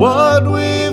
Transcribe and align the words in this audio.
What 0.00 0.44
we've 0.50 0.89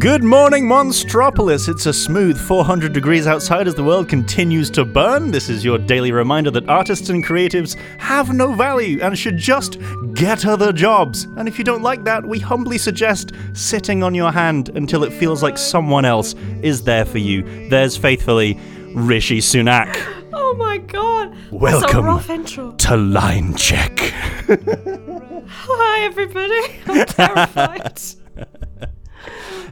Good 0.00 0.24
morning, 0.24 0.64
Monstropolis. 0.64 1.68
It's 1.68 1.84
a 1.84 1.92
smooth 1.92 2.38
400 2.38 2.94
degrees 2.94 3.26
outside 3.26 3.68
as 3.68 3.74
the 3.74 3.84
world 3.84 4.08
continues 4.08 4.70
to 4.70 4.86
burn. 4.86 5.30
This 5.30 5.50
is 5.50 5.62
your 5.62 5.76
daily 5.76 6.10
reminder 6.10 6.50
that 6.52 6.66
artists 6.70 7.10
and 7.10 7.22
creatives 7.22 7.78
have 7.98 8.32
no 8.32 8.54
value 8.54 8.98
and 9.02 9.18
should 9.18 9.36
just 9.36 9.76
get 10.14 10.46
other 10.46 10.72
jobs. 10.72 11.24
And 11.36 11.46
if 11.46 11.58
you 11.58 11.64
don't 11.64 11.82
like 11.82 12.02
that, 12.04 12.24
we 12.24 12.38
humbly 12.38 12.78
suggest 12.78 13.32
sitting 13.52 14.02
on 14.02 14.14
your 14.14 14.32
hand 14.32 14.70
until 14.70 15.04
it 15.04 15.12
feels 15.12 15.42
like 15.42 15.58
someone 15.58 16.06
else 16.06 16.34
is 16.62 16.82
there 16.82 17.04
for 17.04 17.18
you. 17.18 17.68
There's 17.68 17.98
faithfully 17.98 18.58
Rishi 18.94 19.40
Sunak. 19.40 19.98
Oh 20.32 20.54
my 20.54 20.78
god. 20.78 21.36
Welcome. 21.50 22.76
To 22.76 22.96
line 22.96 23.54
check. 23.54 23.98
Hi 24.48 26.04
everybody. 26.04 26.80
I'm 26.86 27.06
terrified. 27.06 28.00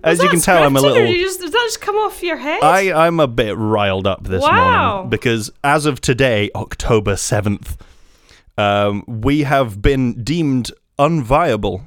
As 0.04 0.22
you 0.22 0.28
can 0.28 0.40
tell, 0.40 0.62
I'm 0.62 0.76
a 0.76 0.80
little. 0.80 1.06
just, 1.12 1.40
did 1.40 1.50
that 1.52 1.62
just 1.66 1.80
come 1.80 1.96
off 1.96 2.22
your 2.22 2.36
head? 2.36 2.62
I, 2.62 2.92
I'm 3.06 3.18
a 3.20 3.26
bit 3.26 3.56
riled 3.56 4.06
up 4.06 4.24
this 4.24 4.42
Wow. 4.42 4.92
morning 4.92 5.10
because 5.10 5.50
as 5.64 5.86
of 5.86 6.00
today, 6.00 6.50
October 6.54 7.14
7th, 7.14 7.76
um, 8.56 9.04
we 9.06 9.42
have 9.42 9.82
been 9.82 10.22
deemed 10.22 10.70
unviable 10.98 11.82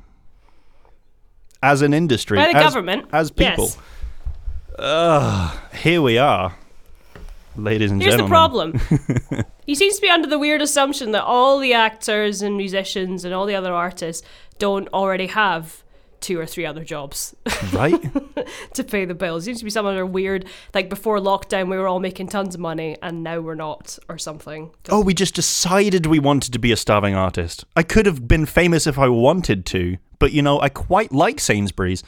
as 1.63 1.81
an 1.81 1.93
industry. 1.93 2.37
By 2.37 2.51
the 2.51 2.57
as, 2.57 2.63
government. 2.63 3.05
As 3.13 3.31
people. 3.31 3.69
Yes. 4.77 5.59
Here 5.81 6.01
we 6.01 6.17
are, 6.17 6.55
ladies 7.55 7.91
and 7.91 8.01
Here's 8.01 8.15
the 8.15 8.27
gentlemen. 8.27 8.79
problem. 8.79 9.45
he 9.65 9.75
seems 9.75 9.95
to 9.95 10.01
be 10.01 10.09
under 10.09 10.27
the 10.27 10.39
weird 10.39 10.61
assumption 10.61 11.11
that 11.11 11.23
all 11.23 11.59
the 11.59 11.73
actors 11.73 12.41
and 12.41 12.57
musicians 12.57 13.23
and 13.23 13.33
all 13.33 13.45
the 13.45 13.55
other 13.55 13.73
artists 13.73 14.25
don't 14.57 14.87
already 14.89 15.27
have 15.27 15.83
two 16.21 16.39
or 16.39 16.45
three 16.45 16.65
other 16.65 16.83
jobs 16.83 17.35
Right? 17.73 18.01
to 18.73 18.83
pay 18.83 19.05
the 19.05 19.13
bills. 19.13 19.45
Seems 19.45 19.59
to 19.59 19.63
be 19.63 19.69
some 19.69 19.85
other 19.85 20.05
weird, 20.05 20.45
like 20.73 20.89
before 20.89 21.17
lockdown, 21.19 21.69
we 21.69 21.77
were 21.77 21.87
all 21.87 21.99
making 21.99 22.27
tons 22.27 22.55
of 22.55 22.61
money 22.61 22.97
and 23.01 23.23
now 23.23 23.39
we're 23.39 23.55
not, 23.55 23.97
or 24.09 24.17
something. 24.17 24.71
oh, 24.89 25.01
we 25.01 25.13
just 25.13 25.35
decided 25.35 26.05
we 26.05 26.19
wanted 26.19 26.53
to 26.53 26.59
be 26.59 26.71
a 26.71 26.77
starving 26.77 27.15
artist. 27.15 27.65
I 27.75 27.83
could 27.83 28.05
have 28.05 28.27
been 28.27 28.45
famous 28.45 28.87
if 28.87 28.97
I 28.97 29.09
wanted 29.09 29.65
to, 29.67 29.97
but 30.19 30.31
you 30.31 30.41
know, 30.41 30.59
I 30.61 30.69
quite 30.69 31.11
like 31.11 31.39
Sainsbury's. 31.39 32.03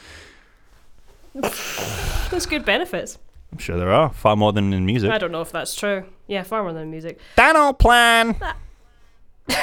There's 1.33 2.45
good 2.45 2.65
benefits. 2.65 3.17
I'm 3.51 3.57
sure 3.59 3.77
there 3.77 3.91
are, 3.91 4.11
far 4.11 4.35
more 4.35 4.51
than 4.51 4.73
in 4.73 4.85
music. 4.85 5.11
I 5.11 5.17
don't 5.19 5.31
know 5.31 5.41
if 5.41 5.51
that's 5.51 5.75
true. 5.75 6.05
Yeah, 6.27 6.43
far 6.43 6.63
more 6.63 6.73
than 6.73 6.83
in 6.83 6.91
music. 6.91 7.19
Dano 7.35 7.73
plan! 7.73 8.35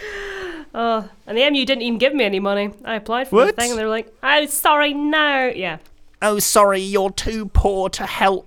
Oh, 0.78 1.08
and 1.26 1.38
the 1.38 1.48
MU 1.50 1.64
didn't 1.64 1.82
even 1.82 1.96
give 1.96 2.12
me 2.12 2.22
any 2.24 2.38
money. 2.38 2.70
I 2.84 2.96
applied 2.96 3.28
for 3.28 3.36
What? 3.36 3.46
the 3.46 3.52
thing 3.52 3.70
and 3.70 3.78
they 3.78 3.84
were 3.84 3.88
like, 3.90 4.12
"I'm 4.22 4.46
sorry, 4.46 4.92
no." 4.92 5.50
Yeah, 5.54 5.78
Oh, 6.20 6.38
sorry, 6.38 6.80
you're 6.80 7.10
too 7.10 7.46
poor 7.46 7.88
to 7.90 8.04
help. 8.04 8.46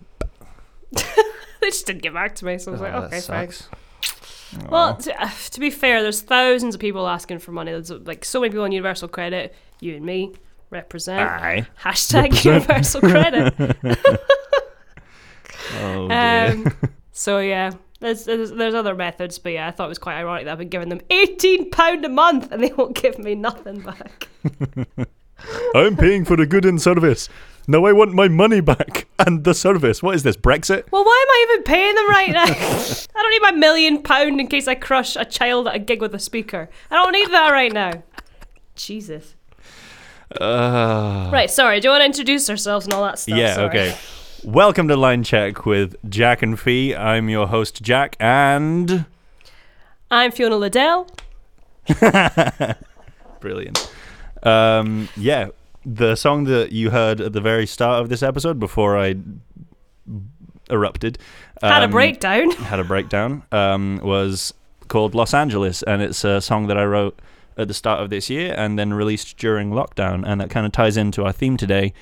they 0.92 1.02
just 1.64 1.88
didn't 1.88 2.04
get 2.04 2.14
back 2.14 2.36
to 2.36 2.46
me. 2.46 2.60
So 2.60 2.70
I 2.70 2.74
was 2.74 2.82
like, 2.82 2.94
Oh, 2.94 3.04
"Okay, 3.04 3.20
thanks. 3.22 3.64
fine." 4.52 4.68
Well, 4.70 4.96
to, 4.98 5.24
uh, 5.24 5.30
to 5.52 5.60
be 5.60 5.72
fair, 5.72 6.04
there's 6.04 6.22
thousands 6.22 6.76
of 6.76 6.82
people 6.82 7.08
asking 7.08 7.40
for 7.40 7.52
money. 7.52 7.72
There's 7.72 7.90
like 7.90 8.24
so 8.26 8.42
many 8.42 8.52
people 8.52 8.64
on 8.66 8.72
Universal 8.74 9.08
Credit. 9.08 9.56
You 9.80 9.96
and 9.96 10.06
me 10.06 10.34
represent. 10.70 11.22
Aye. 11.28 11.66
Hashtag 11.82 12.46
Universal 12.46 13.02
Credit. 13.02 13.76
Oh. 15.82 16.10
Um, 16.10 16.74
so 17.12 17.40
yeah, 17.40 17.72
there's, 18.00 18.26
there's 18.26 18.52
there's 18.52 18.74
other 18.74 18.96
methods, 18.96 19.40
but 19.40 19.52
yeah, 19.54 19.68
I 19.68 19.72
thought 19.72 19.86
it 19.86 19.90
was 19.90 20.00
quite 20.00 20.18
ironic 20.18 20.46
that 20.46 20.52
I've 20.54 20.58
been 20.60 20.70
giving 20.70 20.90
them 20.90 21.02
eighteen 21.10 21.70
pound 21.70 22.06
a 22.06 22.10
month 22.10 22.52
and 22.52 22.64
they 22.64 22.72
won't 22.74 22.96
give 22.96 23.20
me 23.20 23.36
nothing 23.36 23.82
back. 23.82 24.28
I'm 25.76 25.96
paying 25.96 26.26
for 26.26 26.36
the 26.36 26.46
good 26.46 26.66
and 26.66 26.82
service. 26.82 27.30
Now 27.68 27.86
I 27.86 27.94
want 27.94 28.14
my 28.14 28.28
money 28.28 28.62
back 28.62 29.08
and 29.20 29.44
the 29.44 29.54
service. 29.54 30.02
What 30.04 30.16
is 30.16 30.24
this, 30.24 30.36
Brexit? 30.36 30.92
Well, 30.92 31.04
why 31.06 31.26
am 31.26 31.30
I 31.32 31.48
even 31.54 31.64
paying 31.64 31.96
them 31.96 32.10
right 32.10 32.32
now? 32.32 32.44
I 32.46 33.22
don't 33.22 33.32
need 33.32 33.42
my 33.42 33.52
million 33.52 34.02
pound 34.02 34.40
in 34.40 34.48
case 34.48 34.68
I 34.68 34.76
crush 34.76 35.16
a 35.16 35.24
child 35.26 35.68
at 35.68 35.76
a 35.76 35.80
gig 35.80 36.02
with 36.02 36.14
a 36.16 36.20
speaker. 36.20 36.70
I 36.92 36.96
don't 36.96 37.12
need 37.14 37.30
that 37.30 37.52
right 37.52 37.72
now. 37.72 38.04
Jesus. 38.76 39.36
Uh, 40.40 41.30
Right, 41.32 41.50
sorry. 41.50 41.80
Do 41.80 41.88
you 41.88 41.92
want 41.92 42.02
to 42.02 42.06
introduce 42.06 42.50
ourselves 42.50 42.86
and 42.86 42.94
all 42.94 43.04
that 43.04 43.20
stuff? 43.20 43.38
yeah, 43.38 43.56
Sorry. 43.56 43.68
okay. 43.70 43.98
Welcome 44.46 44.88
to 44.88 44.96
Line 44.96 45.24
Check 45.24 45.66
with 45.66 45.98
Jack 46.10 46.42
and 46.42 46.58
Fee. 46.58 46.96
I'm 46.96 47.30
your 47.30 47.48
host, 47.48 47.82
Jack, 47.82 48.16
and. 48.22 49.06
I'm 50.10 50.32
Fiona 50.32 50.56
Liddell. 50.56 51.08
Brilliant. 53.42 53.92
Um, 54.42 55.10
yeah, 55.18 55.50
the 55.86 56.16
song 56.16 56.46
that 56.46 56.72
you 56.72 56.90
heard 56.90 57.20
at 57.20 57.34
the 57.34 57.42
very 57.42 57.66
start 57.66 58.02
of 58.02 58.08
this 58.08 58.24
episode 58.24 58.60
before 58.60 58.98
I 58.98 59.16
erupted. 60.70 61.18
Had 61.62 61.82
a 61.82 61.86
um, 61.86 61.92
breakdown. 61.92 62.52
had 62.52 62.80
a 62.80 62.86
breakdown 62.86 63.44
um, 63.52 64.00
was 64.02 64.54
called 64.88 65.16
Los 65.16 65.34
Angeles, 65.34 65.84
and 65.84 66.02
it's 66.02 66.24
a 66.24 66.40
song 66.40 66.68
that 66.68 66.78
I 66.78 66.86
wrote 66.86 67.20
at 67.58 67.68
the 67.68 67.74
start 67.74 68.02
of 68.02 68.10
this 68.10 68.30
year 68.30 68.54
and 68.58 68.80
then 68.80 68.94
released 68.94 69.38
during 69.38 69.72
lockdown, 69.72 70.24
and 70.26 70.40
that 70.40 70.50
kind 70.50 70.66
of 70.66 70.72
ties 70.72 70.96
into 70.96 71.26
our 71.26 71.34
theme 71.34 71.58
today 71.58 71.94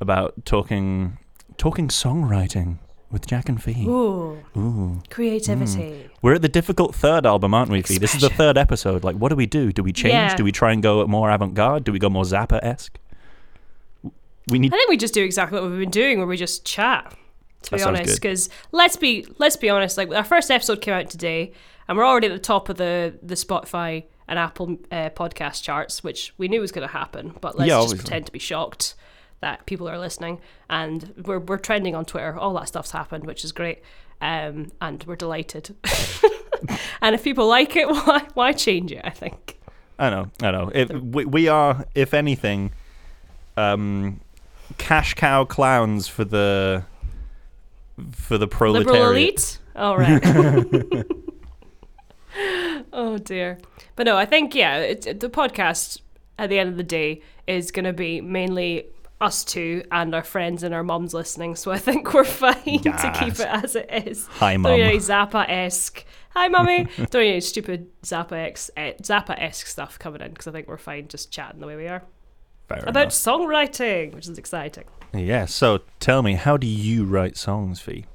about 0.00 0.34
talking 0.44 1.18
talking 1.56 1.88
songwriting 1.88 2.78
with 3.10 3.26
Jack 3.26 3.48
and 3.48 3.62
Fee. 3.62 3.84
Ooh, 3.86 4.42
Ooh. 4.56 5.02
creativity. 5.10 6.10
We're 6.22 6.34
at 6.34 6.42
the 6.42 6.48
difficult 6.48 6.94
third 6.94 7.26
album, 7.26 7.54
aren't 7.54 7.70
we, 7.70 7.82
Fee? 7.82 7.98
This 7.98 8.14
is 8.14 8.22
the 8.22 8.30
third 8.30 8.58
episode. 8.58 9.04
Like, 9.04 9.16
what 9.16 9.28
do 9.28 9.36
we 9.36 9.46
do? 9.46 9.72
Do 9.72 9.82
we 9.82 9.92
change? 9.92 10.12
Yeah. 10.14 10.36
Do 10.36 10.44
we 10.44 10.52
try 10.52 10.72
and 10.72 10.82
go 10.82 11.06
more 11.06 11.30
avant-garde? 11.30 11.84
Do 11.84 11.92
we 11.92 11.98
go 11.98 12.10
more 12.10 12.24
Zappa 12.24 12.58
esque? 12.62 12.98
We 14.48 14.58
need. 14.58 14.74
I 14.74 14.76
think 14.76 14.90
we 14.90 14.96
just 14.96 15.14
do 15.14 15.24
exactly 15.24 15.60
what 15.60 15.70
we've 15.70 15.80
been 15.80 15.90
doing, 15.90 16.18
where 16.18 16.26
we 16.26 16.36
just 16.36 16.64
chat. 16.64 17.16
To 17.62 17.70
That 17.70 17.76
be 17.78 17.82
honest, 17.82 18.20
because 18.20 18.50
let's 18.72 18.96
be 18.96 19.26
let's 19.38 19.56
be 19.56 19.70
honest. 19.70 19.96
Like 19.96 20.10
our 20.12 20.24
first 20.24 20.50
episode 20.50 20.82
came 20.82 20.92
out 20.92 21.08
today, 21.08 21.52
and 21.88 21.96
we're 21.96 22.04
already 22.04 22.26
at 22.26 22.32
the 22.34 22.38
top 22.38 22.68
of 22.68 22.76
the 22.76 23.14
the 23.22 23.36
Spotify 23.36 24.04
and 24.28 24.38
Apple 24.38 24.76
uh, 24.90 25.08
podcast 25.10 25.62
charts, 25.62 26.04
which 26.04 26.34
we 26.36 26.46
knew 26.48 26.60
was 26.60 26.72
going 26.72 26.86
to 26.86 26.92
happen. 26.92 27.32
But 27.40 27.58
let's 27.58 27.68
Yeah, 27.68 27.76
just 27.76 27.84
obviously. 27.84 27.98
pretend 28.04 28.26
to 28.26 28.32
be 28.32 28.38
shocked 28.38 28.93
that 29.44 29.66
people 29.66 29.86
are 29.86 29.98
listening, 29.98 30.40
and 30.70 31.12
we're 31.26 31.38
we're 31.38 31.58
trending 31.58 31.94
on 31.94 32.06
Twitter. 32.06 32.36
All 32.36 32.54
that 32.54 32.66
stuff's 32.66 32.92
happened, 32.92 33.26
which 33.26 33.44
is 33.44 33.52
great, 33.52 33.82
um, 34.22 34.72
and 34.80 35.04
we're 35.04 35.16
delighted. 35.16 35.76
and 37.02 37.14
if 37.14 37.22
people 37.22 37.46
like 37.46 37.76
it, 37.76 37.86
why 37.88 38.26
why 38.32 38.52
change 38.52 38.90
it? 38.90 39.02
I 39.04 39.10
think. 39.10 39.58
I 39.98 40.08
know, 40.08 40.30
I 40.42 40.50
know. 40.50 40.70
If 40.74 40.90
we, 40.90 41.26
we 41.26 41.48
are, 41.48 41.84
if 41.94 42.14
anything, 42.14 42.72
um, 43.58 44.20
cash 44.78 45.12
cow 45.12 45.44
clowns 45.44 46.08
for 46.08 46.24
the 46.24 46.84
for 48.12 48.38
the 48.38 48.48
proletariat. 48.48 48.86
Liberal 48.86 49.10
elite? 49.10 49.58
All 49.76 49.98
right. 49.98 50.22
oh 52.94 53.18
dear. 53.18 53.58
But 53.94 54.06
no, 54.06 54.16
I 54.16 54.24
think 54.24 54.54
yeah, 54.54 54.78
it, 54.78 55.20
the 55.20 55.28
podcast 55.28 56.00
at 56.38 56.48
the 56.48 56.58
end 56.58 56.70
of 56.70 56.78
the 56.78 56.82
day 56.82 57.20
is 57.46 57.70
going 57.70 57.84
to 57.84 57.92
be 57.92 58.22
mainly 58.22 58.86
us 59.24 59.42
two 59.44 59.82
and 59.90 60.14
our 60.14 60.22
friends 60.22 60.62
and 60.62 60.74
our 60.74 60.82
mums 60.84 61.14
listening. 61.14 61.56
So 61.56 61.70
I 61.72 61.78
think 61.78 62.12
we're 62.14 62.24
fine 62.44 62.54
to 62.80 63.12
keep 63.18 63.34
it 63.40 63.48
as 63.48 63.74
it 63.76 63.88
is. 64.06 64.26
Hi, 64.38 64.52
Don't 64.54 64.62
need 64.76 64.82
any. 64.82 64.96
Zappa 64.98 65.48
esque. 65.48 66.04
Hi, 66.30 66.48
mummy. 66.48 66.84
Don't 67.10 67.14
need 67.22 67.30
any 67.30 67.40
stupid 67.40 67.88
Zappa 68.02 68.32
esque 68.50 68.72
Zappa 69.02 69.40
esque 69.40 69.66
stuff 69.66 69.98
coming 69.98 70.20
in 70.20 70.30
because 70.30 70.46
I 70.46 70.52
think 70.52 70.68
we're 70.68 70.76
fine 70.78 71.08
just 71.08 71.30
chatting 71.30 71.60
the 71.60 71.66
way 71.66 71.76
we 71.76 71.86
are 71.88 72.02
Fair 72.68 72.78
about 72.86 73.02
enough. 73.02 73.12
songwriting, 73.12 74.14
which 74.14 74.28
is 74.28 74.38
exciting. 74.38 74.84
Yeah. 75.12 75.46
So 75.46 75.80
tell 76.00 76.22
me, 76.22 76.34
how 76.34 76.56
do 76.56 76.66
you 76.66 77.04
write 77.04 77.36
songs, 77.36 77.80
Fee? 77.80 78.06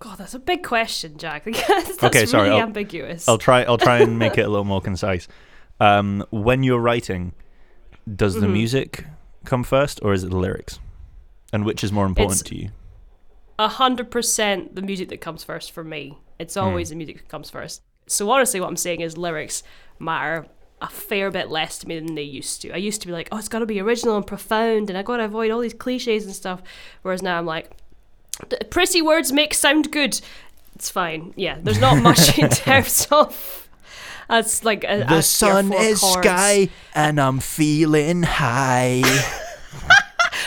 God, 0.00 0.18
that's 0.18 0.34
a 0.34 0.38
big 0.38 0.62
question, 0.62 1.18
Jack. 1.18 1.44
that's 1.68 2.02
Okay, 2.02 2.24
sorry, 2.24 2.48
really 2.50 2.60
I'll- 2.60 2.66
ambiguous. 2.66 3.28
I'll 3.28 3.36
try. 3.38 3.64
I'll 3.64 3.78
try 3.78 3.98
and 3.98 4.18
make 4.18 4.38
it 4.38 4.42
a 4.42 4.48
little 4.48 4.64
more 4.64 4.80
concise. 4.80 5.26
Um, 5.80 6.24
when 6.30 6.62
you're 6.62 6.78
writing, 6.80 7.32
does 8.14 8.34
Mm-hmm. 8.34 8.42
the 8.42 8.48
music 8.48 9.04
come 9.48 9.64
first, 9.64 9.98
or 10.02 10.12
is 10.12 10.22
it 10.24 10.30
the 10.30 10.36
lyrics? 10.36 10.78
And 11.52 11.64
which 11.64 11.82
is 11.82 11.90
more 11.92 12.06
important 12.06 12.40
It's- 12.40 12.50
to 12.50 12.56
you? 12.56 12.70
a 13.60 13.66
hundred 13.68 14.08
percent 14.10 14.76
the 14.76 14.82
music 14.82 15.08
that 15.08 15.20
comes 15.20 15.42
first 15.42 15.72
for 15.72 15.82
me. 15.82 16.16
It's 16.38 16.54
Hmm. 16.54 16.60
always 16.60 16.90
the 16.90 16.94
music 16.96 17.16
that 17.16 17.28
comes 17.28 17.50
first. 17.50 17.82
So 18.06 18.30
honestly, 18.30 18.60
what 18.60 18.68
I'm 18.68 18.76
saying 18.76 19.00
is 19.00 19.18
lyrics 19.18 19.62
matter 19.98 20.46
a 20.80 20.88
fair 20.88 21.28
bit 21.32 21.50
less 21.50 21.76
to 21.80 21.88
me 21.88 21.98
than 21.98 22.14
they 22.14 22.22
used 22.22 22.62
to. 22.62 22.70
I 22.70 22.76
used 22.76 23.00
to 23.00 23.08
be 23.08 23.12
like, 23.12 23.28
oh, 23.32 23.36
it's 23.38 23.48
got 23.48 23.58
to 23.58 23.66
be 23.66 23.80
original 23.80 24.16
and 24.16 24.24
profound, 24.24 24.90
and 24.90 24.96
I 24.96 25.02
got 25.02 25.16
to 25.16 25.24
avoid 25.24 25.50
all 25.50 25.58
these 25.58 25.74
cliches 25.74 26.24
and 26.24 26.32
stuff. 26.34 26.62
Whereas 27.02 27.20
now 27.20 27.36
I'm 27.36 27.46
like, 27.46 27.72
pretty 28.70 29.02
words 29.02 29.32
make 29.32 29.54
sound 29.54 29.90
good. 29.90 30.20
It's 30.76 30.88
fine. 30.88 31.32
Yeah, 31.36 31.58
there's 31.60 31.80
not 31.80 32.00
much 32.00 32.38
in 32.38 32.48
terms 32.64 33.08
of 33.10 33.67
That's 34.28 34.64
like 34.64 34.84
a, 34.84 35.04
The 35.08 35.16
a- 35.16 35.22
sun 35.22 35.72
is 35.72 36.00
chords. 36.00 36.18
sky, 36.26 36.68
and 36.94 37.20
I'm 37.20 37.40
feeling 37.40 38.22
high. 38.24 39.02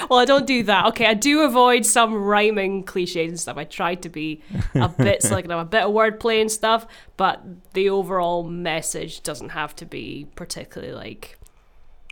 Well, 0.10 0.20
I 0.20 0.26
don't 0.26 0.46
do 0.48 0.64
that. 0.64 0.88
Okay, 0.88 1.06
I 1.06 1.14
do 1.14 1.42
avoid 1.44 1.86
some 1.86 2.14
rhyming 2.14 2.84
cliches 2.84 3.30
and 3.30 3.40
stuff. 3.40 3.56
I 3.58 3.64
try 3.64 3.96
to 3.96 4.10
be 4.10 4.42
a 4.76 4.90
bit 4.98 5.22
selective, 5.22 5.52
a 5.52 5.64
bit 5.64 5.84
of 5.84 5.92
wordplay 5.94 6.42
and 6.42 6.52
stuff, 6.52 6.86
but 7.16 7.42
the 7.74 7.90
overall 7.90 8.44
message 8.44 9.22
doesn't 9.24 9.50
have 9.50 9.74
to 9.78 9.86
be 9.86 10.28
particularly 10.36 10.94
like 10.94 11.38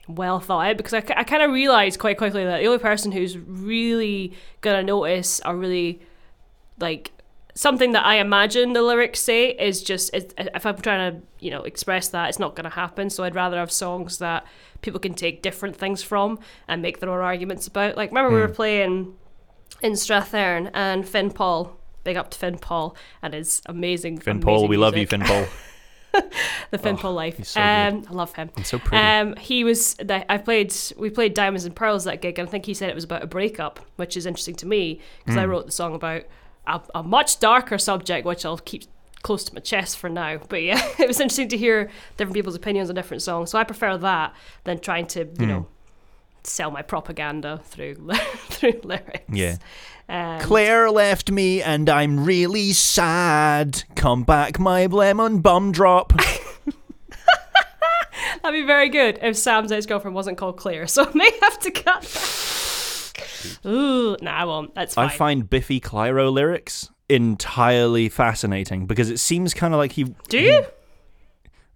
well 0.08 0.40
thought 0.40 0.68
out 0.68 0.78
because 0.78 0.94
I, 0.94 1.04
I 1.18 1.24
kind 1.26 1.44
of 1.44 1.52
realized 1.52 2.00
quite 2.00 2.18
quickly 2.18 2.46
that 2.46 2.60
the 2.60 2.68
only 2.68 2.80
person 2.80 3.12
who's 3.12 3.38
really 3.38 4.34
gonna 4.62 4.84
notice 4.84 5.42
or 5.46 5.58
really 5.58 6.00
like 6.80 7.12
something 7.60 7.92
that 7.92 8.06
I 8.06 8.20
imagine 8.20 8.72
the 8.72 8.82
lyrics 8.82 9.20
say 9.20 9.50
is 9.50 9.84
just 9.84 10.12
if 10.14 10.66
I'm 10.66 10.78
trying 10.78 11.12
to 11.12 11.22
you 11.42 11.52
know 11.52 11.64
express 11.64 12.08
that 12.10 12.30
it's 12.30 12.40
not 12.40 12.56
going 12.56 12.64
to 12.64 12.70
happen. 12.70 13.10
So 13.10 13.26
I'd 13.26 13.36
rather 13.36 13.58
have 13.58 13.70
songs 13.70 14.20
that 14.20 14.48
people 14.82 15.00
can 15.00 15.14
take 15.14 15.42
different 15.42 15.76
things 15.76 16.02
from 16.02 16.40
and 16.70 16.82
make 16.82 17.02
their 17.02 17.10
own 17.10 17.20
arguments 17.20 17.68
about. 17.68 17.98
Like 17.98 18.12
remember 18.12 18.34
we 18.34 18.40
were 18.40 18.48
playing 18.48 19.14
in 19.82 19.94
Strathern 19.94 20.72
and 20.74 21.08
Finn 21.08 21.32
Paul. 21.32 21.78
Big 22.06 22.16
up 22.16 22.32
to 22.32 22.40
Finn 22.40 22.58
Paul 22.58 22.96
and 23.22 23.34
his 23.34 23.62
amazing 23.66 24.20
Finn 24.20 24.40
Paul, 24.40 24.54
amazing 24.54 24.70
we 24.70 24.78
love 24.78 24.96
you. 24.96 25.06
Finn 25.06 25.22
Paul. 25.22 25.46
the 26.72 26.78
Finn 26.78 26.96
Paul 26.96 27.14
life. 27.14 27.44
so 27.44 27.60
um, 27.60 28.06
I 28.10 28.14
love 28.14 28.34
him. 28.34 28.52
He's 28.56 28.70
so 28.70 28.80
pretty. 28.80 29.04
Um, 29.04 29.36
he 29.36 29.66
was. 29.66 29.98
I 30.10 30.38
played. 30.38 30.74
We 30.96 31.10
played 31.10 31.34
Diamonds 31.34 31.66
and 31.66 31.76
Pearls 31.76 32.06
that 32.06 32.22
gig, 32.22 32.40
and 32.40 32.48
I 32.48 32.52
think 32.52 32.66
he 32.66 32.74
said 32.74 32.90
it 32.90 32.96
was 32.96 33.04
about 33.04 33.22
a 33.22 33.28
breakup, 33.28 33.82
which 33.98 34.16
is 34.16 34.26
interesting 34.26 34.56
to 34.56 34.66
me 34.66 35.02
because 35.20 35.36
I 35.36 35.46
wrote 35.46 35.66
the 35.66 35.74
song 35.74 35.94
about 35.94 36.24
a, 36.68 36.82
a 36.96 37.04
much 37.04 37.40
darker 37.40 37.78
subject, 37.78 38.26
which 38.26 38.46
I'll 38.46 38.58
keep 38.58 38.84
close 39.22 39.44
to 39.46 39.54
my 39.54 39.60
chest 39.60 39.98
for 39.98 40.10
now. 40.10 40.40
But 40.50 40.64
yeah, 40.64 40.82
it 41.00 41.08
was 41.08 41.20
interesting 41.20 41.50
to 41.50 41.58
hear 41.58 41.90
different 42.18 42.36
people's 42.36 42.56
opinions 42.56 42.90
on 42.90 42.96
different 42.96 43.24
songs. 43.24 43.52
So 43.52 43.58
I 43.58 43.64
prefer 43.64 43.98
that 43.98 44.34
than 44.64 44.80
trying 44.80 45.08
to, 45.08 45.28
you 45.40 45.46
know, 45.46 45.68
sell 46.44 46.72
my 46.72 46.82
propaganda 46.82 47.62
through 47.66 47.96
through 48.50 48.82
lyrics. 48.84 49.24
Yeah. 49.30 49.58
Um, 50.08 50.40
Claire 50.40 50.90
left 50.90 51.30
me 51.32 51.62
and 51.62 51.90
I'm 51.90 52.26
really 52.26 52.72
sad. 52.72 53.84
Come 53.96 54.24
back, 54.24 54.60
my 54.60 54.88
lemon 54.88 55.40
bum 55.40 55.72
drop. 55.72 56.14
That'd 58.42 58.60
be 58.60 58.66
very 58.66 58.90
good 58.90 59.20
if 59.22 59.38
Sam's 59.38 59.72
ex 59.72 59.86
girlfriend 59.86 60.16
wasn't 60.16 60.38
called 60.38 60.58
Claire, 60.58 60.88
so 60.88 61.06
I 61.06 61.12
may 61.14 61.30
have 61.42 61.60
to 61.60 61.72
cut 61.72 62.02
that. 62.02 62.59
Ooh, 63.66 64.18
nah, 64.22 64.32
I 64.32 64.46
won't. 64.46 64.76
That's 64.76 64.96
fine. 64.96 65.10
I 65.10 65.10
find 65.10 65.50
Biffy 65.50 65.80
Clyro 65.80 66.32
lyrics 66.32 66.90
entirely 67.08 68.08
fascinating 68.10 68.86
because 68.86 69.10
it 69.10 69.20
seems 69.20 69.54
kind 69.54 69.74
of 69.74 69.78
like 69.78 69.94
he. 69.94 70.04
Do 70.30 70.40
you? 70.40 70.66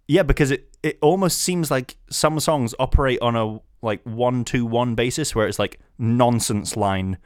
Yeah, 0.08 0.24
because 0.24 0.52
it, 0.52 0.70
it 0.84 0.98
almost 1.02 1.40
seems 1.40 1.72
like 1.72 1.96
some 2.10 2.40
songs 2.40 2.76
operate 2.78 3.20
on 3.22 3.36
a 3.36 3.60
like 3.82 4.02
one 4.04 4.44
to 4.46 4.66
one 4.66 4.96
basis 4.96 5.36
where 5.36 5.48
it's 5.48 5.60
like 5.60 5.80
nonsense 5.98 6.76
line, 6.76 7.18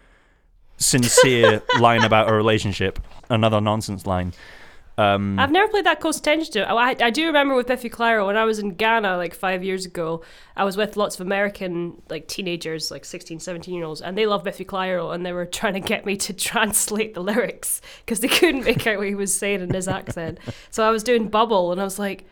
sincere 0.77 1.61
line 1.79 2.03
about 2.03 2.29
a 2.29 2.33
relationship, 2.33 2.99
another 3.29 3.61
nonsense 3.61 4.05
line. 4.05 4.33
Um, 4.99 5.37
I've 5.37 5.51
never 5.51 5.67
played 5.67 5.85
that 5.85 5.99
close 5.99 6.17
attention 6.17 6.51
to 6.53 6.61
it. 6.61 6.65
I, 6.65 6.95
I 7.05 7.09
do 7.11 7.27
remember 7.27 7.53
with 7.53 7.67
Biffy 7.67 7.89
Clyro 7.89 8.25
when 8.25 8.35
I 8.35 8.45
was 8.45 8.57
in 8.57 8.71
Ghana 8.71 9.15
like 9.17 9.35
five 9.35 9.63
years 9.63 9.85
ago. 9.85 10.23
I 10.55 10.63
was 10.63 10.75
with 10.75 10.97
lots 10.97 11.15
of 11.15 11.21
American 11.21 12.01
like 12.09 12.27
teenagers, 12.27 12.89
like 12.89 13.05
16, 13.05 13.39
17 13.39 13.75
year 13.75 13.85
olds, 13.85 14.01
and 14.01 14.17
they 14.17 14.25
love 14.25 14.43
Biffy 14.43 14.65
Clyro, 14.65 15.13
and 15.13 15.23
they 15.23 15.33
were 15.33 15.45
trying 15.59 15.73
to 15.73 15.79
get 15.79 16.05
me 16.05 16.17
to 16.17 16.33
translate 16.51 17.13
the 17.13 17.21
lyrics 17.21 17.79
because 18.05 18.21
they 18.21 18.27
couldn't 18.27 18.63
make 18.63 18.87
out 18.87 18.97
what 18.97 19.07
he 19.07 19.15
was 19.15 19.33
saying 19.33 19.61
in 19.61 19.71
his 19.71 19.87
accent. 19.87 20.39
So 20.71 20.83
I 20.83 20.89
was 20.89 21.03
doing 21.03 21.27
Bubble, 21.27 21.71
and 21.71 21.79
I 21.79 21.83
was 21.83 21.99
like, 21.99 22.25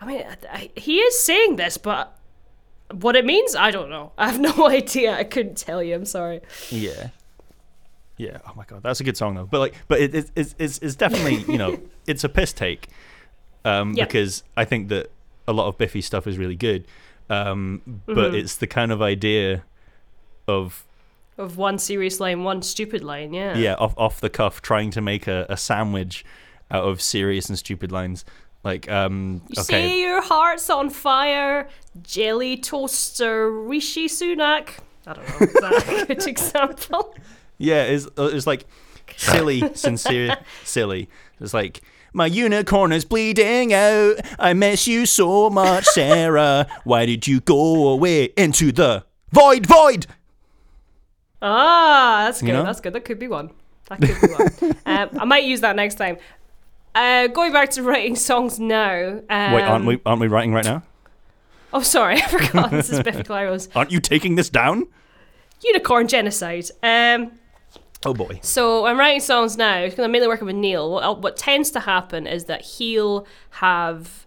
I 0.00 0.06
mean, 0.06 0.22
I, 0.22 0.36
I, 0.50 0.70
he 0.76 0.98
is 0.98 1.18
saying 1.18 1.56
this, 1.56 1.78
but 1.78 2.18
what 2.90 3.16
it 3.16 3.24
means, 3.24 3.56
I 3.56 3.70
don't 3.70 3.88
know. 3.88 4.12
I 4.18 4.28
have 4.30 4.40
no 4.40 4.68
idea. 4.68 5.16
I 5.16 5.24
couldn't 5.24 5.56
tell 5.56 5.82
you. 5.82 5.94
I'm 5.94 6.04
sorry. 6.04 6.40
Yeah. 6.70 7.08
Yeah. 8.22 8.38
Oh 8.46 8.52
my 8.56 8.64
god, 8.64 8.82
that's 8.82 9.00
a 9.00 9.04
good 9.04 9.16
song 9.16 9.34
though. 9.34 9.46
But 9.46 9.58
like, 9.58 9.74
but 9.88 10.00
it, 10.00 10.14
it, 10.14 10.30
it's 10.36 10.54
it's 10.58 10.78
it's 10.78 10.94
definitely 10.94 11.36
you 11.52 11.58
know 11.58 11.78
it's 12.06 12.24
a 12.24 12.28
piss 12.28 12.52
take, 12.52 12.88
um, 13.64 13.94
Yep. 13.94 14.08
because 14.08 14.44
I 14.56 14.64
think 14.64 14.88
that 14.88 15.10
a 15.48 15.52
lot 15.52 15.66
of 15.66 15.76
Biffy 15.78 16.00
stuff 16.02 16.26
is 16.26 16.38
really 16.38 16.54
good, 16.56 16.86
um, 17.28 17.82
but 18.06 18.34
it's 18.34 18.56
the 18.56 18.66
kind 18.68 18.92
of 18.92 19.02
idea 19.02 19.64
of 20.46 20.84
Of 21.38 21.56
one 21.56 21.78
serious 21.78 22.20
line, 22.20 22.44
one 22.44 22.62
stupid 22.62 23.02
line. 23.02 23.32
Yeah. 23.34 23.56
yeah 23.56 23.74
off 23.74 23.94
off 23.96 24.20
the 24.20 24.30
cuff 24.30 24.62
trying 24.62 24.90
to 24.92 25.00
make 25.00 25.26
a, 25.26 25.46
a 25.48 25.56
sandwich 25.56 26.24
out 26.70 26.84
of 26.84 27.00
serious 27.02 27.48
and 27.48 27.58
stupid 27.58 27.90
lines. 27.92 28.24
Like 28.64 28.88
um, 28.88 29.42
You 29.48 29.60
okay, 29.62 29.88
see 29.88 30.02
your 30.02 30.22
heart's 30.22 30.70
on 30.70 30.88
fire, 30.90 31.68
jelly 32.02 32.56
toaster, 32.56 33.50
Rishi 33.50 34.06
Sunak. 34.08 34.78
I 35.04 35.14
don't 35.14 35.28
know. 35.28 35.46
Is 35.46 35.52
that 35.54 36.02
a 36.02 36.06
good 36.14 36.26
example? 36.34 37.14
Yeah, 37.62 37.84
it's, 37.84 38.06
uh, 38.18 38.30
it's 38.32 38.46
like 38.46 38.64
silly, 39.16 39.62
sincere, 39.74 40.36
silly. 40.64 41.08
It's 41.40 41.54
like, 41.54 41.80
my 42.12 42.26
unicorn 42.26 42.92
is 42.92 43.04
bleeding 43.04 43.72
out. 43.72 44.16
I 44.38 44.52
miss 44.52 44.86
you 44.86 45.06
so 45.06 45.48
much, 45.48 45.84
Sarah. 45.86 46.66
Why 46.84 47.06
did 47.06 47.26
you 47.26 47.40
go 47.40 47.88
away 47.88 48.24
into 48.36 48.72
the 48.72 49.04
void, 49.30 49.66
void? 49.66 50.06
Ah, 51.40 52.24
that's 52.26 52.40
good. 52.40 52.48
You 52.48 52.52
know? 52.54 52.64
That's 52.64 52.80
good. 52.80 52.92
That 52.92 53.04
could 53.04 53.18
be 53.18 53.28
one. 53.28 53.50
That 53.88 54.00
could 54.00 54.20
be 54.20 54.34
one. 54.34 54.76
um, 54.86 55.20
I 55.20 55.24
might 55.24 55.44
use 55.44 55.60
that 55.62 55.74
next 55.76 55.94
time. 55.96 56.18
Uh, 56.94 57.28
going 57.28 57.52
back 57.52 57.70
to 57.70 57.82
writing 57.82 58.16
songs 58.16 58.60
now. 58.60 59.20
Um, 59.30 59.52
Wait, 59.52 59.62
aren't 59.62 59.86
we 59.86 60.00
aren't 60.04 60.20
we 60.20 60.28
writing 60.28 60.52
right 60.52 60.64
now? 60.64 60.82
Oh, 61.72 61.80
sorry, 61.80 62.16
I 62.22 62.26
forgot. 62.28 62.70
this 62.70 62.90
is 62.90 63.02
Biffy 63.02 63.22
Clyro's 63.22 63.68
Aren't 63.74 63.90
you 63.90 64.00
taking 64.00 64.34
this 64.34 64.50
down? 64.50 64.86
Unicorn 65.62 66.08
Genocide. 66.08 66.66
Um, 66.82 67.32
Oh 68.04 68.14
boy. 68.14 68.40
So 68.42 68.86
I'm 68.86 68.98
writing 68.98 69.20
songs 69.20 69.56
now 69.56 69.84
because 69.84 69.98
I'm 69.98 70.10
mainly 70.10 70.28
working 70.28 70.46
with 70.46 70.56
Neil. 70.56 70.90
What, 70.90 71.22
what 71.22 71.36
tends 71.36 71.70
to 71.72 71.80
happen 71.80 72.26
is 72.26 72.46
that 72.46 72.62
he'll 72.62 73.26
have 73.50 74.26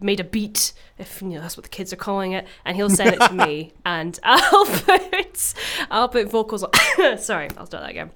made 0.00 0.20
a 0.20 0.24
beat, 0.24 0.72
if 0.98 1.22
you 1.22 1.28
know 1.28 1.40
that's 1.40 1.56
what 1.56 1.64
the 1.64 1.70
kids 1.70 1.92
are 1.92 1.96
calling 1.96 2.32
it, 2.32 2.46
and 2.64 2.76
he'll 2.76 2.90
send 2.90 3.14
it 3.14 3.20
to 3.20 3.32
me, 3.32 3.72
and 3.86 4.18
I'll 4.22 4.66
put 4.66 5.54
I'll 5.90 6.08
put 6.08 6.28
vocals. 6.28 6.64
on... 6.64 6.70
Sorry, 7.18 7.48
I'll 7.56 7.66
start 7.66 7.84
that 7.84 7.90
again. 7.90 8.10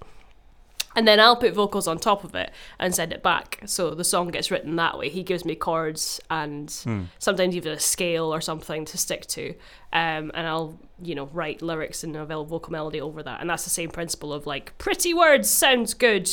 And 0.99 1.07
then 1.07 1.21
I'll 1.21 1.37
put 1.37 1.55
vocals 1.55 1.87
on 1.87 2.01
top 2.01 2.25
of 2.25 2.35
it 2.35 2.51
and 2.81 2.93
send 2.93 3.13
it 3.13 3.23
back. 3.23 3.63
So 3.67 3.95
the 3.95 4.03
song 4.03 4.33
gets 4.33 4.51
written 4.51 4.75
that 4.75 4.99
way. 4.99 5.09
He 5.09 5.23
gives 5.23 5.45
me 5.45 5.55
chords 5.55 6.21
and 6.29 6.69
hmm. 6.83 7.03
sometimes 7.21 7.55
even 7.55 7.71
a 7.71 7.79
scale 7.79 8.35
or 8.35 8.41
something 8.41 8.85
to 8.85 8.99
stick 8.99 9.25
to. 9.27 9.51
Um, 9.93 10.33
and 10.35 10.45
I'll, 10.49 10.77
you 11.01 11.15
know, 11.15 11.27
write 11.27 11.63
lyrics 11.63 12.03
and 12.03 12.17
a 12.17 12.27
vocal 12.27 12.73
melody 12.73 13.01
over 13.01 13.23
that. 13.23 13.41
And 13.41 13.49
that's 13.49 13.63
the 13.63 13.71
same 13.71 13.91
principle 13.91 14.33
of 14.33 14.45
like, 14.45 14.77
pretty 14.79 15.15
words 15.15 15.49
sounds 15.49 15.95
good. 15.95 16.29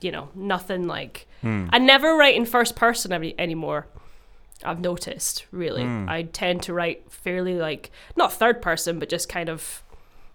You 0.00 0.12
know, 0.12 0.28
nothing 0.32 0.86
like. 0.86 1.26
Hmm. 1.40 1.66
I 1.70 1.78
never 1.78 2.14
write 2.14 2.36
in 2.36 2.46
first 2.46 2.76
person 2.76 3.12
any- 3.12 3.34
anymore. 3.36 3.88
I've 4.64 4.78
noticed, 4.78 5.44
really. 5.50 5.82
Hmm. 5.82 6.08
I 6.08 6.22
tend 6.22 6.62
to 6.62 6.72
write 6.72 7.10
fairly 7.10 7.54
like, 7.54 7.90
not 8.14 8.32
third 8.32 8.62
person, 8.62 9.00
but 9.00 9.08
just 9.08 9.28
kind 9.28 9.48
of 9.48 9.82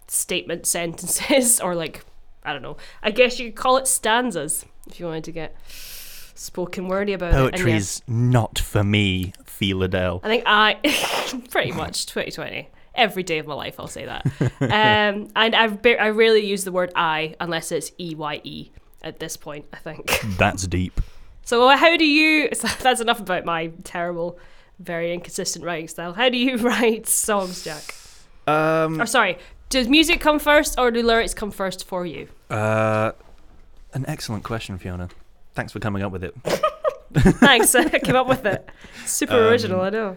statement 0.06 0.66
sentences 0.66 1.60
or 1.62 1.74
like 1.74 2.04
I 2.42 2.52
don't 2.52 2.62
know. 2.62 2.76
I 3.02 3.10
guess 3.10 3.38
you 3.38 3.50
could 3.50 3.56
call 3.60 3.76
it 3.76 3.86
stanzas 3.86 4.64
if 4.86 4.98
you 4.98 5.06
wanted 5.06 5.24
to 5.24 5.32
get 5.32 5.56
spoken 6.34 6.88
wordy 6.88 7.12
about 7.12 7.32
it. 7.32 7.36
And 7.36 7.44
yeah, 7.44 7.50
Poetry's 7.50 8.02
not 8.08 8.58
for 8.58 8.82
me, 8.82 9.32
Theodale. 9.44 10.20
I 10.22 10.28
think 10.28 10.44
I 10.46 10.74
pretty 11.50 11.72
much 11.72 12.06
2020. 12.06 12.68
Every 12.94 13.22
day 13.22 13.38
of 13.38 13.46
my 13.46 13.54
life, 13.54 13.78
I'll 13.78 13.86
say 13.86 14.04
that. 14.06 14.26
um, 14.60 15.28
and 15.36 15.54
I've 15.54 15.80
ba- 15.80 16.00
I 16.00 16.10
rarely 16.10 16.44
use 16.44 16.64
the 16.64 16.72
word 16.72 16.92
I 16.96 17.36
unless 17.40 17.70
it's 17.72 17.92
E 17.98 18.14
Y 18.16 18.40
E 18.42 18.72
at 19.02 19.20
this 19.20 19.36
point. 19.36 19.66
I 19.72 19.76
think. 19.76 20.20
That's 20.38 20.66
deep. 20.66 21.00
So 21.44 21.68
how 21.68 21.96
do 21.96 22.04
you? 22.04 22.48
So 22.52 22.68
that's 22.80 23.00
enough 23.00 23.18
about 23.20 23.44
my 23.44 23.68
terrible, 23.82 24.38
very 24.78 25.12
inconsistent 25.12 25.64
writing 25.64 25.88
style. 25.88 26.12
How 26.12 26.28
do 26.28 26.36
you 26.36 26.56
write 26.58 27.08
songs, 27.08 27.64
Jack? 27.64 27.94
Um, 28.46 29.00
Or 29.00 29.06
sorry, 29.06 29.38
does 29.70 29.88
music 29.88 30.20
come 30.20 30.38
first 30.38 30.78
or 30.78 30.90
do 30.90 31.02
lyrics 31.02 31.32
come 31.34 31.50
first 31.50 31.86
for 31.86 32.04
you? 32.04 32.28
uh, 32.50 33.12
an 33.94 34.04
excellent 34.06 34.44
question, 34.44 34.78
Fiona. 34.78 35.08
Thanks 35.54 35.72
for 35.72 35.80
coming 35.80 36.02
up 36.02 36.12
with 36.12 36.22
it. 36.22 36.34
Thanks, 37.14 37.74
I 37.74 37.98
came 37.98 38.14
up 38.14 38.28
with 38.28 38.44
it. 38.46 38.68
Super 39.04 39.34
Um, 39.34 39.40
original, 39.48 39.80
I 39.80 39.90
know. 39.90 40.16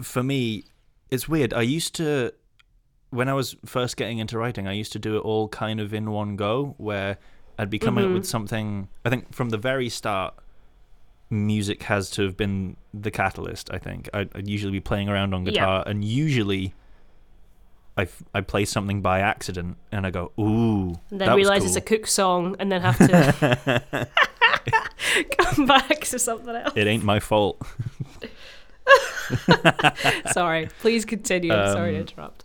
for 0.00 0.22
me, 0.22 0.64
it's 1.10 1.28
weird. 1.28 1.52
I 1.52 1.62
used 1.62 1.94
to, 1.96 2.32
when 3.10 3.28
I 3.28 3.34
was 3.34 3.56
first 3.64 3.96
getting 3.96 4.18
into 4.18 4.38
writing, 4.38 4.68
I 4.68 4.72
used 4.74 4.92
to 4.92 4.98
do 5.00 5.16
it 5.16 5.20
all 5.20 5.48
kind 5.48 5.80
of 5.80 5.92
in 5.92 6.10
one 6.12 6.36
go, 6.36 6.74
where 6.78 7.18
I'd 7.58 7.70
be 7.70 7.80
coming 7.80 8.04
up 8.04 8.12
with 8.12 8.26
something. 8.26 8.86
I 9.04 9.10
think 9.10 9.34
from 9.34 9.48
the 9.48 9.58
very 9.58 9.88
start, 9.88 10.34
music 11.30 11.82
has 11.84 12.10
to 12.10 12.22
have 12.22 12.36
been 12.36 12.76
the 12.94 13.10
catalyst. 13.10 13.70
I 13.72 13.78
think 13.78 14.08
I'd, 14.14 14.30
I'd 14.36 14.48
usually 14.48 14.72
be 14.72 14.80
playing 14.80 15.08
around 15.08 15.34
on 15.34 15.44
Yeah. 15.46 15.52
guitar, 15.52 15.82
and 15.86 16.04
usually. 16.04 16.74
I, 17.98 18.02
f- 18.02 18.22
I 18.32 18.40
play 18.40 18.64
something 18.64 19.02
by 19.02 19.20
accident 19.20 19.76
and 19.92 20.06
I 20.06 20.10
go, 20.10 20.30
ooh. 20.38 20.98
And 21.10 21.20
then 21.20 21.34
realise 21.36 21.58
cool. 21.58 21.66
it's 21.66 21.76
a 21.76 21.80
cook 21.80 22.06
song 22.06 22.54
and 22.60 22.70
then 22.72 22.80
have 22.80 22.96
to 22.98 24.08
come 25.38 25.66
back 25.66 26.00
to 26.06 26.18
something 26.18 26.54
else. 26.54 26.72
It 26.76 26.86
ain't 26.86 27.04
my 27.04 27.20
fault. 27.20 27.60
Sorry, 30.32 30.68
please 30.80 31.04
continue. 31.04 31.52
I'm 31.52 31.72
sorry 31.72 31.90
to 31.92 31.96
Um, 31.96 32.00
interrupt. 32.02 32.44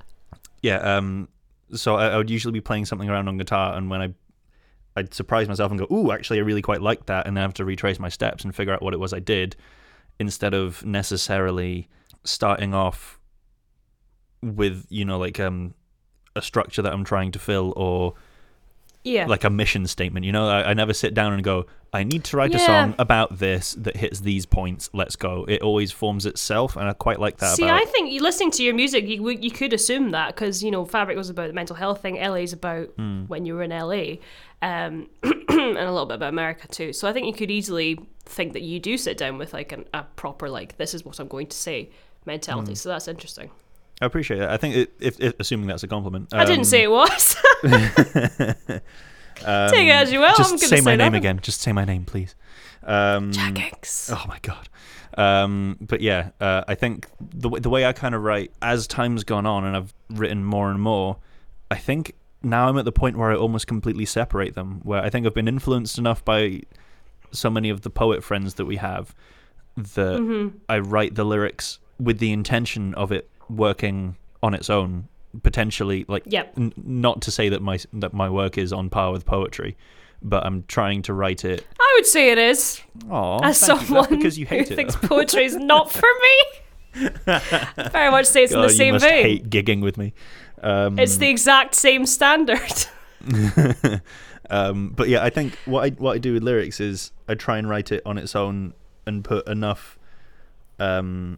yeah. 0.61 0.97
Um. 0.97 1.29
So 1.73 1.95
I, 1.95 2.09
I 2.09 2.17
would 2.17 2.29
usually 2.29 2.51
be 2.51 2.61
playing 2.61 2.85
something 2.85 3.09
around 3.09 3.27
on 3.27 3.37
guitar, 3.37 3.75
and 3.77 3.89
when 3.89 4.01
I 4.01 4.13
I'd 4.95 5.13
surprise 5.13 5.47
myself 5.47 5.71
and 5.71 5.79
go, 5.79 5.87
"Ooh, 5.91 6.11
actually, 6.11 6.39
I 6.39 6.43
really 6.43 6.61
quite 6.61 6.81
like 6.81 7.05
that," 7.07 7.27
and 7.27 7.35
then 7.37 7.43
I 7.43 7.45
have 7.45 7.53
to 7.55 7.65
retrace 7.65 7.99
my 7.99 8.09
steps 8.09 8.43
and 8.43 8.55
figure 8.55 8.73
out 8.73 8.81
what 8.81 8.93
it 8.93 8.99
was 8.99 9.13
I 9.13 9.19
did, 9.19 9.55
instead 10.19 10.53
of 10.53 10.85
necessarily 10.85 11.87
starting 12.23 12.73
off 12.73 13.19
with 14.43 14.85
you 14.89 15.05
know 15.05 15.17
like 15.17 15.39
um 15.39 15.73
a 16.35 16.41
structure 16.41 16.81
that 16.81 16.91
I'm 16.93 17.03
trying 17.03 17.31
to 17.33 17.39
fill 17.39 17.73
or 17.75 18.15
Yeah. 19.03 19.27
like 19.27 19.43
a 19.43 19.49
mission 19.49 19.85
statement. 19.85 20.25
You 20.25 20.31
know, 20.31 20.47
I, 20.47 20.71
I 20.71 20.73
never 20.73 20.93
sit 20.93 21.13
down 21.13 21.33
and 21.33 21.43
go, 21.43 21.65
I 21.93 22.03
need 22.03 22.23
to 22.23 22.37
write 22.37 22.55
a 22.55 22.59
song 22.59 22.95
about 22.97 23.37
this 23.37 23.73
that 23.75 23.97
hits 23.97 24.21
these 24.21 24.45
points. 24.47 24.89
Let's 24.93 25.15
go. 25.15 25.45
It 25.47 25.61
always 25.61 25.91
forms 25.91 26.25
itself, 26.25 26.75
and 26.75 26.89
I 26.89 26.93
quite 26.93 27.19
like 27.19 27.37
that 27.37 27.55
See, 27.55 27.63
about. 27.65 27.79
I 27.81 27.85
think 27.85 28.11
you 28.11 28.21
listening 28.23 28.49
to 28.51 28.63
your 28.63 28.73
music, 28.73 29.05
you 29.07 29.29
you 29.29 29.51
could 29.51 29.73
assume 29.73 30.09
that 30.11 30.29
because 30.33 30.63
you 30.63 30.71
know 30.71 30.85
Fabric 30.85 31.17
was 31.17 31.29
about 31.29 31.47
the 31.47 31.53
mental 31.53 31.75
health 31.75 32.01
thing, 32.01 32.15
LA's 32.15 32.51
about 32.53 32.87
Hmm. 32.97 33.25
when 33.27 33.45
you 33.45 33.53
were 33.53 33.61
in 33.63 33.69
LA, 33.71 34.15
um, 34.63 35.07
and 35.23 35.77
a 35.77 35.91
little 35.91 36.07
bit 36.07 36.15
about 36.15 36.29
America 36.29 36.67
too. 36.67 36.93
So 36.93 37.07
I 37.07 37.13
think 37.13 37.27
you 37.27 37.33
could 37.33 37.51
easily 37.51 37.99
think 38.25 38.53
that 38.53 38.61
you 38.63 38.79
do 38.79 38.97
sit 38.97 39.17
down 39.17 39.37
with 39.37 39.53
like 39.53 39.71
an, 39.71 39.85
a 39.93 40.03
proper 40.15 40.49
like 40.49 40.77
this 40.77 40.95
is 40.95 41.05
what 41.05 41.19
I'm 41.19 41.27
going 41.27 41.47
to 41.47 41.57
say 41.57 41.89
mentality. 42.25 42.71
Hmm. 42.71 42.75
So 42.75 42.89
that's 42.89 43.07
interesting. 43.07 43.51
I 44.01 44.05
appreciate 44.05 44.41
it. 44.41 44.49
I 44.49 44.57
think 44.57 44.75
it, 44.75 44.93
if, 44.99 45.19
if 45.19 45.33
assuming 45.39 45.67
that's 45.67 45.83
a 45.83 45.87
compliment. 45.87 46.33
I 46.33 46.45
didn't 46.45 46.59
Um, 46.59 46.63
say 46.65 46.83
it 46.83 46.91
was. 46.91 47.37
um, 47.63 47.71
Take 49.69 49.87
it 49.87 49.91
as 49.91 50.11
you 50.11 50.19
will. 50.19 50.27
I'm 50.27 50.35
Just 50.37 50.49
gonna 50.51 50.59
say 50.59 50.77
my 50.81 50.91
say 50.93 50.97
name 50.97 51.13
again. 51.15 51.39
Just 51.41 51.61
say 51.61 51.71
my 51.71 51.85
name, 51.85 52.05
please. 52.05 52.35
Um, 52.83 53.31
Jack 53.31 53.59
X. 53.73 54.09
Oh 54.13 54.23
my 54.27 54.39
god. 54.41 54.69
Um, 55.17 55.77
but 55.79 56.01
yeah, 56.01 56.29
uh, 56.41 56.63
I 56.67 56.75
think 56.75 57.07
the 57.19 57.49
the 57.49 57.69
way 57.69 57.85
I 57.85 57.93
kind 57.93 58.15
of 58.15 58.23
write 58.23 58.51
as 58.61 58.87
time's 58.87 59.23
gone 59.23 59.45
on 59.45 59.63
and 59.63 59.75
I've 59.75 59.93
written 60.09 60.43
more 60.43 60.69
and 60.71 60.81
more, 60.81 61.17
I 61.71 61.75
think 61.75 62.13
now 62.41 62.67
I'm 62.67 62.77
at 62.77 62.85
the 62.85 62.91
point 62.91 63.17
where 63.17 63.31
I 63.31 63.35
almost 63.35 63.67
completely 63.67 64.05
separate 64.05 64.55
them. 64.55 64.81
Where 64.83 65.01
I 65.01 65.09
think 65.09 65.25
I've 65.25 65.33
been 65.35 65.47
influenced 65.47 65.97
enough 65.97 66.23
by 66.25 66.61
so 67.31 67.49
many 67.49 67.69
of 67.69 67.81
the 67.81 67.89
poet 67.89 68.23
friends 68.23 68.55
that 68.55 68.65
we 68.65 68.77
have 68.77 69.15
that 69.75 70.19
Mm-hmm. 70.19 70.57
I 70.69 70.79
write 70.79 71.15
the 71.15 71.23
lyrics 71.23 71.79
with 71.99 72.19
the 72.19 72.31
intention 72.31 72.93
of 72.95 73.11
it 73.11 73.29
working 73.49 74.15
on 74.41 74.53
its 74.53 74.69
own, 74.69 75.07
potentially 75.41 76.05
like 76.07 76.23
Yep. 76.25 76.53
n- 76.57 76.73
not 76.77 77.21
to 77.23 77.31
say 77.31 77.49
that 77.49 77.61
my 77.61 77.79
that 77.93 78.13
my 78.13 78.29
work 78.29 78.57
is 78.57 78.71
on 78.73 78.89
par 78.89 79.11
with 79.11 79.25
poetry, 79.25 79.75
but 80.21 80.45
I'm 80.45 80.63
trying 80.67 81.01
to 81.03 81.13
write 81.13 81.43
it. 81.45 81.65
I 81.79 81.93
would 81.97 82.05
say 82.05 82.31
it 82.31 82.37
is. 82.37 82.81
Aw, 83.09 83.39
As 83.43 83.59
thank 83.59 83.81
you. 83.81 83.85
someone 83.87 84.09
because 84.09 84.37
you 84.37 84.45
hate 84.45 84.67
who 84.67 84.73
it. 84.73 84.75
thinks 84.75 84.95
poetry 84.95 85.45
is 85.45 85.55
not 85.55 85.91
for 85.91 86.07
me. 86.21 86.59
Very 87.91 88.11
much 88.11 88.25
say 88.27 88.43
it's 88.43 88.53
in 88.53 88.61
the 88.61 88.69
same 88.69 88.87
you 88.87 88.93
must 88.93 89.05
vein. 89.05 89.23
hate 89.25 89.49
gigging 89.49 89.81
with 89.81 89.97
me. 89.97 90.13
Um, 90.61 90.97
It's 90.99 91.17
the 91.17 91.27
exact 91.29 91.73
same 91.75 92.05
standard. 92.05 92.85
um, 94.49 94.89
but 94.95 95.09
yeah, 95.09 95.23
I 95.23 95.29
think 95.29 95.57
what 95.65 95.83
I 95.85 95.89
what 95.91 96.13
I 96.13 96.17
do 96.19 96.33
with 96.33 96.43
lyrics 96.43 96.79
is 96.79 97.11
I 97.27 97.35
try 97.35 97.57
and 97.57 97.67
write 97.69 97.91
it 97.91 98.01
on 98.05 98.17
its 98.17 98.35
own 98.35 98.73
and 99.05 99.23
put 99.23 99.47
enough, 99.47 99.97
um, 100.79 101.37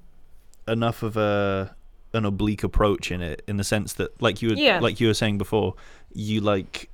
enough 0.68 1.04
of 1.04 1.18
a 1.18 1.76
an 2.16 2.26
oblique 2.26 2.64
approach 2.64 3.12
in 3.12 3.22
it, 3.22 3.42
in 3.48 3.58
the 3.58 3.64
sense 3.64 3.94
that, 3.94 4.20
like 4.22 4.42
you 4.42 4.50
were, 4.50 4.56
Yeah. 4.56 4.80
like 4.80 5.00
you 5.00 5.08
were 5.08 5.14
saying 5.14 5.38
before, 5.38 5.76
you 6.14 6.42
like 6.42 6.90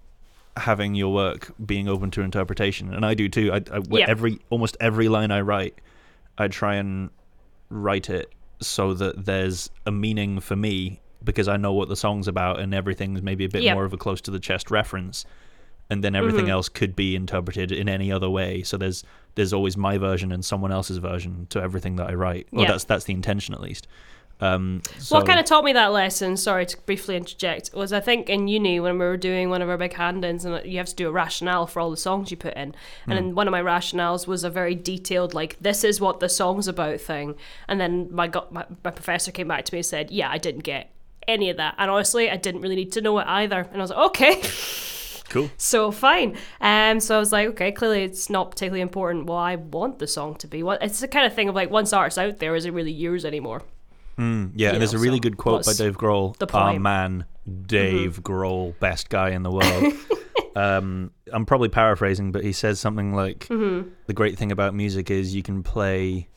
having 0.57 0.95
your 0.95 1.13
work 1.13 1.53
being 1.65 1.87
open 1.87 2.11
to 2.11 2.21
interpretation, 2.21 2.93
and 2.93 3.05
I 3.05 3.13
do 3.13 3.29
too. 3.29 3.51
I, 3.53 3.57
I 3.73 3.81
Yeah. 3.89 4.05
every 4.09 4.39
almost 4.49 4.75
every 4.79 5.07
line 5.07 5.31
I 5.31 5.41
write, 5.41 5.75
I 6.37 6.47
try 6.49 6.75
and 6.75 7.09
write 7.69 8.09
it 8.09 8.31
so 8.59 8.93
that 8.95 9.25
there's 9.25 9.69
a 9.85 9.91
meaning 9.91 10.39
for 10.39 10.55
me 10.55 10.99
because 11.23 11.47
I 11.47 11.55
know 11.57 11.71
what 11.73 11.87
the 11.87 11.95
song's 11.95 12.27
about 12.27 12.59
and 12.59 12.73
everything's 12.73 13.21
maybe 13.21 13.45
a 13.45 13.49
bit 13.49 13.63
Yeah. 13.63 13.73
more 13.75 13.85
of 13.85 13.93
a 13.93 13.97
close 13.97 14.21
to 14.21 14.31
the 14.31 14.39
chest 14.39 14.69
reference 14.71 15.23
and 15.89 16.03
then 16.03 16.15
everything 16.15 16.41
Mm-hmm. 16.45 16.51
else 16.51 16.69
could 16.69 16.95
be 16.95 17.15
interpreted 17.15 17.71
in 17.71 17.87
any 17.89 18.11
other 18.11 18.29
way 18.29 18.61
so 18.63 18.77
there's 18.77 19.03
there's 19.35 19.53
always 19.53 19.77
my 19.77 19.97
version 19.97 20.31
and 20.31 20.43
someone 20.43 20.71
else's 20.71 20.97
version 20.97 21.47
to 21.49 21.61
everything 21.61 21.95
that 21.97 22.09
I 22.09 22.13
write 22.13 22.47
well 22.51 22.63
Yeah. 22.63 22.71
that's 22.71 22.83
that's 22.85 23.05
the 23.05 23.13
intention 23.13 23.53
at 23.53 23.61
least 23.61 23.87
um 24.41 24.81
so 24.97 25.15
what 25.15 25.27
kind 25.27 25.39
of 25.39 25.45
taught 25.45 25.63
me 25.63 25.73
that 25.73 25.91
lesson, 25.91 26.35
sorry 26.35 26.65
to 26.65 26.77
briefly 26.85 27.15
interject, 27.15 27.71
was 27.73 27.93
I 27.93 27.99
think 27.99 28.29
in 28.29 28.47
uni 28.47 28.79
when 28.79 28.97
we 28.97 29.05
were 29.05 29.17
doing 29.17 29.49
one 29.49 29.61
of 29.61 29.69
our 29.69 29.77
big 29.77 29.93
hand 29.93 30.25
ins 30.25 30.45
and 30.45 30.65
you 30.65 30.77
have 30.77 30.87
to 30.87 30.95
do 30.95 31.07
a 31.07 31.11
rationale 31.11 31.67
for 31.67 31.79
all 31.79 31.91
the 31.91 31.97
songs 31.97 32.31
you 32.31 32.37
put 32.37 32.55
in. 32.55 32.73
And 33.07 33.17
then 33.17 33.35
one 33.35 33.47
of 33.47 33.51
my 33.51 33.61
rationales 33.61 34.27
was 34.27 34.43
a 34.43 34.49
very 34.49 34.75
detailed, 34.75 35.33
like, 35.33 35.57
this 35.59 35.83
is 35.83 36.01
what 36.01 36.19
the 36.19 36.29
song's 36.29 36.67
about 36.67 36.99
thing. 36.99 37.35
And 37.67 37.79
then 37.79 38.13
my, 38.13 38.27
got, 38.27 38.51
my, 38.51 38.65
my 38.83 38.91
professor 38.91 39.31
came 39.31 39.47
back 39.47 39.65
to 39.65 39.73
me 39.73 39.79
and 39.79 39.85
said, 39.85 40.11
yeah, 40.11 40.29
I 40.29 40.37
didn't 40.37 40.63
get 40.63 40.91
any 41.27 41.49
of 41.49 41.57
that. 41.57 41.75
And 41.77 41.91
honestly, 41.91 42.29
I 42.29 42.37
didn't 42.37 42.61
really 42.61 42.75
need 42.75 42.91
to 42.93 43.01
know 43.01 43.17
it 43.19 43.27
either. 43.27 43.67
And 43.71 43.77
I 43.77 43.81
was 43.81 43.91
like, 43.91 44.05
okay. 44.09 44.41
cool 45.29 45.49
so 45.57 45.91
fine. 45.91 46.37
Um, 46.59 46.99
so 46.99 47.15
I 47.15 47.19
was 47.19 47.31
like, 47.31 47.47
okay, 47.49 47.71
clearly 47.71 48.03
it's 48.03 48.29
not 48.29 48.51
particularly 48.51 48.81
important 48.81 49.27
what 49.27 49.37
I 49.37 49.55
want 49.55 49.99
the 49.99 50.07
song 50.07 50.35
to 50.35 50.47
be. 50.47 50.61
What 50.63 50.81
it's 50.83 50.99
the 50.99 51.07
kind 51.07 51.25
of 51.25 51.33
thing 51.33 51.47
of 51.47 51.55
like 51.55 51.69
once 51.69 51.93
art's 51.93 52.17
out 52.17 52.39
there, 52.39 52.55
is 52.55 52.65
it 52.65 52.73
really 52.73 52.91
yours 52.91 53.23
anymore? 53.23 53.61
Mm, 54.17 54.51
yeah 54.55 54.67
you 54.69 54.73
and 54.73 54.81
there's 54.81 54.93
know, 54.93 54.99
a 54.99 55.01
really 55.01 55.17
so 55.17 55.21
good 55.21 55.37
quote 55.37 55.65
by 55.65 55.73
Dave 55.73 55.97
Grohl 55.97 56.35
the 56.37 56.45
our 56.47 56.65
point? 56.67 56.75
Mm-hmm. 56.75 56.83
man 56.83 57.25
Dave 57.65 58.21
Grohl 58.23 58.77
best 58.79 59.09
guy 59.09 59.29
in 59.29 59.43
the 59.43 59.51
world 59.59 59.93
um 60.55 61.11
I'm 61.31 61.45
probably 61.45 61.69
paraphrasing 61.69 62.31
but 62.31 62.43
he 62.43 62.51
says 62.51 62.79
something 62.79 63.13
like 63.13 63.47
Mm-hmm. 63.47 63.89
the 64.07 64.13
great 64.13 64.37
thing 64.37 64.51
about 64.51 64.73
music 64.75 65.09
is 65.09 65.33
you 65.35 65.43
can 65.43 65.63
play 65.63 66.27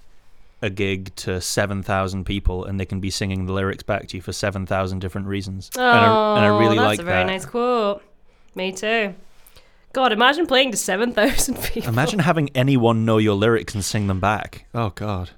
a 0.63 0.71
gig 0.71 1.15
to 1.17 1.41
7,000 1.43 2.25
people 2.25 2.65
and 2.65 2.81
they 2.81 2.87
can 2.87 2.99
be 3.01 3.11
singing 3.11 3.45
the 3.45 3.53
lyrics 3.53 3.83
back 3.83 4.09
to 4.09 4.17
you 4.17 4.23
for 4.23 4.33
7,000 4.33 4.99
different 4.99 5.27
reasons. 5.27 5.71
Oh, 5.77 5.81
and, 5.83 6.01
I, 6.07 6.37
and 6.37 6.45
I 6.47 6.59
really 6.59 6.77
that's 6.79 6.87
like 6.87 7.01
a 7.01 7.03
very 7.03 7.19
that. 7.25 7.27
nice 7.27 7.45
quote. 7.45 8.03
Me 8.55 8.73
too. 8.73 9.15
God, 9.93 10.11
imagine 10.13 10.47
playing 10.47 10.71
to 10.71 10.79
seven 10.79 11.13
thousand 11.13 11.57
people. 11.65 11.89
Imagine 11.91 12.19
having 12.21 12.49
anyone 12.55 13.05
know 13.05 13.19
your 13.19 13.35
lyrics 13.35 13.75
and 13.75 13.85
sing 13.85 14.07
them 14.07 14.21
back. 14.21 14.65
Oh, 14.75 14.89
God. 14.91 15.31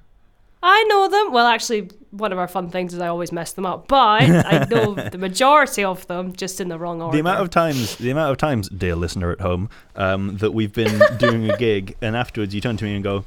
I 0.69 0.83
know 0.89 1.09
them. 1.09 1.33
Well, 1.33 1.47
actually, 1.47 1.91
one 2.11 2.33
of 2.33 2.39
our 2.39 2.49
fun 2.49 2.71
things 2.71 2.93
is 2.93 2.99
I 3.01 3.07
always 3.07 3.31
mess 3.31 3.53
them 3.53 3.65
up, 3.65 3.87
but 3.87 4.23
I 4.23 4.67
know 4.71 4.95
the 4.95 5.17
majority 5.19 5.85
of 5.85 6.05
them 6.09 6.33
just 6.33 6.61
in 6.61 6.69
the 6.69 6.77
wrong 6.79 7.01
order. 7.01 7.15
The 7.17 7.21
amount 7.21 7.41
of 7.41 7.51
times, 7.51 7.95
the 7.97 8.11
amount 8.11 8.33
of 8.33 8.37
times, 8.39 8.69
dear 8.69 8.97
listener 8.97 9.31
at 9.31 9.41
home, 9.41 9.69
um, 9.95 10.39
that 10.39 10.53
we've 10.53 10.73
been 10.73 11.01
doing 11.19 11.49
a 11.49 11.57
gig 11.57 11.97
and 12.03 12.17
afterwards 12.17 12.53
you 12.53 12.61
turn 12.61 12.77
to 12.79 12.85
me 12.85 12.95
and 12.97 13.05
go, 13.05 13.25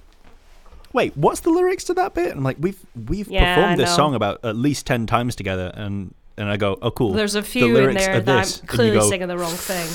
"Wait, 0.91 1.15
what's 1.15 1.39
the 1.39 1.49
lyrics 1.49 1.85
to 1.85 1.93
that 1.93 2.13
bit?" 2.13 2.35
I'm 2.35 2.43
like, 2.43 2.57
"We've 2.59 2.79
we've 3.07 3.29
Yeah, 3.29 3.55
performed 3.55 3.79
this 3.79 3.95
song 3.95 4.15
about 4.15 4.43
at 4.43 4.57
least 4.57 4.85
ten 4.85 5.07
times 5.07 5.35
together," 5.35 5.71
and 5.75 6.13
and 6.37 6.49
I 6.49 6.57
go, 6.57 6.77
"Oh, 6.81 6.91
cool." 6.91 7.13
There's 7.13 7.35
a 7.35 7.41
The 7.41 7.47
few 7.47 7.77
in 7.77 7.93
there 7.95 8.19
that 8.19 8.25
this. 8.25 8.59
I'm 8.59 8.67
clearly 8.67 8.99
go, 8.99 9.09
singing 9.09 9.29
the 9.29 9.37
wrong 9.37 9.53
thing. 9.53 9.87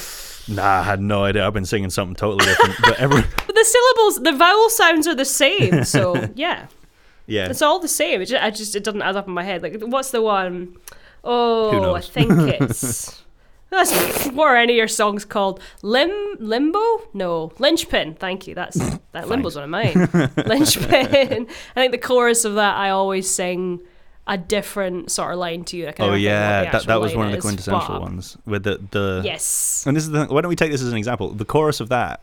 Nah, 0.57 0.81
I 0.81 0.83
had 0.83 1.01
no 1.01 1.25
idea. 1.25 1.47
I've 1.47 1.53
been 1.55 1.65
singing 1.67 1.91
something 1.91 2.15
totally 2.17 2.45
different. 2.47 2.75
but 2.83 2.99
every, 2.99 3.23
But 3.47 3.55
the 3.55 3.65
syllables, 3.65 4.23
the 4.23 4.33
vowel 4.33 4.69
sounds 4.71 5.07
are 5.07 5.15
the 5.15 5.25
same. 5.25 5.85
So 5.85 6.29
yeah, 6.35 6.67
yeah, 7.27 7.47
it's 7.49 7.63
all 7.63 7.79
the 7.79 7.89
same. 7.89 8.21
It 8.23 8.27
just, 8.27 8.43
I 8.43 8.51
just 8.51 8.75
it 8.77 8.85
doesn't 8.85 9.03
add 9.03 9.17
up 9.17 9.27
in 9.27 9.35
my 9.35 9.43
head. 9.45 9.63
Like 9.63 9.81
what's 9.81 10.11
the 10.11 10.23
one? 10.23 10.77
Oh, 11.23 11.95
I 11.95 12.01
think 12.01 12.31
it's. 12.61 13.23
That's 13.71 14.27
what 14.29 14.47
are 14.49 14.57
any 14.57 14.75
of 14.75 14.77
your 14.77 14.89
songs 14.89 15.25
called? 15.25 15.61
Lim 15.83 16.37
Limbo? 16.39 17.09
No, 17.13 17.51
Linchpin. 17.59 18.15
Thank 18.15 18.47
you. 18.47 18.55
That's 18.55 18.79
that 19.13 19.29
Limbo's 19.29 19.57
one 19.57 19.65
of 19.65 19.71
mine. 19.71 19.95
Linchpin. 20.47 21.49
I 21.75 21.81
think 21.81 21.91
the 21.93 21.99
chorus 21.99 22.45
of 22.45 22.55
that 22.55 22.77
I 22.77 22.91
always 22.91 23.29
sing 23.29 23.81
a 24.29 24.39
different 24.39 25.11
sort 25.11 25.33
of 25.33 25.39
line 25.41 25.65
to 25.65 25.77
you. 25.77 25.93
Oh 25.99 26.15
yeah, 26.15 26.71
that 26.71 26.85
that 26.87 27.01
was 27.01 27.17
one 27.17 27.27
of 27.27 27.33
the 27.33 27.39
is, 27.39 27.45
quintessential 27.45 27.95
but- 27.95 28.03
ones 28.03 28.37
with 28.47 28.63
the 28.63 28.81
the. 28.93 29.23
Yes. 29.25 29.85
And 29.87 29.97
this 29.97 30.05
is 30.05 30.11
the. 30.11 30.27
Why 30.27 30.41
don't 30.43 30.51
we 30.51 30.57
take 30.57 30.71
this 30.71 30.83
as 30.83 30.93
an 30.93 30.97
example? 30.99 31.31
The 31.31 31.45
chorus 31.45 31.81
of 31.81 31.89
that. 31.89 32.21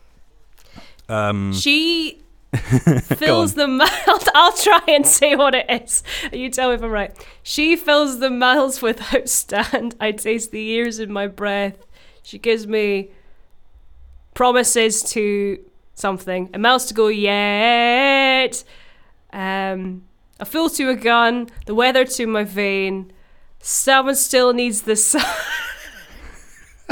Um, 1.08 1.52
She 1.52 2.21
fills 3.16 3.54
the 3.54 3.66
miles. 3.66 4.28
I'll 4.34 4.52
try 4.52 4.82
and 4.88 5.06
say 5.06 5.36
what 5.36 5.54
it 5.54 5.66
is. 5.70 6.02
You 6.32 6.50
tell 6.50 6.68
me 6.68 6.74
if 6.74 6.82
I'm 6.82 6.90
right. 6.90 7.14
She 7.42 7.76
fills 7.76 8.18
the 8.18 8.30
miles 8.30 8.82
without 8.82 9.28
stand. 9.28 9.94
I 10.00 10.12
taste 10.12 10.50
the 10.50 10.60
years 10.60 10.98
in 10.98 11.12
my 11.12 11.26
breath. 11.26 11.78
She 12.22 12.38
gives 12.38 12.66
me 12.66 13.10
promises 14.34 15.02
to 15.12 15.58
something. 15.94 16.50
A 16.52 16.58
miles 16.58 16.86
to 16.86 16.94
go 16.94 17.08
yet. 17.08 18.62
Um, 19.32 20.04
a 20.38 20.44
fool 20.44 20.68
to 20.70 20.90
a 20.90 20.96
gun. 20.96 21.48
The 21.66 21.74
weather 21.74 22.04
to 22.04 22.26
my 22.26 22.44
vein. 22.44 23.12
Someone 23.60 24.16
still 24.16 24.52
needs 24.52 24.82
the 24.82 24.96
sun. 24.96 25.24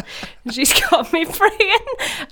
She's 0.51 0.73
got 0.89 1.13
me 1.13 1.25
praying. 1.25 1.79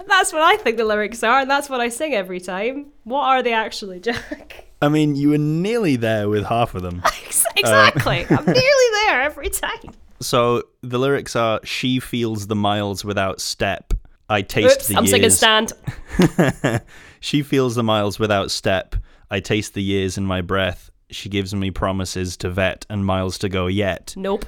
That's 0.07 0.33
what 0.33 0.43
I 0.43 0.57
think 0.57 0.77
the 0.77 0.85
lyrics 0.85 1.23
are, 1.23 1.41
and 1.41 1.51
that's 1.51 1.69
what 1.69 1.81
I 1.81 1.89
sing 1.89 2.15
every 2.15 2.41
time. 2.41 2.87
What 3.05 3.23
are 3.25 3.43
they 3.43 3.53
actually, 3.53 4.01
Jack? 4.01 4.67
I 4.81 4.89
mean, 4.89 5.17
you 5.17 5.31
were 5.31 5.39
nearly 5.39 5.97
there 5.97 6.29
with 6.29 6.45
half 6.45 6.75
of 6.75 6.83
them. 6.83 7.03
Ex- 7.05 7.45
exactly. 7.57 8.25
Uh, 8.27 8.37
I'm 8.39 8.45
nearly 8.47 8.91
there 9.05 9.23
every 9.23 9.49
time. 9.49 9.93
So 10.21 10.63
the 10.83 10.99
lyrics 10.99 11.35
are: 11.37 11.61
"She 11.65 12.01
feels 12.01 12.47
the 12.47 12.57
miles 12.57 13.05
without 13.05 13.41
step. 13.41 13.93
I 14.29 14.43
taste 14.43 14.77
Oops, 14.77 14.89
the 14.89 14.97
I'm 14.97 15.05
years." 15.05 15.11
singing 15.11 15.31
stand. 15.31 16.83
she 17.21 17.43
feels 17.43 17.75
the 17.75 17.83
miles 17.83 18.19
without 18.19 18.51
step. 18.51 18.95
I 19.31 19.41
taste 19.41 19.75
the 19.75 19.83
years 19.83 20.17
in 20.19 20.25
my 20.25 20.41
breath. 20.41 20.91
she 21.11 21.29
gives 21.29 21.55
me 21.55 21.71
promises 21.71 22.37
to 22.39 22.51
vet 22.51 22.85
and 22.91 23.05
miles 23.05 23.39
to 23.39 23.49
go 23.49 23.67
yet. 23.67 24.15
Nope. 24.17 24.45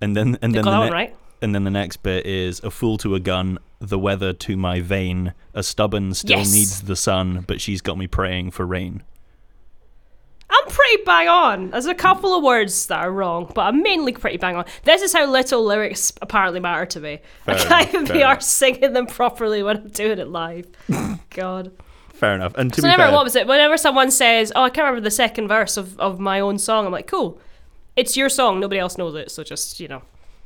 And 0.00 0.16
then 0.16 0.38
and 0.42 0.54
then 0.54 0.64
Got 0.64 0.70
the 0.72 0.80
that 0.80 0.86
ne- 0.86 0.92
right. 0.92 1.16
And 1.42 1.54
then 1.54 1.64
the 1.64 1.70
next 1.70 1.98
bit 2.02 2.24
is 2.24 2.60
a 2.60 2.70
fool 2.70 2.96
to 2.98 3.14
a 3.14 3.20
gun, 3.20 3.58
the 3.80 3.98
weather 3.98 4.32
to 4.32 4.56
my 4.56 4.80
vein, 4.80 5.34
a 5.54 5.62
stubborn 5.62 6.14
still 6.14 6.38
Yes. 6.38 6.52
needs 6.52 6.80
the 6.82 6.96
sun, 6.96 7.44
but 7.46 7.60
she's 7.60 7.80
got 7.82 7.98
me 7.98 8.06
praying 8.06 8.52
for 8.52 8.64
rain. 8.64 9.02
I'm 10.50 10.68
pretty 10.68 11.02
bang 11.04 11.28
on. 11.28 11.70
There's 11.70 11.86
a 11.86 11.94
couple 11.94 12.36
of 12.36 12.42
words 12.44 12.86
that 12.86 12.98
are 13.04 13.10
wrong, 13.10 13.50
but 13.54 13.62
I'm 13.62 13.82
mainly 13.82 14.12
pretty 14.12 14.36
bang 14.36 14.54
on. 14.56 14.66
This 14.84 15.00
is 15.00 15.12
how 15.12 15.24
little 15.26 15.64
lyrics 15.64 16.12
apparently 16.20 16.60
matter 16.60 16.84
to 16.86 17.00
me. 17.00 17.20
I 17.46 17.54
can't 17.54 17.64
enough, 17.66 17.88
even 17.94 18.04
be 18.04 18.20
enough. 18.20 18.38
arsed 18.40 18.42
singing 18.42 18.92
them 18.92 19.06
properly 19.06 19.62
when 19.62 19.78
I'm 19.78 19.88
doing 19.88 20.18
it 20.18 20.28
live. 20.28 20.66
God. 21.30 21.72
Fair 22.12 22.34
enough. 22.34 22.52
And 22.56 22.70
to 22.74 22.80
So 22.80 22.82
be 22.82 22.90
whenever, 22.90 23.04
fair, 23.04 23.12
what 23.12 23.24
was 23.24 23.34
it? 23.34 23.46
Whenever 23.46 23.76
someone 23.78 24.10
says, 24.10 24.52
"Oh, 24.54 24.62
I 24.62 24.68
can't 24.70 24.84
remember 24.84 25.00
the 25.00 25.10
second 25.10 25.48
verse 25.48 25.76
of, 25.78 25.98
of 25.98 26.20
my 26.20 26.38
own 26.38 26.58
song," 26.58 26.84
I'm 26.86 26.92
like, 26.92 27.06
"Cool, 27.08 27.40
it's 27.96 28.16
your 28.16 28.28
song. 28.28 28.60
Nobody 28.60 28.78
else 28.78 28.96
knows 28.98 29.14
it. 29.16 29.30
So 29.30 29.42
just 29.42 29.80
you 29.80 29.88
know, 29.88 30.02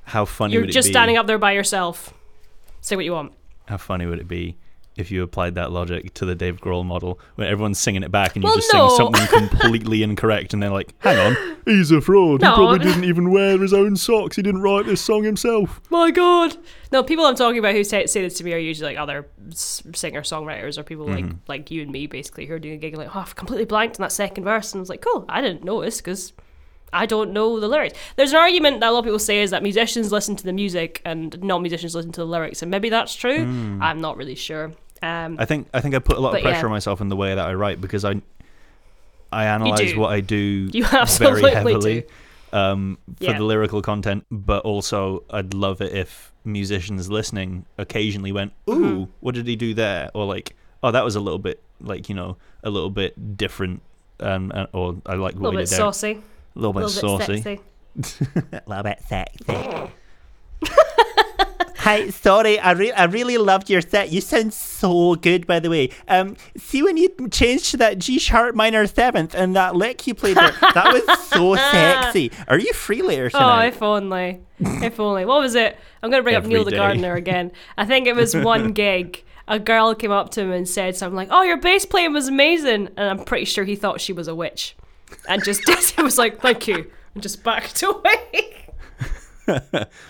how 0.07 0.25
funny 0.25 0.55
you're 0.55 0.63
would 0.63 0.71
it 0.71 0.73
just 0.73 0.89
be? 0.89 0.93
standing 0.93 1.17
up 1.17 1.27
there 1.27 1.39
by 1.39 1.53
yourself. 1.53 2.13
Say 2.81 2.97
what 2.97 3.05
you 3.05 3.13
want." 3.13 3.33
How 3.67 3.77
funny 3.77 4.07
would 4.07 4.19
it 4.21 4.29
be 4.29 4.57
if 4.97 5.11
you 5.11 5.23
applied 5.23 5.55
that 5.57 5.71
logic 5.71 6.15
to 6.15 6.25
the 6.25 6.35
Dave 6.35 6.59
Grohl 6.59 6.83
model, 6.83 7.21
where 7.35 7.47
everyone's 7.47 7.79
singing 7.79 8.03
it 8.03 8.11
back 8.11 8.35
and 8.35 8.43
you 8.43 8.49
Well, 8.49 8.57
just 8.57 8.73
no. 8.73 8.89
sing 8.89 8.97
something 9.13 9.27
completely 9.49 10.03
incorrect, 10.03 10.55
and 10.55 10.63
they're 10.63 10.71
like, 10.71 10.95
"Hang 11.01 11.19
on, 11.19 11.57
he's 11.67 11.91
a 11.91 12.01
fraud. 12.01 12.41
No. 12.41 12.51
He 12.51 12.55
probably 12.57 12.79
didn't 12.79 13.05
even 13.05 13.31
wear 13.31 13.59
his 13.59 13.75
own 13.75 13.97
socks. 13.97 14.37
He 14.37 14.43
didn't 14.43 14.63
write 14.63 14.87
this 14.87 15.01
song 15.03 15.25
himself." 15.25 15.81
My 15.91 16.11
God. 16.11 16.57
No, 16.93 17.03
people 17.03 17.27
I'm 17.27 17.35
talking 17.35 17.59
about 17.59 17.75
who 17.75 17.85
say, 17.85 18.07
say 18.07 18.23
this 18.23 18.39
to 18.39 18.45
me 18.45 18.55
are 18.55 18.59
usually 18.59 18.95
like 18.95 18.99
other 18.99 19.27
singer 19.51 20.23
songwriters 20.23 20.79
or 20.79 20.83
people 20.85 21.07
like 21.07 21.25
Mm-hmm. 21.25 21.37
like 21.49 21.71
you 21.71 21.83
and 21.83 21.91
me 21.91 22.07
basically 22.07 22.47
who 22.47 22.55
are 22.55 22.59
doing 22.59 22.77
a 22.77 22.79
gig 22.79 22.95
and 22.95 23.03
like, 23.03 23.15
oh, 23.15 23.21
I've 23.21 23.35
completely 23.37 23.65
blanked 23.67 23.99
on 23.99 24.05
that 24.05 24.13
second 24.13 24.45
verse, 24.45 24.73
and 24.73 24.79
I 24.79 24.81
was 24.81 24.89
like, 24.89 25.03
cool, 25.03 25.25
I 25.29 25.41
didn't 25.41 25.65
notice 25.65 25.97
because. 25.99 26.33
I 26.93 27.07
don't 27.07 27.33
know 27.33 27.59
the 27.61 27.69
lyrics. 27.69 27.99
There's 28.17 28.31
an 28.31 28.37
argument 28.37 28.81
that 28.81 28.89
a 28.91 28.93
lot 28.93 29.01
of 29.01 29.05
people 29.05 29.19
say 29.19 29.41
is 29.41 29.51
that 29.51 29.63
musicians 29.63 30.13
listen 30.13 30.37
to 30.37 30.45
the 30.45 30.53
music 30.53 31.03
and 31.05 31.41
non 31.43 31.63
musicians 31.63 31.95
listen 31.95 32.13
to 32.13 32.21
the 32.21 32.27
lyrics, 32.27 32.63
and 32.63 32.71
maybe 32.71 32.89
that's 32.89 33.15
true. 33.15 33.79
I'm 33.81 34.01
not 34.01 34.17
really 34.17 34.35
sure. 34.37 34.73
Um. 35.03 35.37
I 35.39 35.45
think 35.45 35.69
I 35.75 35.81
think 35.81 35.95
I 35.95 35.99
put 35.99 36.17
a 36.17 36.21
lot 36.21 36.35
of 36.35 36.43
pressure 36.43 36.59
yeah. 36.61 36.65
on 36.65 36.71
myself 36.71 37.01
in 37.01 37.09
the 37.09 37.17
way 37.17 37.35
that 37.35 37.47
I 37.47 37.55
write 37.55 37.81
because 37.81 38.05
I 38.05 38.23
I 39.33 39.45
analyze 39.47 39.95
what 39.95 40.11
I 40.13 40.21
do 40.21 40.37
You 40.73 40.85
very 41.19 41.51
heavily 41.51 42.03
do. 42.03 42.59
um, 42.59 42.99
for 43.19 43.25
Yeah. 43.25 43.39
the 43.39 43.45
lyrical 43.45 43.83
content, 43.83 44.25
but 44.31 44.65
also 44.65 45.25
I'd 45.31 45.53
love 45.53 45.81
it 45.81 45.93
if 45.93 46.33
musicians 46.45 47.11
listening 47.11 47.67
occasionally 47.77 48.33
went, 48.33 48.53
"Ooh, 48.71 48.73
Mm-hmm. 48.75 49.11
what 49.21 49.35
did 49.35 49.47
he 49.47 49.57
do 49.57 49.75
there?" 49.75 50.11
or 50.15 50.25
like, 50.25 50.55
"Oh, 50.83 50.93
that 50.93 51.05
was 51.05 51.17
a 51.17 51.21
little 51.21 51.41
bit 51.41 51.61
like 51.81 52.09
you 52.09 52.15
know 52.15 52.37
a 52.63 52.71
little 52.71 52.91
bit 52.91 53.37
different." 53.37 53.83
Um, 54.21 54.51
or 54.73 54.97
I 55.05 55.15
like 55.17 55.35
a 55.35 55.39
what 55.39 55.43
little 55.53 55.53
bit 55.61 55.69
did 55.69 55.79
there. 55.79 55.79
A 56.57 56.59
little 56.59 56.73
bit 56.73 56.85
little 56.85 57.19
saucy, 57.21 57.61
a 58.53 58.63
little 58.67 58.83
bit 58.83 59.01
sexy. 59.07 59.93
Hi, 61.79 62.11
sorry, 62.11 62.59
I, 62.59 62.73
re- 62.73 62.91
I 62.91 63.05
really 63.05 63.39
loved 63.39 63.71
your 63.71 63.81
set. 63.81 64.11
You 64.11 64.21
sound 64.21 64.53
so 64.53 65.15
good, 65.15 65.47
by 65.47 65.61
the 65.61 65.71
way. 65.71 65.91
Um, 66.09 66.37
see 66.57 66.83
when 66.83 66.97
you 66.97 67.15
changed 67.31 67.71
to 67.71 67.77
that 67.77 68.01
G 68.01 68.19
sharp 68.19 68.57
minor 68.57 68.89
seventh 68.89 69.37
and 69.37 69.55
that 69.55 69.77
lick 69.77 70.05
you 70.05 70.13
played 70.13 70.37
there, 70.37 70.51
that 70.61 70.93
was 70.93 71.29
so 71.29 71.55
sexy. 71.55 72.33
Are 72.49 72.59
you 72.59 72.73
free 72.73 73.03
later 73.03 73.31
tonight? 73.31 73.45
Oh, 73.45 73.51
tonight? 73.61 73.67
if 73.69 73.83
only. 73.83 74.41
if 74.85 74.99
only. 74.99 75.25
What 75.27 75.41
was 75.41 75.55
it? 75.55 75.79
I'm 76.03 76.11
going 76.11 76.19
to 76.19 76.25
bring 76.25 76.35
up 76.35 76.43
Every 76.43 76.55
Neil 76.55 76.65
the. 76.65 76.73
Gardener 76.73 77.15
again. 77.15 77.53
I 77.79 77.85
think 77.85 78.09
it 78.09 78.17
was 78.17 78.35
one 78.35 78.73
gig. 78.73 79.23
A 79.47 79.61
girl 79.61 79.95
came 79.95 80.11
up 80.11 80.31
to 80.31 80.41
him 80.41 80.51
and 80.51 80.69
said 80.69 80.97
something 80.97 81.15
like, 81.15 81.29
Oh, 81.31 81.43
your 81.43 81.59
bass 81.59 81.87
playing 81.87 82.13
was 82.13 82.27
amazing. 82.27 82.89
And 82.97 83.11
I'm 83.11 83.25
pretty 83.25 83.45
sure 83.45 83.63
he 83.63 83.77
thought 83.77 84.01
she 84.01 84.13
was 84.13 84.27
a 84.27 84.35
witch. 84.35 84.75
And 85.29 85.43
just 85.45 85.63
did. 85.65 85.79
It 85.99 86.03
was 86.03 86.19
like, 86.19 86.41
Thank 86.41 86.67
you. 86.69 86.91
And 87.15 87.23
just 87.23 87.43
backed 87.43 87.83
away. 87.83 88.67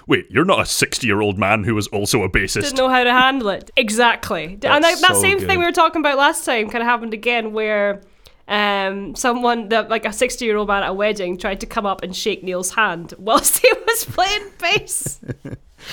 Wait, 0.07 0.27
you're 0.31 0.47
not 0.47 0.61
a 0.61 0.67
60 0.67 1.07
year 1.07 1.21
old 1.21 1.39
man 1.39 1.63
who 1.65 1.75
was 1.75 1.87
also 1.89 2.23
a 2.23 2.29
bassist. 2.29 2.63
Didn't 2.63 2.77
know 2.79 2.89
how 2.89 3.05
to 3.05 3.13
handle 3.13 3.51
it. 3.51 3.71
Exactly. 3.77 4.45
and 4.63 4.63
that, 4.63 4.83
that 4.83 5.15
so 5.15 5.21
same 5.21 5.39
good. 5.39 5.47
thing 5.47 5.59
we 5.59 5.65
were 5.67 5.73
talking 5.73 6.01
about 6.01 6.17
last 6.17 6.45
time 6.45 6.71
kind 6.71 6.83
of 6.83 6.89
happened 6.89 7.15
again 7.15 7.53
where. 7.53 8.03
Um, 8.49 9.17
someone 9.17 9.71
that 9.71 9.89
like 9.89 10.05
a 10.05 10.13
sixty-year-old 10.13 10.69
man 10.69 10.85
at 10.85 10.91
a 10.91 10.93
wedding 10.93 11.37
tried 11.37 11.59
to 11.63 11.67
come 11.67 11.85
up 11.85 12.05
and 12.05 12.15
shake 12.15 12.45
Neil's 12.45 12.71
hand 12.71 13.13
whilst 13.19 13.59
he 13.63 13.69
was 13.89 14.05
playing 14.05 14.51
bass. 14.61 15.19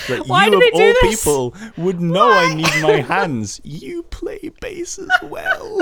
Like, 0.08 0.28
Why 0.28 0.44
you 0.44 0.50
do 0.52 0.56
of 0.58 0.62
they 0.62 0.70
do 0.70 0.84
all 0.84 0.94
this? 1.02 1.24
people 1.24 1.54
would 1.76 2.00
know 2.00 2.30
I 2.30 2.54
need 2.54 2.80
my 2.80 3.00
hands. 3.00 3.60
You 3.64 4.04
play 4.04 4.52
bass 4.60 5.00
as 5.00 5.10
well. 5.24 5.80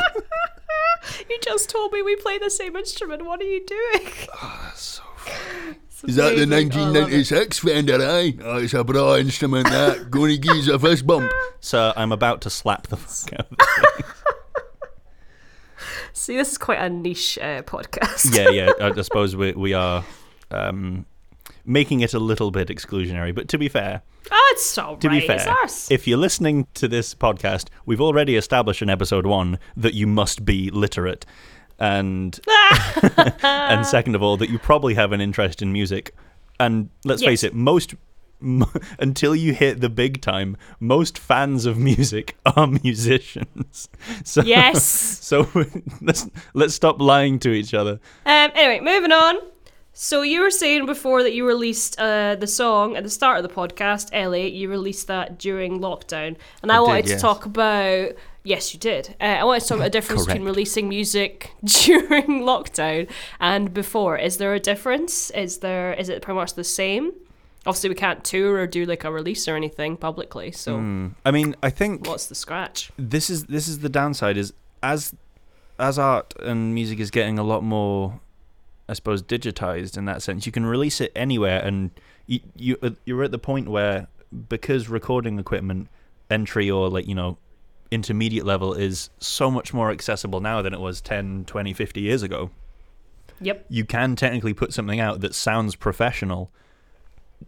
You 1.28 1.38
just 1.42 1.68
told 1.70 1.92
me 1.92 2.02
we 2.02 2.16
play 2.16 2.38
the 2.38 2.50
same 2.50 2.76
instrument. 2.76 3.24
What 3.24 3.40
are 3.40 3.44
you 3.44 3.64
doing? 3.64 4.06
Is 6.04 6.16
that 6.16 6.34
the 6.36 6.42
amazing. 6.42 6.72
Oh, 6.72 6.82
I 6.82 6.86
love 6.86 6.94
1996 6.94 7.58
Fender, 7.60 8.00
eh? 8.02 8.32
Oh, 8.42 8.58
it's 8.58 8.74
a 8.74 8.82
bra 8.82 9.16
instrument, 9.16 9.68
that. 9.68 10.10
Gonna 10.10 10.36
give 10.36 10.56
you 10.56 10.74
a 10.74 10.78
fist 10.78 11.06
bump. 11.06 11.30
so 11.60 11.92
I'm 11.96 12.10
about 12.12 12.40
to 12.42 12.50
slap 12.50 12.88
the 12.88 12.96
fuck 12.96 13.32
out 13.34 13.46
of 13.50 13.58
it. 13.98 14.06
See, 16.12 16.36
this 16.36 16.52
is 16.52 16.58
quite 16.58 16.78
a 16.78 16.88
niche 16.88 17.38
uh, 17.38 17.62
podcast. 17.62 18.36
yeah, 18.36 18.50
yeah. 18.50 18.72
I, 18.80 18.90
I 18.98 19.02
suppose 19.02 19.36
we 19.36 19.52
we 19.52 19.74
are 19.74 20.04
um, 20.50 21.06
making 21.64 22.00
it 22.00 22.14
a 22.14 22.18
little 22.18 22.50
bit 22.50 22.68
exclusionary. 22.68 23.34
But 23.34 23.48
to 23.48 23.58
be 23.58 23.68
fair, 23.68 24.02
Oh, 24.30 24.50
it's 24.54 24.78
all 24.78 24.96
to 24.96 25.08
right. 25.08 25.20
be 25.20 25.26
fair, 25.26 25.56
if 25.90 26.06
you're 26.06 26.18
listening 26.18 26.66
to 26.74 26.86
this 26.88 27.14
podcast, 27.14 27.66
we've 27.86 28.00
already 28.00 28.36
established 28.36 28.80
in 28.82 28.88
episode 28.88 29.26
one 29.26 29.58
that 29.76 29.94
you 29.94 30.06
must 30.06 30.44
be 30.44 30.70
literate, 30.70 31.26
and 31.78 32.38
and 33.42 33.86
second 33.86 34.14
of 34.14 34.22
all, 34.22 34.36
that 34.36 34.50
you 34.50 34.58
probably 34.58 34.94
have 34.94 35.12
an 35.12 35.20
interest 35.20 35.62
in 35.62 35.72
music. 35.72 36.14
And 36.60 36.90
let's 37.04 37.22
Yes. 37.22 37.28
face 37.28 37.44
it, 37.44 37.54
most 37.54 37.94
m- 38.40 38.64
until 39.00 39.34
you 39.34 39.52
hit 39.52 39.80
the 39.80 39.88
big 39.88 40.20
time, 40.20 40.56
most 40.78 41.18
fans 41.18 41.66
of 41.66 41.76
music 41.78 42.36
are 42.46 42.66
musicians. 42.66 43.88
So, 44.24 44.42
yes. 44.42 44.84
So 44.84 45.48
let's 46.00 46.28
let's 46.54 46.74
stop 46.74 47.00
lying 47.00 47.38
to 47.40 47.50
each 47.50 47.74
other. 47.74 47.98
Um, 48.26 48.50
anyway, 48.54 48.80
moving 48.80 49.10
on. 49.12 49.36
So 49.94 50.22
you 50.22 50.40
were 50.40 50.50
saying 50.50 50.86
before 50.86 51.22
that 51.22 51.34
you 51.34 51.46
released 51.46 51.98
uh, 51.98 52.34
the 52.36 52.46
song 52.46 52.96
at 52.96 53.04
the 53.04 53.10
start 53.10 53.36
of 53.36 53.42
the 53.42 53.54
podcast, 53.54 54.08
Ellie. 54.12 54.48
You 54.50 54.70
released 54.70 55.06
that 55.08 55.38
during 55.38 55.80
lockdown, 55.80 56.36
and 56.62 56.72
I, 56.72 56.76
I 56.76 56.78
did, 56.78 56.86
wanted 56.86 57.08
yes. 57.08 57.20
to 57.20 57.22
talk 57.22 57.44
about. 57.44 58.12
Yes, 58.44 58.74
you 58.74 58.80
did. 58.80 59.14
Uh, 59.20 59.24
I 59.24 59.44
wanted 59.44 59.60
to 59.60 59.68
talk 59.68 59.76
about 59.76 59.84
the 59.84 59.90
difference 59.98 60.26
between 60.26 60.44
releasing 60.44 60.88
music 60.88 61.52
during 61.64 62.40
lockdown 62.40 63.08
and 63.38 63.72
before. 63.72 64.16
Is 64.16 64.38
there 64.38 64.54
a 64.54 64.60
difference? 64.60 65.30
Is 65.30 65.58
there? 65.58 65.92
Is 65.92 66.08
it 66.08 66.22
pretty 66.22 66.36
much 66.36 66.54
the 66.54 66.64
same? 66.64 67.12
Obviously, 67.66 67.90
we 67.90 67.94
can't 67.94 68.24
tour 68.24 68.56
or 68.56 68.66
do 68.66 68.84
like 68.86 69.04
a 69.04 69.12
release 69.12 69.46
or 69.46 69.54
anything 69.56 69.96
publicly. 69.96 70.50
So, 70.52 70.78
Hmm. 70.78 71.08
I 71.24 71.30
mean, 71.30 71.54
I 71.62 71.70
think 71.70 72.08
what's 72.08 72.26
the 72.26 72.34
scratch? 72.34 72.90
this 72.98 73.28
is 73.28 73.44
this 73.44 73.68
is 73.68 73.80
the 73.80 73.90
downside 73.90 74.36
is 74.38 74.54
as 74.82 75.14
as 75.78 75.98
art 75.98 76.34
and 76.40 76.74
music 76.74 76.98
is 76.98 77.10
getting 77.10 77.38
a 77.38 77.44
lot 77.44 77.62
more 77.62 78.20
I 78.88 78.94
suppose 78.94 79.22
digitized 79.22 79.96
in 79.96 80.04
that 80.06 80.22
sense 80.22 80.44
you 80.46 80.52
can 80.52 80.66
release 80.66 81.00
it 81.00 81.12
anywhere 81.14 81.60
and 81.64 81.90
you, 82.26 82.40
you 82.56 82.76
uh, 82.82 82.90
you're 83.04 83.22
at 83.24 83.30
the 83.30 83.38
point 83.38 83.68
where 83.68 84.08
because 84.48 84.88
recording 84.88 85.38
equipment 85.38 85.88
entry 86.30 86.70
or 86.70 86.88
like 86.88 87.06
you 87.06 87.14
know 87.14 87.38
intermediate 87.90 88.44
level 88.44 88.72
is 88.74 89.10
so 89.18 89.50
much 89.50 89.72
more 89.74 89.90
accessible 89.90 90.40
now 90.40 90.62
than 90.62 90.72
it 90.74 90.80
was 90.80 91.00
10 91.00 91.44
20 91.46 91.72
50 91.72 92.00
years 92.00 92.22
ago 92.22 92.50
Yep, 93.40 93.66
you 93.68 93.84
can 93.84 94.14
technically 94.14 94.54
put 94.54 94.72
something 94.72 95.00
out 95.00 95.20
that 95.20 95.34
sounds 95.34 95.74
professional 95.74 96.50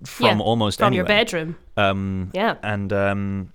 from 0.04 0.38
Yeah, 0.38 0.44
almost 0.44 0.80
from 0.80 0.92
your 0.92 1.04
bedroom. 1.04 1.56
um 1.76 2.30
Yeah, 2.34 2.56
and 2.62 2.92
um 2.92 3.52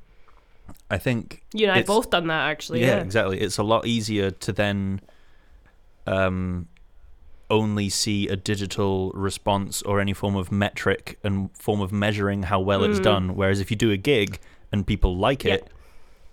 I 0.90 0.98
think 0.98 1.44
you 1.54 1.68
and 1.68 1.80
I 1.80 1.84
both 1.84 2.10
done 2.10 2.28
that 2.28 2.50
actually. 2.50 2.82
yeah, 2.82 2.96
Yeah, 2.98 3.02
exactly. 3.02 3.40
It's 3.40 3.58
a 3.58 3.64
lot 3.64 3.86
easier 3.86 4.32
to 4.32 4.52
then 4.52 5.02
um, 6.08 6.68
only 7.50 7.90
see 7.90 8.28
a 8.28 8.36
digital 8.36 9.12
response 9.14 9.82
or 9.84 10.00
any 10.00 10.14
form 10.14 10.36
of 10.36 10.52
metric 10.52 11.18
and 11.24 11.50
form 11.58 11.82
of 11.82 11.92
measuring 11.92 12.44
how 12.44 12.60
well 12.60 12.84
it's 12.84 13.00
Mm. 13.00 13.04
done. 13.04 13.36
Whereas 13.36 13.60
if 13.60 13.72
you 13.72 13.78
do 13.78 13.92
a 13.92 13.98
gig 13.98 14.40
and 14.72 14.86
people 14.86 15.18
like 15.18 15.44
Yeah. 15.44 15.56
it 15.56 15.68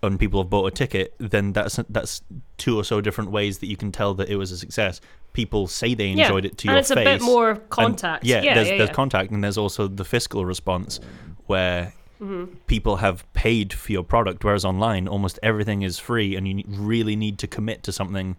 and 0.02 0.18
people 0.20 0.42
have 0.42 0.50
bought 0.50 0.66
a 0.66 0.70
ticket, 0.70 1.14
then 1.18 1.52
that's 1.52 1.80
that's 1.88 2.22
two 2.58 2.78
or 2.78 2.84
so 2.84 3.00
different 3.00 3.30
ways 3.30 3.58
that 3.58 3.66
you 3.66 3.76
can 3.76 3.90
tell 3.92 4.12
that 4.14 4.28
it 4.28 4.36
was 4.36 4.52
a 4.52 4.58
success. 4.58 5.00
People 5.32 5.66
say 5.66 5.94
they 5.94 6.08
Yeah, 6.08 6.24
enjoyed 6.26 6.44
it 6.44 6.58
to 6.58 6.68
and 6.68 6.72
your 6.74 6.78
it's 6.80 6.88
face. 6.88 6.98
a 6.98 7.04
bit 7.04 7.22
more 7.22 7.50
And, 7.52 7.70
contact. 7.70 8.24
yeah, 8.24 8.42
yeah, 8.42 8.54
there's 8.54 8.68
yeah, 8.68 8.76
there's 8.78 8.88
yeah. 8.90 8.94
contact, 8.94 9.30
and 9.32 9.42
there's 9.42 9.58
also 9.58 9.88
the 9.88 10.04
fiscal 10.04 10.44
response 10.44 11.00
where 11.46 11.92
Mm-hmm. 12.18 12.54
people 12.66 12.96
have 12.96 13.30
paid 13.34 13.74
for 13.74 13.92
your 13.92 14.02
product, 14.02 14.42
whereas 14.42 14.64
online 14.64 15.06
almost 15.06 15.38
everything 15.42 15.82
is 15.82 15.98
free, 15.98 16.34
and 16.34 16.48
you 16.48 16.62
really 16.66 17.14
need 17.14 17.36
to 17.40 17.46
commit 17.46 17.82
to 17.82 17.92
something 17.92 18.36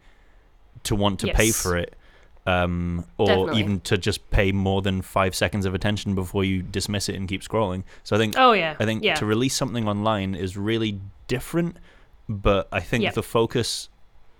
to 0.81 0.95
want 0.95 1.19
to 1.19 1.27
pay 1.31 1.51
for 1.51 1.77
it, 1.77 1.95
um, 2.47 3.03
or 3.17 3.27
Definitely. 3.27 3.59
even 3.59 3.79
to 3.81 3.97
just 3.97 4.29
pay 4.31 4.51
more 4.51 4.81
than 4.81 5.01
five 5.01 5.35
seconds 5.35 5.65
of 5.65 5.75
attention 5.75 6.15
before 6.15 6.43
you 6.43 6.61
dismiss 6.63 7.09
it 7.09 7.15
and 7.15 7.27
keep 7.27 7.41
scrolling. 7.41 7.83
So 8.03 8.15
I 8.15 8.19
think 8.19 8.35
Oh 8.37 8.53
yeah, 8.53 8.75
I 8.79 8.85
think 8.85 9.03
yeah. 9.03 9.15
to 9.15 9.25
release 9.25 9.55
something 9.55 9.87
online 9.87 10.33
is 10.33 10.55
really 10.57 10.99
different, 11.27 11.77
but 12.29 12.67
I 12.71 12.79
think 12.79 13.03
Yep. 13.03 13.13
the 13.15 13.23
focus 13.23 13.89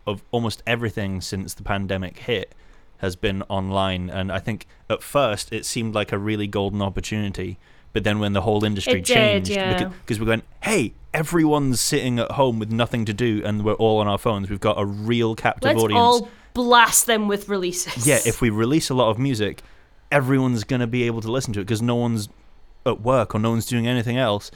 of 0.06 0.24
almost 0.32 0.64
everything 0.66 1.20
since 1.22 1.54
the 1.54 1.64
pandemic 1.64 2.18
hit 2.20 2.56
has 3.00 3.16
been 3.16 3.44
online, 3.44 4.10
and 4.10 4.32
I 4.32 4.40
think 4.40 4.66
at 4.90 5.04
first 5.04 5.52
it 5.54 5.66
seemed 5.66 5.94
like 5.94 6.12
a 6.14 6.18
really 6.18 6.48
golden 6.48 6.82
opportunity. 6.82 7.58
But 7.94 8.04
then 8.04 8.20
when 8.20 8.34
the 8.34 8.42
whole 8.42 8.64
industry 8.64 9.00
It 9.00 9.06
did, 9.06 9.14
changed, 9.16 9.50
yeah. 9.52 9.90
because 10.06 10.20
we're 10.20 10.26
going, 10.28 10.44
hey, 10.64 10.94
everyone's 11.14 11.80
sitting 11.82 12.20
at 12.20 12.32
home 12.32 12.58
with 12.60 12.72
nothing 12.72 13.06
to 13.06 13.14
do, 13.14 13.42
and 13.46 13.64
we're 13.66 13.74
all 13.74 14.00
on 14.00 14.08
our 14.08 14.18
phones. 14.18 14.50
We've 14.50 14.60
got 14.60 14.80
a 14.80 14.86
real 14.86 15.36
captive 15.36 15.72
Let's 15.72 15.84
audience. 15.84 16.00
all 16.00 16.30
blast 16.58 17.06
them 17.06 17.28
with 17.28 17.48
releases. 17.48 18.08
Yeah, 18.08 18.20
if 18.26 18.42
we 18.42 18.50
release 18.50 18.90
a 18.90 18.96
lot 18.96 19.10
of 19.12 19.20
music, 19.20 19.62
everyone's 20.12 20.64
going 20.64 20.80
to 20.80 20.88
be 20.88 21.04
able 21.04 21.22
to 21.22 21.32
listen 21.32 21.54
to 21.54 21.60
it 21.60 21.64
because 21.66 21.82
no 21.84 21.96
one's 21.96 22.30
at 22.86 23.02
work 23.02 23.36
or 23.36 23.40
no 23.40 23.52
one's 23.52 23.68
doing 23.68 23.88
anything 23.88 24.18
else. 24.18 24.50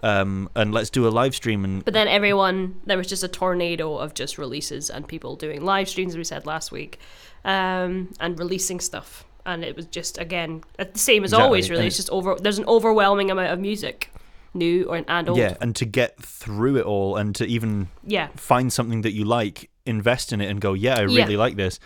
Um, 0.00 0.48
and 0.54 0.72
let's 0.72 0.90
do 0.90 1.08
a 1.08 1.10
live 1.10 1.34
stream 1.34 1.64
and 1.64 1.84
But 1.84 1.92
then 1.92 2.06
everyone, 2.06 2.80
there 2.86 2.96
was 2.96 3.08
just 3.08 3.24
a 3.24 3.28
tornado 3.28 3.96
of 3.96 4.14
just 4.14 4.38
releases 4.38 4.90
and 4.90 5.08
people 5.08 5.34
doing 5.34 5.64
live 5.64 5.88
streams, 5.88 6.12
as 6.12 6.16
we 6.16 6.22
said 6.22 6.46
last 6.46 6.70
week, 6.70 7.00
um, 7.44 8.14
and 8.20 8.38
releasing 8.38 8.78
stuff. 8.78 9.24
And 9.44 9.64
it 9.64 9.74
was 9.74 9.86
just 9.86 10.16
again 10.18 10.62
uh, 10.78 10.84
the 10.92 10.98
same 10.98 11.24
as 11.24 11.32
Exactly, 11.32 11.44
always. 11.44 11.70
Really, 11.70 11.80
and 11.80 11.86
it's 11.88 11.96
just 11.96 12.10
over. 12.10 12.36
There's 12.36 12.58
an 12.58 12.66
overwhelming 12.66 13.32
amount 13.32 13.50
of 13.52 13.58
music, 13.58 14.12
new 14.54 14.84
or 14.84 15.02
and 15.08 15.28
old. 15.28 15.36
yeah, 15.38 15.56
and 15.60 15.74
to 15.74 15.84
get 15.84 16.22
through 16.22 16.76
it 16.76 16.84
all 16.84 17.16
and 17.16 17.34
to 17.34 17.44
even 17.46 17.88
yeah, 18.04 18.28
find 18.36 18.72
something 18.72 19.02
that 19.02 19.14
you 19.14 19.24
like, 19.24 19.68
invest 19.88 20.32
in 20.32 20.40
it, 20.40 20.48
and 20.50 20.60
go, 20.60 20.74
yeah, 20.74 20.96
I 20.98 21.00
Yeah. 21.06 21.16
really 21.22 21.36
like 21.36 21.56
this. 21.56 21.80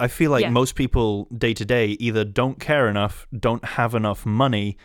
I 0.00 0.08
feel 0.08 0.30
like 0.30 0.42
Yeah. 0.42 0.50
most 0.50 0.74
people 0.74 1.28
day 1.36 1.54
to 1.54 1.64
day 1.64 1.96
either 2.00 2.24
don't 2.24 2.58
care 2.58 2.88
enough, 2.88 3.26
don't 3.38 3.64
have 3.64 3.94
enough 3.94 4.24
money, 4.26 4.76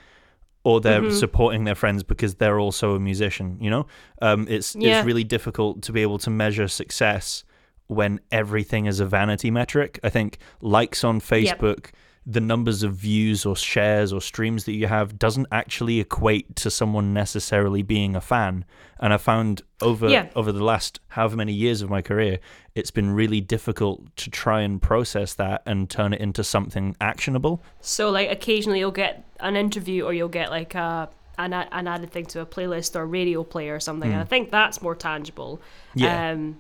or 0.64 0.82
they're 0.82 1.02
Mm-hmm. 1.02 1.18
supporting 1.18 1.64
their 1.64 1.76
friends 1.76 2.04
because 2.04 2.36
they're 2.36 2.60
also 2.60 2.94
a 2.96 3.00
musician. 3.00 3.58
You 3.62 3.70
know, 3.70 3.88
um, 4.22 4.46
it's 4.50 4.76
Yeah. 4.76 5.00
it's 5.00 5.06
really 5.08 5.24
difficult 5.24 5.82
to 5.84 5.92
be 5.92 6.02
able 6.02 6.20
to 6.20 6.30
measure 6.30 6.68
success 6.68 7.44
when 7.88 8.20
everything 8.32 8.86
is 8.86 9.00
a 9.00 9.06
vanity 9.06 9.50
metric. 9.52 10.00
I 10.04 10.10
think 10.10 10.38
likes 10.62 11.04
on 11.04 11.20
Facebook. 11.22 11.88
The 12.26 12.42
numbers 12.42 12.84
of 12.84 12.94
views 12.94 13.46
or 13.46 13.56
shares 13.56 14.14
or 14.14 14.22
streams 14.22 14.66
that 14.66 14.74
you 14.74 14.88
have 14.88 15.18
doesn't 15.18 15.48
actually 15.52 16.00
equate 16.00 16.56
to 16.58 16.70
someone 16.70 17.14
necessarily 17.14 17.82
being 17.82 18.16
a 18.16 18.22
fan. 18.22 18.66
And 19.00 19.14
I 19.14 19.18
found 19.18 19.62
over 19.82 20.08
Yeah. 20.10 20.28
over 20.36 20.52
the 20.52 20.64
last 20.64 21.00
however 21.08 21.36
many 21.38 21.54
years 21.54 21.82
of 21.82 21.90
my 21.90 22.02
career, 22.02 22.40
it's 22.76 22.92
been 22.92 23.12
really 23.12 23.42
difficult 23.42 24.16
to 24.18 24.30
try 24.30 24.62
and 24.62 24.82
process 24.82 25.34
that 25.36 25.64
and 25.66 25.90
turn 25.90 26.14
it 26.14 26.22
into 26.22 26.44
something 26.44 26.96
actionable. 27.02 27.64
So 27.82 28.10
like 28.12 28.30
occasionally 28.30 28.80
you'll 28.80 28.92
get 28.92 29.24
an 29.40 29.56
interview 29.56 30.04
or 30.04 30.14
you'll 30.14 30.28
get 30.30 30.50
like 30.52 30.76
a 30.76 31.10
an, 31.38 31.54
an 31.54 31.88
added 31.88 32.12
thing 32.12 32.26
to 32.26 32.42
a 32.42 32.46
playlist 32.46 32.98
or 32.98 33.06
radio 33.08 33.44
play 33.46 33.70
or 33.70 33.80
something. 33.80 34.12
And 34.12 34.20
I 34.22 34.26
think 34.26 34.52
that's 34.52 34.82
more 34.82 34.94
tangible. 34.94 35.62
Hmm. 35.94 36.00
Yeah. 36.00 36.32
Um, 36.32 36.60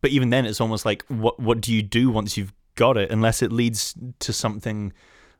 But 0.00 0.12
even 0.12 0.30
then, 0.30 0.46
it's 0.46 0.60
almost 0.60 0.86
like 0.86 1.04
what 1.08 1.38
what 1.40 1.60
do 1.60 1.74
you 1.74 1.82
do 1.82 2.08
once 2.10 2.36
you've 2.38 2.52
got 2.74 2.96
it? 2.96 3.10
Unless 3.10 3.42
it 3.42 3.52
leads 3.52 3.94
to 4.20 4.32
something 4.32 4.92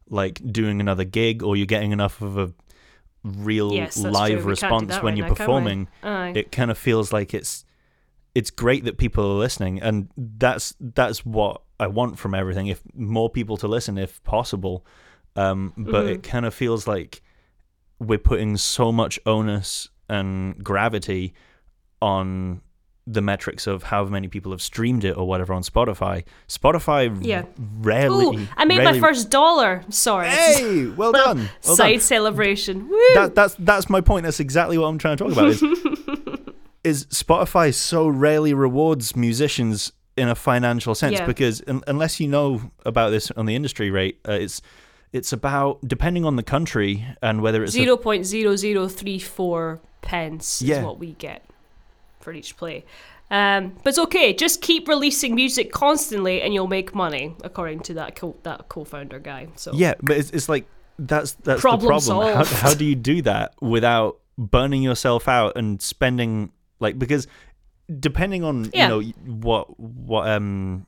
like 0.08 0.40
doing 0.52 0.80
another 0.80 1.04
gig 1.04 1.42
or 1.42 1.56
you're 1.56 1.66
getting 1.66 1.92
enough 1.92 2.20
of 2.20 2.36
a 2.38 2.52
real 3.22 3.72
Yes, 3.74 3.96
live 3.96 4.12
true. 4.12 4.18
We 4.20 4.22
can't 4.28 4.42
do 4.42 4.48
response 4.48 5.02
when 5.02 5.12
right 5.12 5.16
you're 5.18 5.26
now, 5.28 5.34
performing. 5.34 5.88
It 6.36 6.50
kind 6.52 6.70
of 6.70 6.78
feels 6.78 7.12
like 7.12 7.34
it's 7.34 7.64
it's 8.34 8.50
great 8.50 8.84
that 8.84 8.96
people 8.96 9.24
are 9.24 9.38
listening, 9.38 9.80
and 9.82 10.08
that's 10.16 10.74
that's 10.80 11.24
what 11.26 11.62
I 11.80 11.88
want 11.88 12.18
from 12.18 12.34
everything. 12.34 12.68
If 12.68 12.80
more 12.94 13.28
people 13.28 13.56
to 13.58 13.68
listen, 13.68 13.98
if 13.98 14.22
possible, 14.24 14.84
um, 15.36 15.72
but 15.76 16.04
Mm-hmm. 16.04 16.08
it 16.12 16.22
kind 16.22 16.46
of 16.46 16.54
feels 16.54 16.86
like 16.86 17.22
we're 17.98 18.18
putting 18.18 18.56
so 18.56 18.92
much 18.92 19.18
onus 19.26 19.88
and 20.08 20.62
gravity 20.64 21.34
on 22.00 22.62
the 23.06 23.20
metrics 23.22 23.66
of 23.66 23.82
how 23.84 24.04
many 24.04 24.28
people 24.28 24.52
have 24.52 24.62
streamed 24.62 25.04
it 25.04 25.16
or 25.16 25.26
whatever 25.26 25.52
on 25.52 25.62
Spotify. 25.62 26.24
Spotify 26.48 27.16
Yeah. 27.20 27.44
rarely. 27.80 28.36
Ooh, 28.36 28.46
I 28.56 28.64
made 28.64 28.78
rarely- 28.78 29.00
my 29.00 29.08
first 29.08 29.30
dollar. 29.30 29.82
Sorry. 29.88 30.28
Hey, 30.28 30.86
well 30.96 31.12
done. 31.12 31.48
Well 31.64 31.76
Side 31.76 31.92
done. 31.94 32.00
celebration. 32.00 32.88
Woo! 32.88 32.98
That, 33.14 33.34
that's 33.34 33.54
that's 33.58 33.88
my 33.90 34.00
point. 34.00 34.24
That's 34.24 34.38
exactly 34.40 34.78
what 34.78 34.86
I'm 34.86 34.98
trying 34.98 35.16
to 35.16 35.24
talk 35.24 35.32
about. 35.32 35.48
Is, 35.48 35.62
is 36.84 37.06
Spotify 37.06 37.74
so 37.74 38.08
rarely 38.08 38.54
rewards 38.54 39.16
musicians 39.16 39.92
in 40.16 40.28
a 40.28 40.34
financial 40.34 40.94
sense 40.94 41.18
Yeah. 41.18 41.26
because 41.26 41.62
un- 41.66 41.82
unless 41.86 42.20
you 42.20 42.28
know 42.28 42.70
about 42.84 43.10
this 43.10 43.30
on 43.32 43.46
the 43.46 43.54
industry 43.56 43.90
rate, 43.90 44.18
uh, 44.28 44.32
it's 44.32 44.60
it's 45.12 45.32
about 45.32 45.80
depending 45.88 46.24
on 46.24 46.36
the 46.36 46.42
country 46.42 47.04
and 47.22 47.42
whether 47.42 47.62
it's 47.64 47.72
Zero 47.72 47.96
point 47.96 48.24
zero 48.26 48.54
zero 48.56 48.86
three 48.88 49.18
four 49.18 49.80
pence 50.02 50.62
Yeah. 50.62 50.78
is 50.78 50.84
what 50.84 50.98
we 50.98 51.12
get 51.12 51.44
for 52.20 52.32
each 52.32 52.56
play. 52.56 52.84
Um, 53.30 53.76
but 53.84 53.90
it's 53.90 53.98
okay. 53.98 54.32
Just 54.32 54.60
keep 54.60 54.88
releasing 54.88 55.34
music 55.34 55.70
constantly, 55.72 56.42
and 56.42 56.52
you'll 56.52 56.66
make 56.66 56.94
money, 56.94 57.36
according 57.44 57.80
to 57.80 57.94
that 57.94 58.16
co- 58.16 58.36
that 58.42 58.68
co-founder 58.68 59.20
guy. 59.20 59.48
So 59.56 59.72
Yeah, 59.72 59.94
but 60.02 60.16
it's, 60.16 60.30
it's 60.30 60.48
like 60.48 60.66
that's 60.98 61.32
that's 61.34 61.60
Problem 61.60 62.00
the 62.00 62.06
problem. 62.08 62.36
How, 62.36 62.44
how 62.68 62.74
do 62.74 62.84
you 62.84 62.96
do 62.96 63.22
that 63.22 63.54
without 63.62 64.18
burning 64.36 64.82
yourself 64.82 65.28
out 65.28 65.56
and 65.56 65.80
spending 65.80 66.50
like 66.80 66.98
because 66.98 67.26
depending 67.98 68.42
on 68.42 68.70
Yeah. 68.72 68.88
you 68.98 69.12
know 69.26 69.34
what 69.46 69.78
what 69.78 70.28
um 70.28 70.86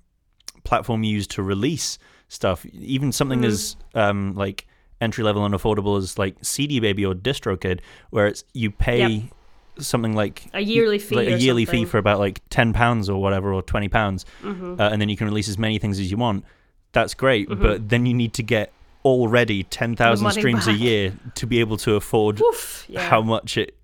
platform 0.64 1.02
you 1.04 1.14
use 1.14 1.26
to 1.28 1.42
release 1.42 1.98
stuff, 2.28 2.64
even 2.66 3.12
something 3.12 3.40
Mm-hmm. 3.40 3.48
as 3.48 3.76
um 3.94 4.34
like 4.34 4.66
entry 5.00 5.22
level 5.24 5.44
and 5.44 5.54
affordable 5.54 5.96
as 5.98 6.18
like 6.18 6.36
CD 6.42 6.80
Baby 6.80 7.04
or 7.06 7.14
DistroKid, 7.14 7.80
where 8.10 8.26
it's 8.26 8.44
you 8.52 8.70
pay 8.70 9.06
Yep. 9.06 9.32
Something 9.78 10.14
like 10.14 10.44
a 10.54 10.61
yearly 10.61 10.98
fee, 10.98 11.16
like 11.16 11.28
a 11.28 11.38
yearly 11.38 11.64
fee 11.64 11.85
for 11.85 11.98
about 11.98 12.18
like 12.18 12.40
ten 12.50 12.72
pounds 12.72 13.08
or 13.08 13.20
whatever, 13.20 13.52
or 13.52 13.62
twenty 13.62 13.88
pounds, 13.88 14.24
Mm-hmm. 14.42 14.80
uh, 14.80 14.88
and 14.90 15.00
then 15.00 15.08
you 15.08 15.16
can 15.16 15.26
release 15.26 15.48
as 15.48 15.58
many 15.58 15.78
things 15.78 15.98
as 15.98 16.11
you 16.11 16.16
want. 16.16 16.44
That's 16.92 17.14
great, 17.14 17.48
but 17.48 17.88
then 17.88 18.04
you 18.06 18.14
need 18.14 18.35
to 18.35 18.42
get 18.42 18.72
already 19.04 19.62
ten 19.64 19.96
thousand 19.96 20.30
streams 20.32 20.66
a 20.66 20.72
year 20.72 21.14
to 21.37 21.46
be 21.46 21.61
able 21.61 21.76
to 21.78 21.94
afford 21.94 22.40
Oof, 22.40 22.85
yeah. 22.88 23.00
how 23.08 23.22
much 23.22 23.56
it 23.56 23.76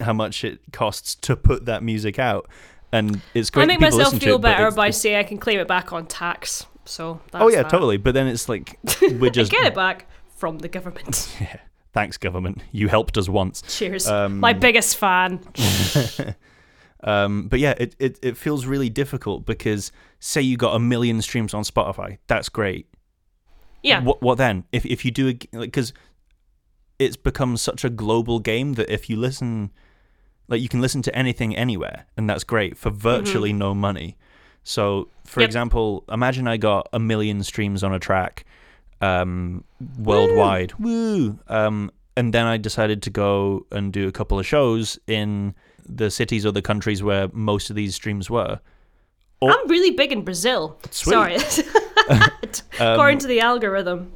how 0.00 0.12
much 0.14 0.42
it 0.44 0.58
costs 0.72 1.14
to 1.16 1.36
put 1.36 1.66
that 1.66 1.82
music 1.82 2.18
out. 2.18 2.48
And 2.92 3.20
it's 3.34 3.50
great. 3.50 3.64
I 3.64 3.66
make 3.66 3.80
myself 3.80 4.18
feel 4.18 4.36
it, 4.36 4.42
better 4.42 4.70
by 4.72 4.90
saying 4.90 5.16
I 5.16 5.22
can 5.22 5.38
claim 5.38 5.60
it 5.60 5.68
back 5.68 5.92
on 5.92 6.06
tax. 6.06 6.66
So 6.86 7.20
that's 7.30 7.42
Oh 7.44 7.48
yeah, 7.48 7.62
that. 7.62 7.70
totally. 7.70 7.98
But 7.98 8.14
then 8.14 8.26
it's 8.26 8.48
like 8.48 8.78
we're 9.02 9.30
just 9.40 9.52
get 9.52 9.64
it 9.66 9.74
back 9.74 10.06
from 10.36 10.58
the 10.58 10.68
government. 10.68 11.30
thanks 11.92 12.16
government, 12.16 12.62
you 12.72 12.88
helped 12.88 13.16
us 13.18 13.28
once. 13.28 13.62
Cheers, 13.78 14.06
Um, 14.06 14.38
my 14.40 14.52
biggest 14.52 14.96
fan. 14.96 15.40
Um, 17.02 17.48
but 17.48 17.60
yeah, 17.60 17.72
it, 17.78 17.96
it, 17.98 18.18
it 18.20 18.36
feels 18.36 18.66
really 18.66 18.90
difficult 18.90 19.46
because 19.46 19.90
say 20.18 20.42
you 20.42 20.58
got 20.58 20.74
a 20.74 20.78
million 20.78 21.22
streams 21.22 21.54
on 21.54 21.62
Spotify, 21.62 22.18
that's 22.26 22.50
great. 22.50 22.88
Yeah, 23.82 24.02
What 24.02 24.20
what 24.20 24.36
then? 24.36 24.64
If 24.70 24.84
if 24.84 25.02
you 25.06 25.10
do 25.10 25.28
a 25.28 25.32
because 25.60 25.94
it's 26.98 27.16
become 27.16 27.56
such 27.56 27.82
a 27.84 27.88
global 27.88 28.38
game 28.38 28.74
that 28.74 28.92
if 28.92 29.08
you 29.08 29.16
listen, 29.16 29.70
like 30.48 30.60
you 30.60 30.68
can 30.68 30.82
listen 30.82 31.00
to 31.00 31.16
anything 31.16 31.56
anywhere, 31.56 32.04
and 32.18 32.28
that's 32.28 32.44
great 32.44 32.76
for 32.76 32.90
virtually 32.90 33.54
no 33.54 33.74
money. 33.74 34.18
So, 34.62 35.08
for 35.24 35.40
Yep. 35.40 35.48
example, 35.48 36.04
imagine 36.12 36.46
I 36.46 36.58
got 36.58 36.86
a 36.92 36.98
million 36.98 37.42
streams 37.42 37.82
on 37.82 37.94
a 37.94 37.98
track 37.98 38.44
um, 39.00 39.64
worldwide, 39.98 40.72
woo, 40.78 41.38
um, 41.48 41.90
and 42.16 42.32
then 42.32 42.46
I 42.46 42.56
decided 42.56 43.02
to 43.02 43.10
go 43.10 43.66
and 43.70 43.92
do 43.92 44.08
a 44.08 44.12
couple 44.12 44.38
of 44.38 44.46
shows 44.46 44.98
in 45.06 45.54
the 45.88 46.10
cities 46.10 46.44
or 46.44 46.52
the 46.52 46.62
countries 46.62 47.02
where 47.02 47.28
most 47.32 47.70
of 47.70 47.76
these 47.76 47.94
streams 47.94 48.28
were. 48.28 48.60
Oh. 49.42 49.48
I'm 49.48 49.68
really 49.68 49.90
big 49.92 50.12
in 50.12 50.22
Brazil. 50.22 50.78
Sweet. 50.90 51.12
Sorry, 51.12 51.36
according 52.80 53.18
to 53.20 53.26
the 53.26 53.40
algorithm. 53.40 54.12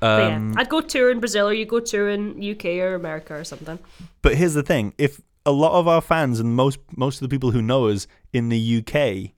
But 0.00 0.28
yeah, 0.28 0.36
Um, 0.36 0.54
I'd 0.56 0.68
go 0.68 0.80
tour 0.80 1.10
in 1.10 1.20
Brazil, 1.20 1.48
or 1.48 1.54
you 1.54 1.64
go 1.64 1.80
tour 1.80 2.10
in 2.10 2.42
UK 2.42 2.64
or 2.84 2.94
America 2.94 3.34
or 3.34 3.44
something. 3.44 3.78
But 4.22 4.34
here's 4.34 4.54
the 4.54 4.62
thing: 4.62 4.92
if 4.98 5.20
a 5.46 5.52
lot 5.52 5.78
of 5.78 5.86
our 5.86 6.00
fans 6.00 6.40
and 6.40 6.54
most 6.54 6.78
most 6.96 7.22
of 7.22 7.28
the 7.28 7.32
people 7.34 7.52
who 7.52 7.62
know 7.62 7.86
us 7.86 8.06
in 8.32 8.48
the 8.48 8.78
UK 8.78 9.32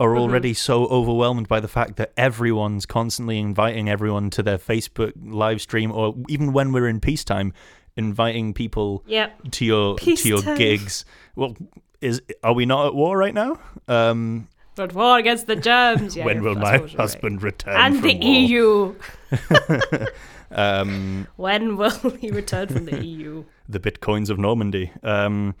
are 0.00 0.10
Mm-hmm. 0.10 0.18
already 0.20 0.54
so 0.54 0.86
overwhelmed 0.86 1.48
by 1.48 1.58
the 1.60 1.68
fact 1.68 1.96
that 1.96 2.12
everyone's 2.16 2.86
constantly 2.86 3.38
inviting 3.38 3.88
everyone 3.88 4.30
to 4.30 4.42
their 4.42 4.58
Facebook 4.58 5.12
live 5.20 5.60
stream, 5.60 5.90
or 5.90 6.14
even 6.28 6.52
when 6.52 6.70
we're 6.72 6.86
in 6.88 7.00
peacetime, 7.00 7.52
inviting 7.96 8.54
people 8.54 9.02
Yep. 9.06 9.50
to 9.52 9.64
your 9.64 9.98
to 9.98 10.28
your 10.28 10.38
Peacetime. 10.38 10.56
gigs. 10.58 11.04
Well, 11.34 11.56
is 12.00 12.22
are 12.44 12.52
we 12.52 12.64
not 12.64 12.86
at 12.86 12.94
war 12.94 13.18
right 13.18 13.34
now? 13.34 13.58
Um, 13.88 14.46
But 14.76 14.94
war 14.94 15.18
against 15.18 15.48
the 15.48 15.56
germs. 15.56 16.14
Yeah, 16.16 16.26
when 16.26 16.42
will 16.44 16.54
my 16.54 16.74
you're 16.76 16.82
right. 16.86 16.94
husband 16.96 17.42
return 17.42 17.74
and 17.76 17.94
from 17.94 18.02
the 18.06 18.14
war? 18.14 18.24
EU? 18.24 18.94
Um, 20.50 21.26
When 21.36 21.76
will 21.76 21.90
he 22.18 22.30
return 22.30 22.68
from 22.68 22.84
the 22.86 23.04
EU? 23.04 23.44
the 23.68 23.78
bitcoins 23.78 24.30
of 24.30 24.38
Normandy. 24.38 24.90
Um, 25.02 25.54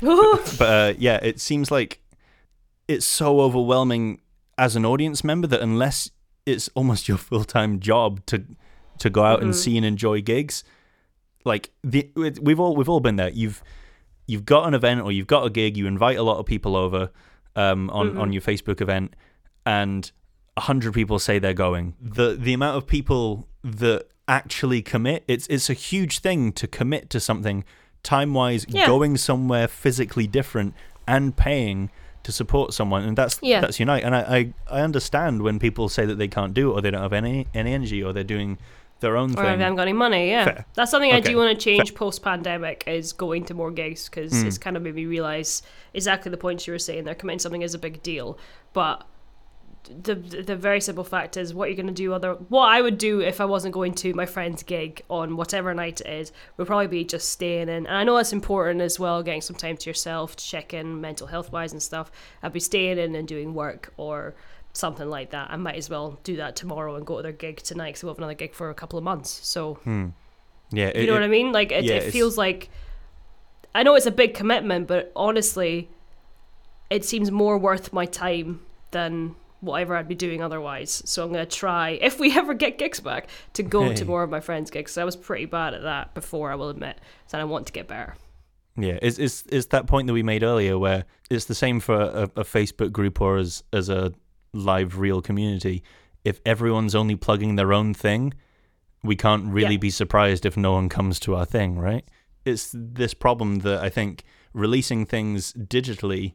but 0.00 0.60
uh, 0.62 0.94
yeah, 0.96 1.16
it 1.22 1.40
seems 1.40 1.70
like 1.70 1.99
it's 2.90 3.06
so 3.06 3.40
overwhelming 3.40 4.20
as 4.58 4.76
an 4.76 4.84
audience 4.84 5.22
member 5.24 5.46
that 5.46 5.60
unless 5.60 6.10
it's 6.44 6.68
almost 6.74 7.08
your 7.10 7.18
full 7.18 7.44
time 7.44 7.80
job 7.80 8.24
to 8.26 8.44
to 8.98 9.08
go 9.08 9.24
out 9.24 9.42
and 9.42 9.56
see 9.56 9.76
and 9.78 9.86
enjoy 9.86 10.20
gigs, 10.20 10.62
like 11.44 11.70
the 11.82 12.10
we've 12.40 12.60
all 12.60 12.74
we've 12.76 12.88
all 12.88 13.00
been 13.00 13.16
there. 13.16 13.30
You've 13.30 13.62
you've 14.26 14.44
got 14.44 14.66
an 14.68 14.74
event 14.74 15.00
or 15.02 15.10
you've 15.12 15.26
got 15.26 15.46
a 15.46 15.50
gig. 15.50 15.76
You 15.76 15.86
invite 15.86 16.18
a 16.18 16.22
lot 16.22 16.38
of 16.38 16.46
people 16.46 16.76
over 16.76 17.10
um, 17.56 17.88
on 17.90 18.18
on 18.18 18.32
your 18.32 18.42
Facebook 18.42 18.80
event, 18.80 19.14
and 19.64 20.10
hundred 20.58 20.92
people 20.92 21.18
say 21.18 21.38
they're 21.38 21.54
going. 21.54 21.94
The 22.00 22.36
the 22.36 22.52
amount 22.52 22.76
of 22.76 22.86
people 22.86 23.48
that 23.64 24.08
actually 24.28 24.82
commit, 24.82 25.24
it's 25.26 25.46
it's 25.46 25.70
a 25.70 25.74
huge 25.74 26.18
thing 26.18 26.52
to 26.52 26.66
commit 26.66 27.08
to 27.10 27.20
something 27.20 27.64
time 28.02 28.34
wise, 28.34 28.66
Yeah. 28.68 28.86
going 28.86 29.16
somewhere 29.16 29.68
physically 29.68 30.26
different 30.26 30.74
and 31.06 31.36
paying 31.36 31.90
to 32.30 32.36
support 32.36 32.72
someone 32.72 33.02
and 33.04 33.16
that's 33.16 33.38
Yeah. 33.42 33.60
that's 33.60 33.78
unite. 33.80 34.04
And 34.04 34.14
I, 34.14 34.20
I, 34.20 34.78
I 34.78 34.80
understand 34.82 35.42
when 35.42 35.58
people 35.58 35.88
say 35.88 36.06
that 36.06 36.16
they 36.18 36.28
can't 36.28 36.54
do 36.54 36.70
it 36.70 36.74
or 36.74 36.80
they 36.80 36.90
don't 36.90 37.02
have 37.02 37.12
any 37.12 37.46
any 37.54 37.72
energy 37.74 38.02
or 38.02 38.12
they're 38.12 38.24
doing 38.36 38.58
their 39.00 39.16
own 39.16 39.30
thing. 39.30 39.38
or 39.38 39.44
if 39.44 39.48
I 39.48 39.62
haven't 39.62 39.76
got 39.76 39.82
any 39.88 39.94
money. 39.94 40.28
Yeah, 40.28 40.44
Fair. 40.44 40.64
that's 40.74 40.90
something 40.90 41.10
I 41.12 41.20
do 41.20 41.36
want 41.36 41.58
to 41.58 41.64
change 41.64 41.94
post 41.94 42.22
pandemic 42.22 42.84
is 42.86 43.12
going 43.14 43.44
to 43.46 43.54
more 43.54 43.70
gigs 43.70 44.08
because 44.08 44.32
Hmm. 44.40 44.46
it's 44.48 44.58
kind 44.58 44.76
of 44.76 44.82
made 44.82 44.94
me 44.94 45.06
realize 45.06 45.62
exactly 45.94 46.30
the 46.30 46.36
points 46.36 46.66
you 46.66 46.72
were 46.74 46.78
saying. 46.78 47.04
They're 47.04 47.14
committing 47.14 47.38
something 47.38 47.62
is 47.62 47.74
a 47.74 47.78
big 47.78 48.02
deal, 48.02 48.38
but 48.74 49.06
the 50.02 50.14
the 50.14 50.56
very 50.56 50.80
simple 50.80 51.04
fact 51.04 51.36
is 51.36 51.52
what 51.52 51.68
you're 51.68 51.76
going 51.76 51.86
to 51.86 51.92
do 51.92 52.12
other 52.12 52.34
what 52.48 52.66
I 52.66 52.80
would 52.80 52.98
do 52.98 53.20
if 53.20 53.40
I 53.40 53.44
wasn't 53.44 53.74
going 53.74 53.94
to 53.94 54.14
my 54.14 54.26
friend's 54.26 54.62
gig 54.62 55.02
on 55.08 55.36
whatever 55.36 55.72
night 55.74 56.00
it 56.00 56.08
is 56.08 56.32
would 56.56 56.66
probably 56.66 56.86
be 56.86 57.04
just 57.04 57.30
staying 57.30 57.68
in. 57.68 57.86
And 57.86 57.88
I 57.88 58.04
know 58.04 58.16
it's 58.18 58.32
important 58.32 58.80
as 58.80 58.98
well 58.98 59.22
getting 59.22 59.40
some 59.40 59.56
time 59.56 59.76
to 59.76 59.90
yourself 59.90 60.36
to 60.36 60.44
check 60.44 60.72
in 60.74 61.00
mental 61.00 61.26
health 61.26 61.52
wise 61.52 61.72
and 61.72 61.82
stuff. 61.82 62.10
I'd 62.42 62.52
be 62.52 62.60
staying 62.60 62.98
in 62.98 63.14
and 63.14 63.26
doing 63.26 63.54
work 63.54 63.92
or 63.96 64.34
something 64.72 65.08
like 65.08 65.30
that. 65.30 65.50
I 65.50 65.56
might 65.56 65.76
as 65.76 65.90
well 65.90 66.18
do 66.22 66.36
that 66.36 66.56
tomorrow 66.56 66.94
and 66.96 67.04
go 67.06 67.16
to 67.16 67.22
their 67.22 67.32
gig 67.32 67.58
tonight 67.58 67.90
because 67.90 68.04
we'll 68.04 68.12
have 68.12 68.18
another 68.18 68.34
gig 68.34 68.54
for 68.54 68.70
a 68.70 68.74
couple 68.74 68.98
of 68.98 69.04
months. 69.04 69.30
So 69.46 69.78
yeah, 70.72 70.96
you 70.96 71.06
know 71.06 71.14
what 71.14 71.22
I 71.22 71.28
mean? 71.28 71.52
Like 71.52 71.72
it, 71.72 71.84
yeah, 71.84 71.94
it 71.94 72.12
feels 72.12 72.38
like 72.38 72.70
I 73.74 73.82
know 73.82 73.94
it's 73.94 74.06
a 74.06 74.12
big 74.12 74.34
commitment 74.34 74.86
but 74.88 75.12
honestly 75.16 75.88
it 76.90 77.04
seems 77.04 77.30
more 77.30 77.56
worth 77.56 77.92
my 77.92 78.04
time 78.04 78.60
than 78.90 79.36
whatever 79.60 79.96
I'd 79.96 80.08
be 80.08 80.14
doing 80.14 80.42
otherwise. 80.42 81.02
So 81.04 81.24
I'm 81.24 81.32
going 81.32 81.46
to 81.46 81.56
try, 81.56 81.90
if 81.90 82.18
we 82.18 82.32
ever 82.36 82.54
get 82.54 82.78
gigs 82.78 83.00
back, 83.00 83.28
to 83.54 83.62
go 83.62 83.84
Hey. 83.90 83.94
to 83.94 84.04
more 84.12 84.22
of 84.22 84.30
my 84.30 84.40
friends' 84.40 84.70
gigs. 84.70 84.96
I 84.98 85.04
was 85.04 85.16
pretty 85.16 85.44
bad 85.46 85.74
at 85.74 85.82
that 85.82 86.14
before, 86.14 86.50
I 86.50 86.54
will 86.54 86.68
admit. 86.70 86.98
So 87.26 87.38
I 87.38 87.44
want 87.44 87.66
to 87.66 87.72
get 87.72 87.88
better. 87.88 88.14
Yeah, 88.76 88.98
it's, 89.02 89.18
it's 89.18 89.44
it's 89.50 89.66
that 89.66 89.86
point 89.86 90.06
that 90.06 90.12
we 90.14 90.22
made 90.22 90.42
earlier 90.42 90.78
where 90.78 91.04
it's 91.28 91.44
the 91.46 91.54
same 91.54 91.80
for 91.80 91.94
a, 92.00 92.22
a 92.36 92.44
Facebook 92.44 92.92
group 92.92 93.20
or 93.20 93.36
as 93.36 93.62
as 93.72 93.88
a 93.88 94.12
live 94.54 94.98
real 94.98 95.20
community. 95.20 95.82
If 96.24 96.40
everyone's 96.46 96.94
only 96.94 97.16
plugging 97.16 97.56
their 97.56 97.72
own 97.72 97.92
thing, 97.94 98.32
we 99.02 99.16
can't 99.16 99.46
really 99.52 99.74
Yeah. 99.74 99.78
be 99.80 99.90
surprised 99.90 100.46
if 100.46 100.56
no 100.56 100.72
one 100.72 100.88
comes 100.88 101.18
to 101.20 101.34
our 101.34 101.44
thing, 101.44 101.78
right? 101.78 102.04
It's 102.44 102.70
this 102.74 103.12
problem 103.12 103.58
that 103.60 103.80
I 103.82 103.90
think 103.90 104.22
releasing 104.54 105.04
things 105.04 105.52
digitally 105.52 106.34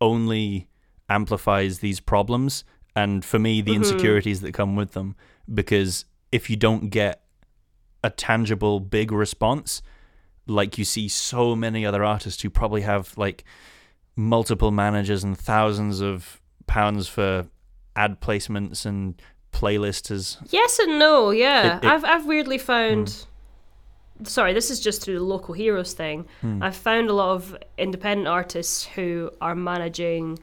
only 0.00 0.68
amplifies 1.08 1.78
these 1.78 2.00
problems 2.00 2.64
and 2.94 3.24
for 3.24 3.38
me 3.38 3.60
the 3.60 3.72
mm-hmm. 3.72 3.82
insecurities 3.82 4.40
that 4.40 4.52
come 4.52 4.74
with 4.76 4.92
them 4.92 5.14
because 5.52 6.04
if 6.32 6.50
you 6.50 6.56
don't 6.56 6.88
get 6.90 7.22
a 8.02 8.10
tangible 8.10 8.80
big 8.80 9.12
response 9.12 9.82
like 10.46 10.78
you 10.78 10.84
see 10.84 11.08
so 11.08 11.54
many 11.56 11.84
other 11.84 12.04
artists 12.04 12.42
who 12.42 12.50
probably 12.50 12.82
have 12.82 13.16
like 13.16 13.44
multiple 14.16 14.70
managers 14.70 15.22
and 15.22 15.36
thousands 15.38 16.00
of 16.00 16.40
pounds 16.66 17.06
for 17.08 17.46
ad 17.94 18.20
placements 18.20 18.86
and 18.86 19.20
playlists 19.52 20.10
as 20.10 20.38
Yes 20.50 20.78
and 20.78 20.98
no, 20.98 21.30
yeah. 21.30 21.78
It- 21.78 21.84
it- 21.84 21.90
I've, 21.90 22.04
I've 22.04 22.26
weirdly 22.26 22.58
found. 22.58 23.08
Mm. 23.08 23.26
Sorry, 24.26 24.54
this 24.54 24.70
is 24.70 24.80
just 24.80 25.02
through 25.02 25.18
the 25.18 25.24
local 25.24 25.52
heroes 25.52 25.92
thing. 25.92 26.26
Mm. 26.42 26.62
I've 26.62 26.76
found 26.76 27.10
a 27.10 27.12
lot 27.12 27.34
of 27.34 27.56
independent 27.76 28.28
artists 28.28 28.84
who 28.84 29.30
are 29.40 29.54
managing 29.54 30.38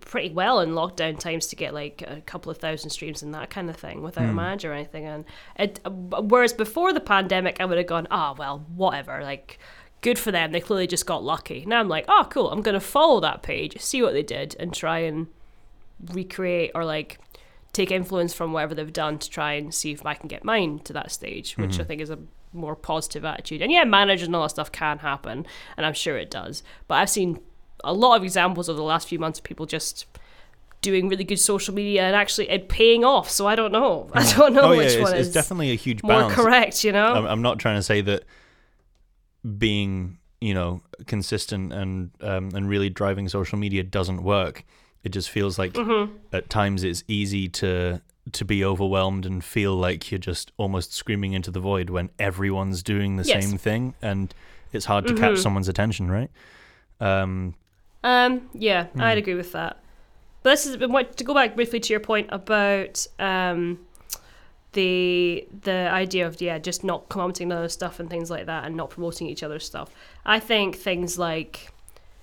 pretty 0.00 0.30
well 0.30 0.60
in 0.60 0.70
lockdown 0.70 1.18
times 1.18 1.46
to 1.48 1.56
get 1.56 1.74
like 1.74 2.02
a 2.06 2.20
couple 2.22 2.50
of 2.50 2.58
thousand 2.58 2.90
streams 2.90 3.22
and 3.22 3.34
that 3.34 3.50
kind 3.50 3.70
of 3.70 3.76
thing 3.76 4.02
without 4.02 4.28
a 4.28 4.32
manager 4.32 4.72
or 4.72 4.74
anything. 4.74 5.06
And 5.06 5.24
it, 5.56 5.80
whereas 5.84 6.52
before 6.52 6.92
the 6.92 7.00
pandemic, 7.00 7.60
I 7.60 7.64
would 7.64 7.78
have 7.78 7.86
gone, 7.86 8.08
ah, 8.10 8.34
well, 8.36 8.64
whatever, 8.74 9.22
like. 9.22 9.58
Good 10.02 10.18
for 10.18 10.32
them. 10.32 10.52
They 10.52 10.60
clearly 10.60 10.86
just 10.86 11.04
got 11.04 11.22
lucky. 11.22 11.66
Now 11.66 11.78
I'm 11.78 11.88
like, 11.88 12.06
oh, 12.08 12.26
cool. 12.30 12.50
I'm 12.50 12.62
going 12.62 12.72
to 12.72 12.80
follow 12.80 13.20
that 13.20 13.42
page, 13.42 13.78
see 13.82 14.00
what 14.00 14.14
they 14.14 14.22
did, 14.22 14.56
and 14.58 14.72
try 14.72 15.00
and 15.00 15.26
recreate 16.14 16.70
or 16.74 16.86
like 16.86 17.18
take 17.74 17.90
influence 17.90 18.32
from 18.32 18.54
whatever 18.54 18.74
they've 18.74 18.90
done 18.90 19.18
to 19.18 19.28
try 19.28 19.52
and 19.52 19.74
see 19.74 19.92
if 19.92 20.06
I 20.06 20.14
can 20.14 20.26
get 20.26 20.42
mine 20.42 20.78
to 20.84 20.94
that 20.94 21.12
stage, 21.12 21.58
which 21.58 21.78
I 21.78 21.84
think 21.84 22.00
is 22.00 22.08
a 22.08 22.18
more 22.54 22.74
positive 22.74 23.26
attitude. 23.26 23.60
And 23.60 23.70
yeah, 23.70 23.84
managers 23.84 24.26
and 24.26 24.34
all 24.34 24.44
that 24.44 24.48
stuff 24.48 24.72
can 24.72 25.00
happen, 25.00 25.44
and 25.76 25.84
I'm 25.84 25.92
sure 25.92 26.16
it 26.16 26.30
does. 26.30 26.62
But 26.88 26.94
I've 26.94 27.10
seen 27.10 27.38
a 27.84 27.92
lot 27.92 28.16
of 28.16 28.22
examples 28.24 28.68
over 28.68 28.76
the 28.76 28.82
last 28.82 29.08
few 29.08 29.18
months 29.18 29.38
of 29.38 29.44
people 29.44 29.66
just 29.66 30.06
doing 30.82 31.08
really 31.08 31.24
good 31.24 31.38
social 31.38 31.74
media 31.74 32.02
and 32.04 32.16
actually 32.16 32.48
it 32.48 32.68
paying 32.68 33.04
off. 33.04 33.28
So 33.30 33.46
I 33.46 33.54
don't 33.54 33.72
know. 33.72 34.08
I 34.14 34.32
don't 34.32 34.54
know 34.54 34.62
oh 34.62 34.72
yeah 34.72 34.82
it's, 34.82 35.02
one 35.02 35.14
it's 35.14 35.28
is 35.28 35.34
definitely 35.34 35.70
a 35.72 35.74
huge 35.74 36.02
more 36.02 36.12
balance 36.20 36.34
correct. 36.34 36.84
You 36.84 36.92
know? 36.92 37.12
I'm, 37.14 37.26
I'm 37.26 37.42
not 37.42 37.58
trying 37.58 37.76
to 37.76 37.82
say 37.82 38.00
that 38.02 38.24
being 39.58 40.18
you 40.40 40.54
know 40.54 40.80
consistent 41.06 41.72
and 41.72 42.10
um, 42.22 42.50
and 42.54 42.68
really 42.68 42.90
driving 42.90 43.28
social 43.28 43.58
media 43.58 43.82
doesn't 43.82 44.22
work 44.22 44.64
it 45.02 45.10
just 45.10 45.30
feels 45.30 45.58
like 45.58 45.72
Mm-hmm. 45.72 46.12
at 46.32 46.50
times 46.50 46.84
it's 46.84 47.04
easy 47.08 47.48
to 47.48 48.00
to 48.32 48.44
be 48.44 48.64
overwhelmed 48.64 49.24
and 49.26 49.42
feel 49.42 49.74
like 49.74 50.10
you're 50.10 50.18
just 50.18 50.52
almost 50.58 50.92
screaming 50.92 51.32
into 51.32 51.50
the 51.50 51.60
void 51.60 51.90
when 51.90 52.10
everyone's 52.18 52.82
doing 52.82 53.16
the 53.16 53.24
Yes. 53.24 53.44
same 53.46 53.58
thing 53.58 53.94
and 54.02 54.34
it's 54.72 54.84
hard 54.84 55.06
to 55.08 55.14
catch 55.14 55.32
Mhm. 55.34 55.42
someone's 55.42 55.68
attention 55.68 56.10
right 56.10 56.30
um 57.00 57.54
Um, 58.02 58.48
yeah, 58.54 58.84
Hmm. 58.86 59.00
I'd 59.02 59.18
agree 59.18 59.34
with 59.34 59.52
that. 59.52 59.78
But 60.42 60.50
this 60.50 60.66
is 60.66 60.76
to 60.76 61.24
go 61.24 61.34
back 61.34 61.54
briefly 61.54 61.80
to 61.80 61.92
your 61.92 62.00
point 62.00 62.28
about 62.30 63.06
um, 63.18 63.80
the 64.72 65.46
the 65.62 65.90
idea 65.90 66.26
of 66.26 66.40
yeah, 66.40 66.58
just 66.58 66.82
not 66.84 67.08
commenting 67.08 67.52
on 67.52 67.58
other 67.58 67.68
stuff 67.68 68.00
and 68.00 68.08
things 68.08 68.30
like 68.30 68.46
that, 68.46 68.64
and 68.64 68.76
not 68.76 68.90
promoting 68.90 69.26
each 69.26 69.42
other's 69.42 69.66
stuff. 69.66 69.90
I 70.24 70.40
think 70.40 70.76
things 70.76 71.18
like 71.18 71.72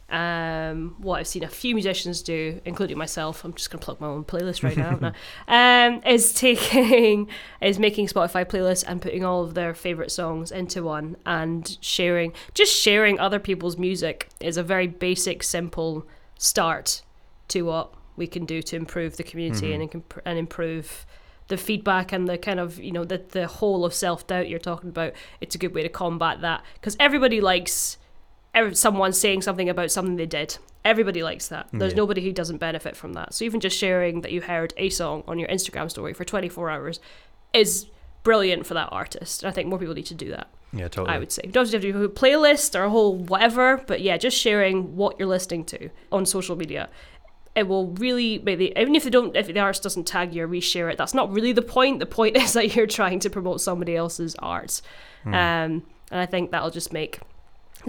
um, 0.10 0.96
what 1.00 1.20
I've 1.20 1.28
seen 1.28 1.44
a 1.44 1.50
few 1.50 1.76
musicians 1.76 2.22
do, 2.22 2.62
including 2.64 2.98
myself. 2.98 3.44
I'm 3.44 3.54
just 3.54 3.70
gonna 3.70 3.82
plug 3.82 4.00
my 4.00 4.08
own 4.08 4.24
playlist 4.24 4.64
right 4.64 4.78
now. 4.78 5.14
um, 5.48 6.02
is 6.06 6.34
taking 6.34 7.28
is 7.62 7.78
making 7.78 8.08
Spotify 8.08 8.46
playlists 8.46 8.86
and 8.88 9.02
putting 9.02 9.26
all 9.26 9.44
of 9.44 9.54
their 9.54 9.74
favorite 9.74 10.12
songs 10.12 10.52
into 10.52 10.84
one 10.84 11.18
and 11.26 11.78
sharing. 11.82 12.34
Just 12.54 12.74
sharing 12.74 13.20
other 13.20 13.40
people's 13.40 13.78
music 13.78 14.30
is 14.40 14.56
a 14.56 14.64
very 14.64 14.88
basic, 14.88 15.44
simple 15.44 16.06
start 16.38 17.02
to 17.50 17.64
what 17.64 17.94
we 18.16 18.28
can 18.28 18.46
do 18.46 18.62
to 18.62 18.76
improve 18.76 19.18
the 19.18 19.24
community 19.24 19.74
and 19.74 19.84
imp- 19.94 20.22
and 20.26 20.40
improve 20.40 21.06
the 21.50 21.58
feedback 21.58 22.12
and 22.12 22.28
the 22.28 22.38
kind 22.38 22.60
of 22.60 22.80
you 22.80 22.92
know 22.92 23.04
the 23.04 23.22
the 23.30 23.48
whole 23.48 23.86
of 23.86 23.94
self 23.94 24.26
doubt 24.26 24.48
you're 24.48 24.60
talking 24.60 24.90
about. 24.90 25.12
It's 25.42 25.56
a 25.56 25.58
good 25.58 25.74
way 25.76 25.84
to 25.84 25.90
combat 25.90 26.40
that 26.42 26.64
because 26.76 26.96
everybody 26.98 27.42
likes 27.42 27.98
someone 28.74 29.14
saying 29.14 29.42
something 29.42 29.70
about 29.70 29.92
something 29.92 30.16
they 30.16 30.26
did. 30.26 30.58
Everybody 30.86 31.22
likes 31.24 31.48
that. 31.50 31.68
There's 31.74 31.94
Yeah. 31.94 31.98
nobody 31.98 32.22
who 32.24 32.32
doesn't 32.32 32.58
benefit 32.58 32.96
from 32.96 33.14
that. 33.14 33.34
So 33.34 33.44
even 33.46 33.60
just 33.60 33.78
sharing 33.78 34.22
that 34.22 34.32
you 34.32 34.42
heard 34.42 34.74
a 34.78 34.90
song 34.90 35.24
on 35.28 35.38
your 35.40 35.50
Instagram 35.50 35.90
story 35.90 36.14
for 36.14 36.24
24 36.24 36.70
hours 36.70 37.00
is 37.54 37.88
brilliant 38.24 38.66
for 38.66 38.74
that 38.74 38.90
artist. 38.92 39.44
I 39.44 39.52
think 39.52 39.68
more 39.70 39.80
people 39.80 39.96
need 39.96 40.06
to 40.08 40.14
do 40.16 40.30
that. 40.32 40.48
yeah 40.74 40.88
totally 40.90 41.16
I 41.16 41.20
would 41.20 41.32
say. 41.32 41.42
You 41.46 41.52
don't 41.52 41.70
have 41.72 41.82
to 41.82 41.92
do 41.92 42.04
a 42.04 42.10
playlist 42.10 42.78
or 42.78 42.84
a 42.84 42.90
whole 42.90 43.16
whatever, 43.16 43.82
but 43.88 44.02
yeah, 44.02 44.18
just 44.18 44.38
sharing 44.38 44.96
what 44.98 45.18
you're 45.18 45.28
listening 45.28 45.64
to 45.66 45.90
on 46.12 46.26
social 46.26 46.56
media. 46.56 46.90
It 47.56 47.68
will 47.68 47.88
really 47.94 48.40
maybe 48.40 48.72
even 48.78 48.94
if 48.96 49.04
they 49.04 49.10
don't 49.10 49.36
if 49.36 49.48
the 49.48 49.60
artist 49.60 49.82
doesn't 49.84 50.06
tag 50.06 50.34
you 50.36 50.44
or 50.44 50.48
reshare 50.48 50.92
it, 50.92 50.98
that's 50.98 51.14
not 51.14 51.32
really 51.34 51.54
the 51.54 51.62
point. 51.62 52.00
The 52.00 52.06
point 52.06 52.36
is 52.44 52.54
that 52.54 52.76
you're 52.76 52.86
trying 52.88 53.20
to 53.22 53.30
promote 53.30 53.62
somebody 53.62 53.96
else's 53.96 54.36
art. 54.40 54.82
Hmm. 55.24 55.34
Um 55.34 55.84
and 56.12 56.20
I 56.22 56.26
think 56.26 56.52
that'll 56.52 56.70
just 56.72 56.92
make 56.94 57.20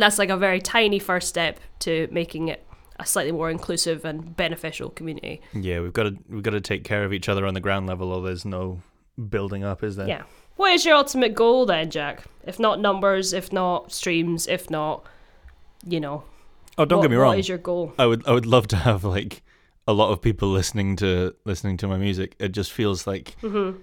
that's 0.02 0.18
like 0.18 0.30
a 0.30 0.37
very 0.37 0.61
tiny 0.61 0.98
first 0.98 1.28
step 1.28 1.58
to 1.80 2.08
making 2.11 2.48
it 2.48 2.64
a 3.00 3.06
slightly 3.06 3.32
more 3.32 3.50
inclusive 3.50 4.04
and 4.04 4.37
beneficial 4.37 4.90
community. 4.90 5.40
yeah 5.54 5.80
we've 5.80 5.92
got 5.92 6.04
to 6.04 6.16
we've 6.28 6.42
got 6.42 6.50
to 6.52 6.61
take 6.61 6.82
care 6.84 7.04
of 7.04 7.12
each 7.12 7.28
other 7.28 7.46
on 7.46 7.54
the 7.54 7.61
ground 7.61 7.87
level 7.87 8.12
or 8.12 8.22
there's 8.22 8.44
no 8.44 8.80
building 9.28 9.62
up 9.64 9.82
is 9.84 9.96
there 9.96 10.08
Yeah. 10.08 10.22
What 10.56 10.72
is 10.72 10.84
your 10.84 10.96
ultimate 10.96 11.34
goal 11.37 11.66
then, 11.66 11.88
Jack? 11.88 12.24
If 12.44 12.58
not 12.58 12.80
numbers, 12.80 13.32
if 13.32 13.52
not 13.52 13.92
streams, 13.92 14.48
if 14.48 14.68
not, 14.70 15.04
you 15.87 16.00
know. 16.00 16.24
oh 16.76 16.84
don't 16.84 16.98
what- 16.98 17.02
get 17.04 17.11
me 17.12 17.16
wrong 17.16 17.28
What 17.30 17.38
is 17.38 17.48
your 17.48 17.58
goal? 17.58 17.92
I 17.98 18.06
would 18.06 18.26
I 18.26 18.32
would 18.32 18.46
love 18.46 18.66
to 18.68 18.76
have 18.76 19.04
like 19.04 19.42
a 19.87 19.92
lot 19.92 20.11
of 20.11 20.20
people 20.20 20.48
listening 20.48 20.96
to 20.96 21.34
listening 21.44 21.76
to 21.78 21.87
my 21.87 21.96
music. 21.96 22.34
It 22.40 22.48
just 22.50 22.72
feels 22.72 23.06
like 23.06 23.37
Mm-hmm. 23.42 23.78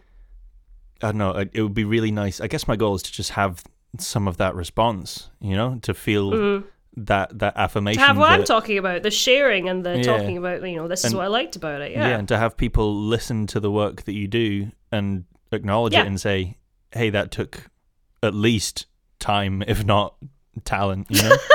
I 1.01 1.07
don't 1.07 1.17
know. 1.17 1.31
It, 1.31 1.49
it 1.53 1.61
would 1.61 1.73
be 1.73 1.85
really 1.85 2.11
nice. 2.11 2.39
I 2.41 2.47
guess 2.47 2.67
my 2.67 2.75
goal 2.75 2.95
is 2.95 3.03
to 3.03 3.11
just 3.11 3.31
have 3.31 3.63
some 4.01 4.27
of 4.27 4.37
that 4.37 4.55
response. 4.55 5.29
You 5.39 5.55
know, 5.55 5.79
to 5.83 5.93
feel 5.93 6.31
Mm-hmm. 6.31 6.67
that 7.05 7.37
that 7.39 7.57
affirmation. 7.57 7.99
To 8.01 8.07
have 8.07 8.17
what 8.17 8.29
I'm 8.31 8.43
talking 8.43 8.77
about, 8.77 9.03
the 9.03 9.11
sharing 9.11 9.67
and 9.69 9.85
the 9.85 9.97
Yeah. 9.97 10.03
talking 10.03 10.37
about, 10.37 10.67
you 10.67 10.75
know, 10.77 10.87
this 10.87 11.03
is 11.05 11.13
what 11.13 11.25
I 11.25 11.27
liked 11.27 11.55
about 11.55 11.81
it. 11.81 11.91
yeah. 11.91 12.09
Yeah. 12.09 12.17
and 12.17 12.27
to 12.29 12.37
have 12.37 12.55
people 12.57 12.95
listen 12.95 13.47
to 13.47 13.59
the 13.59 13.69
work 13.71 14.03
that 14.03 14.13
you 14.13 14.27
do 14.27 14.71
and 14.91 15.25
acknowledge 15.51 15.93
Yeah. 15.93 16.03
it 16.03 16.07
and 16.07 16.19
say, 16.21 16.57
"Hey, 16.91 17.09
that 17.09 17.31
took 17.31 17.69
at 18.23 18.33
least 18.33 18.85
time, 19.19 19.63
if 19.67 19.85
not 19.85 20.15
talent." 20.63 21.07
You 21.09 21.21
know. 21.23 21.35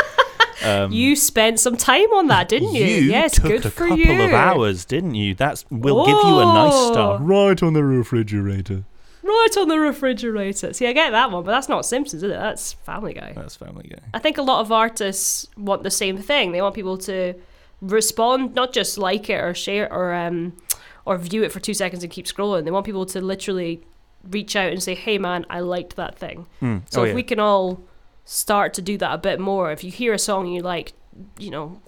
Um, 0.62 0.92
You 0.92 1.16
spent 1.16 1.58
some 1.58 1.74
time 1.78 2.12
on 2.12 2.26
that, 2.26 2.50
didn't 2.50 2.74
you? 2.74 2.84
yes, 2.84 3.36
took 3.36 3.44
good 3.44 3.64
a 3.64 3.70
for 3.70 3.88
couple 3.88 3.96
you. 4.04 4.22
of 4.24 4.32
hours, 4.34 4.84
didn't 4.84 5.14
you? 5.14 5.34
That's 5.34 5.64
we'll 5.70 6.04
give 6.04 6.18
you 6.22 6.38
a 6.38 6.44
nice 6.44 6.88
star 6.92 7.18
right 7.18 7.62
on 7.62 7.72
the 7.72 7.82
refrigerator. 7.82 8.84
Right 9.30 9.56
on 9.58 9.68
the 9.68 9.78
refrigerator. 9.78 10.72
See, 10.72 10.88
I 10.88 10.92
get 10.92 11.10
that 11.10 11.30
one, 11.30 11.44
but 11.44 11.52
that's 11.52 11.68
not 11.68 11.86
Simpsons, 11.86 12.24
is 12.24 12.30
it? 12.30 12.34
That's 12.34 12.72
Family 12.72 13.14
Guy. 13.14 13.32
That's 13.36 13.54
Family 13.54 13.88
Guy. 13.88 14.02
I 14.12 14.18
think 14.18 14.38
a 14.38 14.42
lot 14.42 14.60
of 14.60 14.72
artists 14.72 15.46
want 15.56 15.84
the 15.84 15.90
same 15.90 16.18
thing. 16.18 16.50
They 16.50 16.60
want 16.60 16.74
people 16.74 16.98
to 16.98 17.34
respond, 17.80 18.54
not 18.54 18.72
just 18.72 18.98
like 18.98 19.30
it 19.30 19.40
or 19.40 19.54
share 19.54 19.84
it 19.84 19.92
or 19.92 20.12
um 20.12 20.56
or 21.04 21.16
view 21.16 21.44
it 21.44 21.52
for 21.52 21.60
two 21.60 21.74
seconds 21.74 22.02
and 22.02 22.12
keep 22.12 22.26
scrolling. 22.26 22.64
They 22.64 22.72
want 22.72 22.84
people 22.84 23.06
to 23.06 23.20
literally 23.20 23.84
reach 24.28 24.56
out 24.56 24.72
and 24.72 24.82
say, 24.82 24.94
"Hey, 24.96 25.16
man, 25.16 25.46
I 25.48 25.60
liked 25.60 25.94
that 25.94 26.18
thing." 26.18 26.46
Mm. 26.60 26.82
So 26.90 27.02
oh, 27.02 27.04
if 27.04 27.10
yeah. 27.10 27.14
we 27.14 27.22
can 27.22 27.38
all 27.38 27.82
start 28.24 28.74
to 28.74 28.82
do 28.82 28.98
that 28.98 29.14
a 29.14 29.18
bit 29.18 29.38
more, 29.38 29.70
if 29.70 29.84
you 29.84 29.92
hear 29.92 30.12
a 30.12 30.18
song 30.18 30.48
you 30.48 30.60
like, 30.60 30.92
you 31.38 31.50
know, 31.50 31.80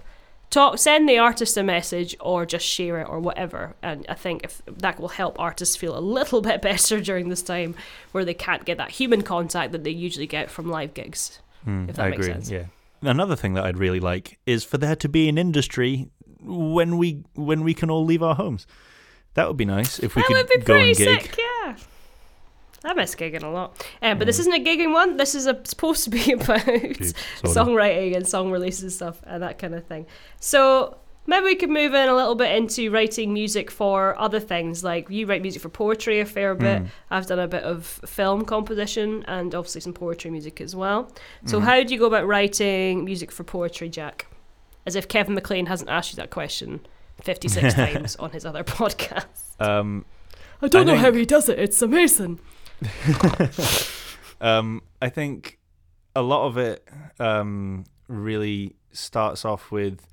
talk, 0.53 0.77
send 0.77 1.09
the 1.09 1.17
artist 1.17 1.57
a 1.57 1.63
message 1.63 2.15
or 2.19 2.45
just 2.45 2.65
share 2.65 2.99
it 2.99 3.07
or 3.09 3.19
whatever. 3.19 3.75
And 3.81 4.05
I 4.07 4.13
think 4.13 4.43
if 4.43 4.61
that 4.67 4.99
will 4.99 5.09
help 5.09 5.39
artists 5.39 5.75
feel 5.75 5.97
a 5.97 5.99
little 5.99 6.41
bit 6.49 6.61
better 6.61 7.01
during 7.01 7.29
this 7.29 7.41
time 7.41 7.75
where 8.11 8.23
they 8.25 8.33
can't 8.33 8.65
get 8.65 8.77
that 8.77 8.91
human 8.91 9.21
contact 9.21 9.71
that 9.71 9.83
they 9.83 9.91
usually 9.91 10.27
get 10.27 10.49
from 10.49 10.69
live 10.69 10.93
gigs. 10.93 11.39
Mm, 11.67 11.89
if 11.89 11.95
that 11.95 12.05
I 12.05 12.09
makes 12.09 12.25
agree. 12.25 12.33
sense. 12.33 12.49
Yeah. 12.49 12.65
Another 13.01 13.35
thing 13.35 13.53
that 13.55 13.65
I'd 13.65 13.77
really 13.77 13.99
like 13.99 14.39
is 14.45 14.63
for 14.63 14.77
there 14.77 14.95
to 14.97 15.09
be 15.09 15.27
an 15.27 15.37
industry 15.37 16.09
when 16.41 16.97
we 16.97 17.23
when 17.35 17.63
we 17.63 17.73
can 17.73 17.89
all 17.89 18.05
leave 18.05 18.23
our 18.23 18.35
homes. 18.35 18.65
That 19.35 19.47
would 19.47 19.57
be 19.57 19.65
nice 19.65 19.99
if 19.99 20.15
we 20.15 20.21
that 20.21 20.27
could 20.27 20.37
would 20.37 20.47
be 20.49 20.57
go 20.59 20.75
and 20.75 20.95
gig. 20.95 21.21
sick, 21.21 21.37
yeah. 21.37 21.45
I 22.83 22.93
miss 22.93 23.15
gigging 23.15 23.43
a 23.43 23.47
lot. 23.49 23.85
Um, 24.01 24.17
but 24.17 24.25
this 24.27 24.39
isn't 24.39 24.53
a 24.53 24.59
gigging 24.63 24.91
one. 24.93 25.17
This 25.17 25.35
is 25.35 25.45
a, 25.47 25.59
supposed 25.65 26.03
to 26.03 26.09
be 26.09 26.31
about 26.33 26.61
Sorry. 26.61 26.95
songwriting 27.43 28.15
and 28.15 28.27
song 28.27 28.51
releases 28.51 28.83
and 28.83 28.91
stuff 28.91 29.21
and 29.23 29.41
that 29.43 29.57
kind 29.57 29.73
of 29.73 29.85
thing. 29.85 30.05
So 30.39 30.97
maybe 31.25 31.45
we 31.45 31.55
could 31.55 31.69
move 31.69 31.93
in 31.93 32.09
a 32.09 32.13
little 32.15 32.35
bit 32.35 32.53
into 32.55 32.91
writing 32.91 33.31
music 33.33 33.71
for 33.71 34.19
other 34.19 34.41
things. 34.41 34.83
Like 34.83 35.09
you 35.09 35.25
write 35.25 35.41
music 35.41 35.61
for 35.61 35.69
poetry 35.69 36.19
a 36.19 36.25
fair 36.25 36.55
bit. 36.55 36.83
Mm. 36.83 36.87
I've 37.09 37.25
done 37.25 37.39
a 37.39 37.47
bit 37.47 37.63
of 37.63 37.85
film 37.85 38.43
composition 38.43 39.23
and 39.29 39.55
obviously 39.55 39.79
some 39.79 39.93
poetry 39.93 40.29
music 40.31 40.59
as 40.59 40.75
well. 40.75 41.09
So 41.45 41.59
Mhm. 41.59 41.63
how 41.63 41.83
do 41.83 41.93
you 41.93 41.99
go 41.99 42.07
about 42.07 42.27
writing 42.27 43.05
music 43.05 43.31
for 43.31 43.43
poetry, 43.45 43.87
Jack? 43.87 44.27
As 44.85 44.97
if 44.97 45.07
Kevin 45.07 45.35
McLean 45.35 45.67
hasn't 45.67 45.89
asked 45.89 46.11
you 46.11 46.17
that 46.17 46.29
question 46.31 46.81
56 47.21 47.73
times 47.75 48.17
on 48.17 48.31
his 48.31 48.45
other 48.45 48.65
podcast. 48.65 49.25
Um, 49.61 50.03
I 50.61 50.67
don't 50.67 50.89
I 50.89 50.93
know 50.93 50.99
how 50.99 51.13
he 51.13 51.25
does 51.25 51.47
it. 51.47 51.57
It's 51.59 51.81
amazing. 51.81 52.39
um, 54.41 54.81
I 55.01 55.09
think 55.09 55.59
a 56.15 56.21
lot 56.21 56.45
of 56.47 56.57
it 56.57 56.87
um, 57.19 57.85
really 58.07 58.75
starts 58.91 59.45
off 59.45 59.71
with 59.71 60.05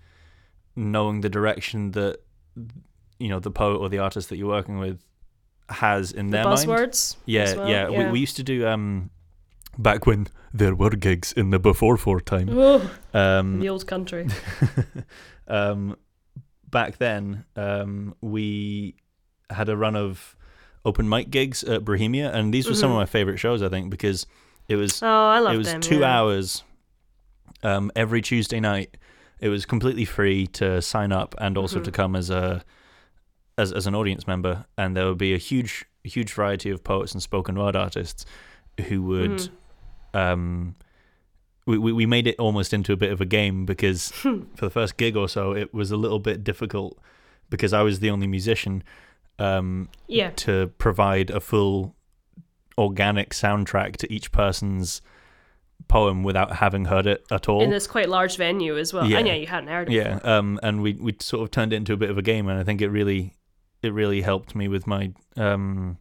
knowing 0.77 1.21
the 1.21 1.29
direction 1.29 1.91
that 1.93 2.19
you 3.19 3.29
know 3.29 3.39
the 3.41 3.51
poet 3.51 3.79
or 3.79 3.89
the 3.89 3.99
artist 3.99 4.29
that 4.31 4.37
you're 4.37 4.49
working 4.49 4.79
with 4.79 5.01
has 5.69 6.11
in 6.13 6.31
The 6.31 6.39
their 6.39 6.45
mind. 6.45 6.59
buzzwords. 6.59 7.17
Yeah, 7.27 7.55
well, 7.55 7.69
yeah. 7.69 7.89
yeah. 7.89 8.07
We, 8.07 8.13
we 8.13 8.21
used 8.21 8.37
to 8.37 8.43
do 8.43 8.67
um, 8.67 9.11
back 9.79 10.07
when 10.07 10.27
there 10.53 10.75
were 10.75 10.91
gigs 10.91 11.33
in 11.33 11.51
the 11.51 11.59
before 11.59 11.97
four 11.97 12.21
time. 12.21 12.49
Oh, 12.51 12.91
Um, 13.15 13.61
the 13.61 13.69
old 13.69 13.87
country. 13.87 14.27
um, 15.49 15.97
back 16.69 16.99
then, 16.99 17.45
um, 17.57 18.15
we 18.21 18.97
had 19.51 19.69
a 19.69 19.77
run 19.77 19.97
of 19.97 20.37
open 20.85 21.09
mic 21.09 21.31
gigs 21.31 21.63
at 21.65 21.85
Bohemia, 21.85 22.33
and 22.33 22.53
these 22.55 22.67
were 22.69 22.75
some 22.75 22.91
of 22.91 22.95
Mhm. 22.97 23.01
my 23.01 23.07
favorite 23.07 23.39
shows. 23.39 23.63
I 23.63 23.69
think 23.69 23.91
because 23.91 24.27
it 24.69 24.77
was 24.77 25.03
Oh, 25.03 25.07
I 25.07 25.39
love 25.41 25.55
it 25.55 25.59
was 25.59 25.67
them. 25.73 25.81
two 25.81 26.01
yeah. 26.01 26.19
hours 26.21 26.63
um, 27.63 27.91
every 27.95 28.23
Tuesday 28.23 28.61
night. 28.61 28.97
It 29.41 29.49
was 29.49 29.67
completely 29.67 30.05
free 30.05 30.47
to 30.49 30.81
sign 30.83 31.13
up 31.13 31.35
and 31.39 31.57
also 31.59 31.81
Mhm. 31.81 31.85
to 31.85 31.91
come 31.93 32.17
as 32.17 32.31
a 32.31 32.63
as 33.59 33.73
as 33.73 33.87
an 33.87 33.95
audience 33.95 34.27
member, 34.27 34.65
and 34.79 34.97
there 34.97 35.07
would 35.07 35.19
be 35.19 35.35
a 35.35 35.39
huge 35.39 35.85
huge 36.03 36.33
variety 36.33 36.71
of 36.71 36.83
poets 36.83 37.13
and 37.13 37.23
spoken 37.23 37.59
word 37.59 37.77
artists 37.77 38.25
who 38.89 39.03
would. 39.03 39.33
Mhm. 39.33 39.51
Um, 40.15 40.75
we, 41.67 41.77
we 41.79 41.93
we 41.93 42.07
made 42.07 42.27
it 42.27 42.37
almost 42.39 42.73
into 42.73 42.93
a 42.93 42.97
bit 42.97 43.13
of 43.13 43.21
a 43.21 43.27
game 43.27 43.67
because 43.67 44.11
for 44.13 44.41
the 44.57 44.71
first 44.71 44.97
gig 44.97 45.17
or 45.17 45.29
so, 45.29 45.53
it 45.53 45.75
was 45.75 45.91
a 45.91 45.97
little 45.97 46.19
bit 46.19 46.43
difficult 46.43 46.99
because 47.51 47.73
I 47.75 47.83
was 47.83 48.01
the 48.01 48.09
only 48.11 48.27
musician 48.27 48.83
um, 49.41 49.89
Yeah. 50.07 50.31
to 50.31 50.69
provide 50.79 51.31
a 51.31 51.41
full 51.41 51.95
organic 52.79 53.31
soundtrack 53.31 53.97
to 53.99 54.13
each 54.13 54.33
person's 54.33 55.03
poem 55.89 56.23
without 56.23 56.57
having 56.57 56.85
heard 56.87 57.07
it 57.07 57.25
at 57.31 57.49
all. 57.49 57.63
In 57.63 57.71
this 57.71 57.87
quite 57.87 58.09
large 58.09 58.37
venue 58.37 58.79
as 58.79 58.93
well. 58.93 59.07
Yeah. 59.07 59.19
And 59.19 59.27
yeah, 59.27 59.35
you 59.35 59.47
hadn't 59.47 59.69
heard 59.69 59.89
it 59.89 59.95
yeah, 59.95 60.15
before. 60.15 60.31
um, 60.31 60.61
and 60.63 60.83
we 60.83 60.95
we 60.95 61.17
sort 61.21 61.43
of 61.43 61.51
turned 61.51 61.73
it 61.73 61.77
into 61.77 61.93
a 61.93 61.97
bit 61.97 62.11
of 62.11 62.19
a 62.19 62.23
game, 62.23 62.49
and 62.49 62.59
I 62.59 62.65
think 62.65 62.81
it 62.81 62.89
really 62.89 63.35
it 63.83 63.93
really 63.93 64.21
helped 64.21 64.55
me 64.55 64.69
with 64.69 64.87
my 64.87 65.13
um, 65.37 65.99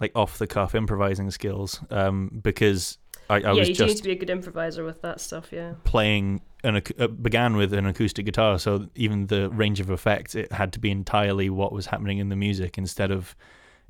like 0.00 0.12
off 0.14 0.38
the 0.38 0.46
cuff 0.46 0.74
improvising 0.74 1.30
skills 1.30 1.80
um, 1.90 2.40
because 2.42 2.98
I, 3.30 3.36
I 3.36 3.38
yeah, 3.38 3.52
was 3.52 3.68
you 3.68 3.74
do 3.74 3.86
need 3.86 3.96
to 3.96 4.02
be 4.02 4.12
a 4.12 4.16
good 4.16 4.30
improviser 4.30 4.84
with 4.84 5.02
that 5.02 5.20
stuff, 5.20 5.52
yeah. 5.52 5.74
playing 5.84 6.40
an 6.64 6.80
uh, 6.98 7.06
began 7.08 7.56
with 7.56 7.72
an 7.72 7.86
acoustic 7.86 8.24
guitar, 8.24 8.58
so 8.58 8.88
even 8.94 9.26
the 9.26 9.50
range 9.50 9.80
of 9.80 9.90
effects 9.90 10.34
it 10.34 10.52
had 10.52 10.72
to 10.74 10.78
be 10.78 10.90
entirely 10.90 11.50
what 11.50 11.72
was 11.72 11.86
happening 11.86 12.18
in 12.18 12.28
the 12.28 12.36
music 12.36 12.78
instead 12.78 13.10
of 13.10 13.34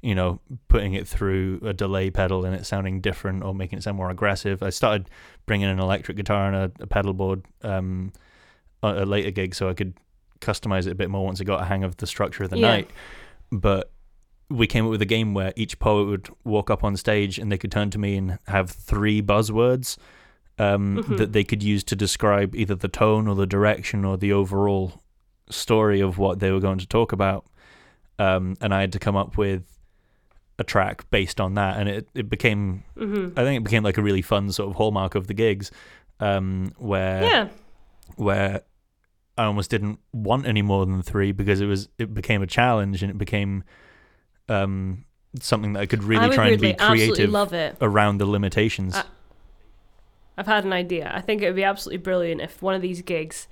you 0.01 0.15
know 0.15 0.41
putting 0.69 0.95
it 0.95 1.07
through 1.07 1.61
a 1.65 1.73
delay 1.73 2.11
pedal 2.11 2.45
and 2.45 2.55
it 2.55 2.67
sounding 2.67 3.01
different 3.01 3.45
or 3.45 3.55
making 3.55 3.79
it 3.79 3.83
sound 3.83 3.97
more 3.97 4.11
aggressive. 4.11 4.63
I 4.63 4.71
started 4.71 5.11
bringing 5.47 5.69
an 5.69 5.79
electric 5.79 6.17
guitar 6.17 6.47
and 6.49 6.57
a, 6.57 6.83
a 6.83 6.87
pedal 6.87 7.13
board 7.13 7.45
um, 7.63 8.13
at 8.83 8.97
a 8.97 9.07
later 9.07 9.31
gig, 9.31 9.55
so 9.55 9.69
I 9.69 9.75
could 9.75 9.95
customize 10.41 10.87
it 10.87 10.93
a 10.93 10.97
bit 10.97 11.09
more 11.11 11.25
once 11.25 11.41
I 11.41 11.45
got 11.45 11.61
a 11.61 11.65
hang 11.65 11.85
of 11.85 11.99
the 11.99 12.07
structure 12.07 12.43
of 12.45 12.51
the 12.51 12.59
Yeah. 12.59 12.69
night. 12.69 12.91
But 13.53 13.93
we 14.49 14.67
came 14.67 14.85
up 14.85 14.91
with 14.91 15.01
a 15.03 15.07
game 15.07 15.35
where 15.35 15.53
each 15.57 15.79
poet 15.79 16.05
would 16.07 16.29
walk 16.45 16.69
up 16.71 16.83
on 16.85 16.97
stage 16.97 17.39
and 17.39 17.51
they 17.53 17.57
could 17.59 17.71
turn 17.71 17.91
to 17.91 17.99
me 17.99 18.17
and 18.17 18.39
have 18.49 18.71
three 18.71 19.23
buzzwords 19.23 19.97
um, 20.59 20.99
Mhm. 20.99 21.17
that 21.17 21.33
they 21.33 21.45
could 21.45 21.63
use 21.63 21.83
to 21.85 21.97
describe 21.97 22.55
either 22.55 22.75
the 22.75 22.89
tone 22.89 23.27
or 23.27 23.35
the 23.35 23.47
direction 23.47 24.05
or 24.05 24.17
the 24.17 24.33
overall 24.33 25.01
story 25.51 26.01
of 26.01 26.19
what 26.19 26.39
they 26.41 26.51
were 26.53 26.61
going 26.61 26.79
to 26.79 26.87
talk 26.87 27.13
about. 27.13 27.47
Um, 28.19 28.57
and 28.61 28.73
I 28.75 28.81
had 28.83 28.93
to 28.93 28.99
come 28.99 29.17
up 29.17 29.37
with 29.37 29.65
a 30.59 30.65
track 30.65 31.11
based 31.11 31.41
on 31.41 31.55
that, 31.55 31.79
and 31.79 31.89
it, 31.89 32.09
it 32.15 32.29
became 32.29 32.85
hmm 32.97 33.29
I 33.37 33.43
think 33.43 33.57
it 33.61 33.65
became 33.65 33.83
like 33.83 33.97
a 33.99 34.03
really 34.03 34.23
fun 34.23 34.53
sort 34.53 34.69
of 34.71 34.77
hallmark 34.77 35.15
of 35.15 35.27
the 35.27 35.35
gigs, 35.35 35.71
um, 36.21 36.73
where 36.77 37.23
Yeah. 37.23 37.49
where 38.17 38.63
I 39.39 39.45
almost 39.45 39.71
didn't 39.71 39.99
want 40.13 40.47
any 40.47 40.61
more 40.61 40.85
than 40.85 41.03
three 41.03 41.33
because 41.33 41.61
it 41.63 41.67
was 41.67 41.89
it 41.99 42.13
became 42.13 42.43
a 42.43 42.47
challenge 42.47 43.03
and 43.03 43.11
it 43.11 43.17
became 43.19 43.65
um, 44.49 45.05
something 45.41 45.73
that 45.73 45.81
I 45.81 45.87
could 45.87 46.05
really 46.05 46.27
I 46.27 46.35
try 46.35 46.49
and 46.49 46.61
be 46.61 46.75
creative 46.75 47.31
around 47.81 48.19
the 48.19 48.27
limitations. 48.27 48.95
I- 48.95 49.05
I've 50.37 50.47
had 50.47 50.65
an 50.65 50.73
idea. 50.73 51.11
I 51.15 51.21
think 51.21 51.43
it 51.43 51.47
would 51.47 51.57
be 51.57 51.65
absolutely 51.65 52.03
brilliant 52.03 52.41
if 52.41 52.63
one 52.63 52.75
of 52.75 52.83
these 52.83 53.03
gigs 53.03 53.49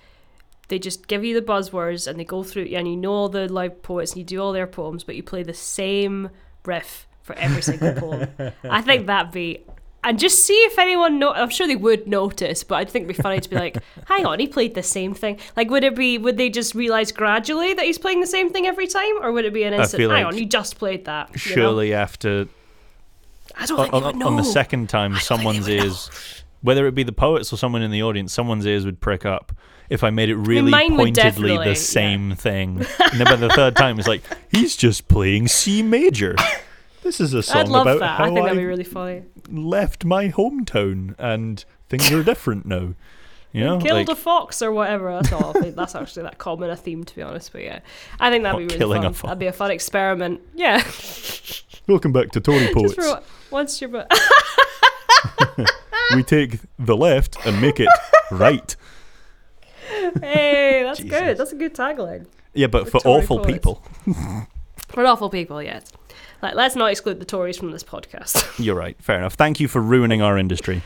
they 0.71 0.79
just 0.79 1.09
give 1.09 1.25
you 1.25 1.35
the 1.35 1.45
buzzwords 1.45 2.07
and 2.07 2.19
they 2.19 2.25
go 2.25 2.43
through 2.43 2.63
and 2.73 2.89
you 2.89 2.97
know 2.97 3.13
all 3.13 3.29
the 3.29 3.53
live 3.53 3.83
poets 3.83 4.13
and 4.13 4.19
you 4.19 4.25
do 4.25 4.41
all 4.41 4.53
their 4.53 4.67
poems, 4.67 5.05
but 5.05 5.17
you 5.17 5.23
play 5.23 5.43
the 5.43 5.53
same 5.53 6.31
riff 6.65 7.07
for 7.23 7.35
every 7.37 7.61
single 7.61 7.93
poem. 7.95 8.29
I 8.65 8.81
think 8.81 9.07
that'd 9.07 9.33
be 9.33 9.65
and 10.03 10.19
just 10.19 10.47
see 10.47 10.55
if 10.55 10.79
anyone 10.79 11.19
know 11.19 11.33
I'm 11.33 11.51
sure 11.51 11.67
they 11.67 11.77
would 11.77 12.07
notice, 12.07 12.65
but 12.65 12.77
I 12.77 12.85
think 12.87 13.05
it'd 13.05 13.17
be 13.17 13.23
funny 13.23 13.41
to 13.41 13.51
be 13.51 13.57
like, 13.57 13.77
hang 14.07 14.25
on, 14.25 14.39
he 14.39 14.47
played 14.47 14.75
the 14.75 14.83
same 14.83 15.13
thing. 15.13 15.39
Like 15.57 15.69
would 15.71 15.85
it 15.85 15.95
be 15.95 16.17
would 16.17 16.39
they 16.39 16.49
just 16.49 16.75
realise 16.75 17.13
gradually 17.13 17.75
that 17.75 17.85
he's 17.85 17.99
playing 17.99 18.21
the 18.21 18.27
same 18.27 18.49
thing 18.49 18.67
every 18.67 18.87
time? 18.87 19.23
Or 19.23 19.33
would 19.33 19.45
it 19.45 19.53
be 19.53 19.65
an 19.65 19.75
instant 19.75 20.01
feel 20.01 20.11
hang 20.11 20.25
like 20.25 20.35
on, 20.35 20.39
you 20.39 20.47
just 20.47 20.79
played 20.79 21.05
that. 21.05 21.29
you 21.29 21.57
know? 21.57 21.63
Surely 21.63 21.93
after 21.93 22.47
I 23.57 23.67
don't 23.67 23.81
on, 23.81 23.85
think 23.85 24.05
on, 24.05 24.19
know. 24.21 24.27
on 24.29 24.37
the 24.37 24.45
second 24.45 24.89
time, 24.89 25.17
someone's 25.17 25.69
ears, 25.69 26.09
whether 26.63 26.87
it 26.87 26.95
be 26.95 27.03
the 27.03 27.13
poets 27.13 27.53
or 27.53 27.57
someone 27.57 27.83
in 27.83 27.91
the 27.91 28.03
audience, 28.03 28.33
someone's 28.33 28.67
ears 28.67 28.85
would 28.85 29.01
prick 29.01 29.25
up 29.25 29.53
if 29.89 30.05
I 30.05 30.11
made 30.11 30.29
it 30.29 30.37
really 30.37 30.71
mine 30.71 30.93
would 30.97 31.15
pointedly 31.15 31.57
the 31.57 31.75
same 31.75 32.35
thing. 32.37 32.79
and 33.13 33.21
then 33.21 33.25
by 33.25 33.37
the 33.37 33.49
third 33.51 33.77
time, 33.77 33.99
it's 33.99 34.07
like 34.09 34.23
he's 34.51 34.77
just 34.77 35.09
playing 35.09 35.49
C 35.49 35.83
major. 35.83 36.37
This 37.03 37.21
is 37.21 37.35
a 37.35 37.43
song 37.43 37.69
about 37.69 37.99
that. 38.01 38.19
how 38.19 38.25
I 38.25 38.27
think 38.29 38.41
that'd 38.41 38.57
be 38.57 38.63
I 38.63 38.67
really 38.67 38.85
funny. 38.85 39.23
left 39.51 40.05
my 40.05 40.29
hometown 40.29 41.15
and 41.19 41.65
things 41.89 42.13
are 42.13 42.23
different 42.23 42.67
now. 42.67 42.95
You 43.53 43.65
know, 43.65 43.81
Killed 43.81 44.07
like 44.07 44.09
a 44.09 44.15
fox 44.15 44.63
or 44.63 44.71
whatever. 44.71 45.11
That's 45.13 45.33
all. 45.33 45.61
I 45.61 45.71
that's 45.71 45.97
actually 45.97 46.23
that 46.23 46.39
common 46.39 46.71
a 46.71 46.77
theme, 46.77 47.03
to 47.03 47.17
be 47.17 47.21
honest. 47.21 47.51
But 47.51 47.63
yeah, 47.65 47.81
I 48.21 48.31
think 48.31 48.45
that'd 48.45 48.69
be 48.69 48.79
really 48.79 49.01
fun. 49.13 49.13
That'd 49.25 49.41
be 49.41 49.47
a 49.47 49.53
fun 49.53 49.73
experiment. 49.73 50.41
Yeah, 50.55 50.81
welcome 51.89 52.13
back 52.13 52.31
to 52.31 52.41
Tory 52.41 52.69
Poets. 52.73 52.97
once 53.51 53.81
you're. 53.81 54.07
But 56.11 56.17
we 56.17 56.23
take 56.23 56.59
the 56.79 56.97
left 56.97 57.37
and 57.47 57.61
make 57.61 57.81
it 57.81 57.89
right. 58.31 58.77
hey, 60.21 60.83
that's 60.85 61.01
Jesus. 61.01 61.19
good. 61.19 61.37
That's 61.39 61.53
a 61.53 61.57
good 61.57 61.75
tagline. 61.75 62.27
Yeah, 62.55 62.67
but 62.67 62.85
For 62.87 62.99
for 62.99 63.01
Tory 63.01 63.23
awful 63.23 63.39
poets. 63.39 63.53
people. 63.53 63.83
For 64.89 65.07
awful 65.07 65.31
people, 65.31 65.63
yes. 65.63 65.85
Like, 66.43 66.57
let's 66.57 66.75
not 66.75 66.91
exclude 66.91 67.21
the 67.21 67.25
Tories 67.25 67.57
from 67.57 67.71
this 67.71 67.85
podcast. 67.85 68.59
You're 68.65 68.75
right. 68.75 68.97
Fair 69.01 69.19
enough. 69.19 69.35
Thank 69.35 69.61
you 69.61 69.69
for 69.69 69.81
ruining 69.81 70.21
our 70.21 70.37
industry. 70.37 70.83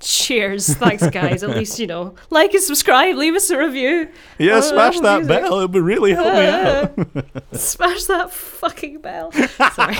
Cheers. 0.00 0.72
Thanks, 0.76 1.06
guys. 1.10 1.42
At 1.42 1.50
least, 1.50 1.78
you 1.78 1.86
know, 1.86 2.14
like 2.30 2.54
and 2.54 2.62
subscribe, 2.62 3.16
leave 3.16 3.34
us 3.34 3.50
a 3.50 3.58
review. 3.58 4.08
Yeah, 4.38 4.54
Oh, 4.54 4.60
smash 4.62 4.94
love 4.94 5.02
that 5.02 5.26
music. 5.26 5.42
bell. 5.50 5.60
It 5.60 5.70
would 5.72 5.84
really 5.84 6.12
help 6.14 6.32
me 6.32 6.46
out. 6.46 7.54
Smash 7.58 8.04
that 8.04 8.32
fucking 8.32 9.00
bell. 9.02 9.32
Sorry. 9.32 9.96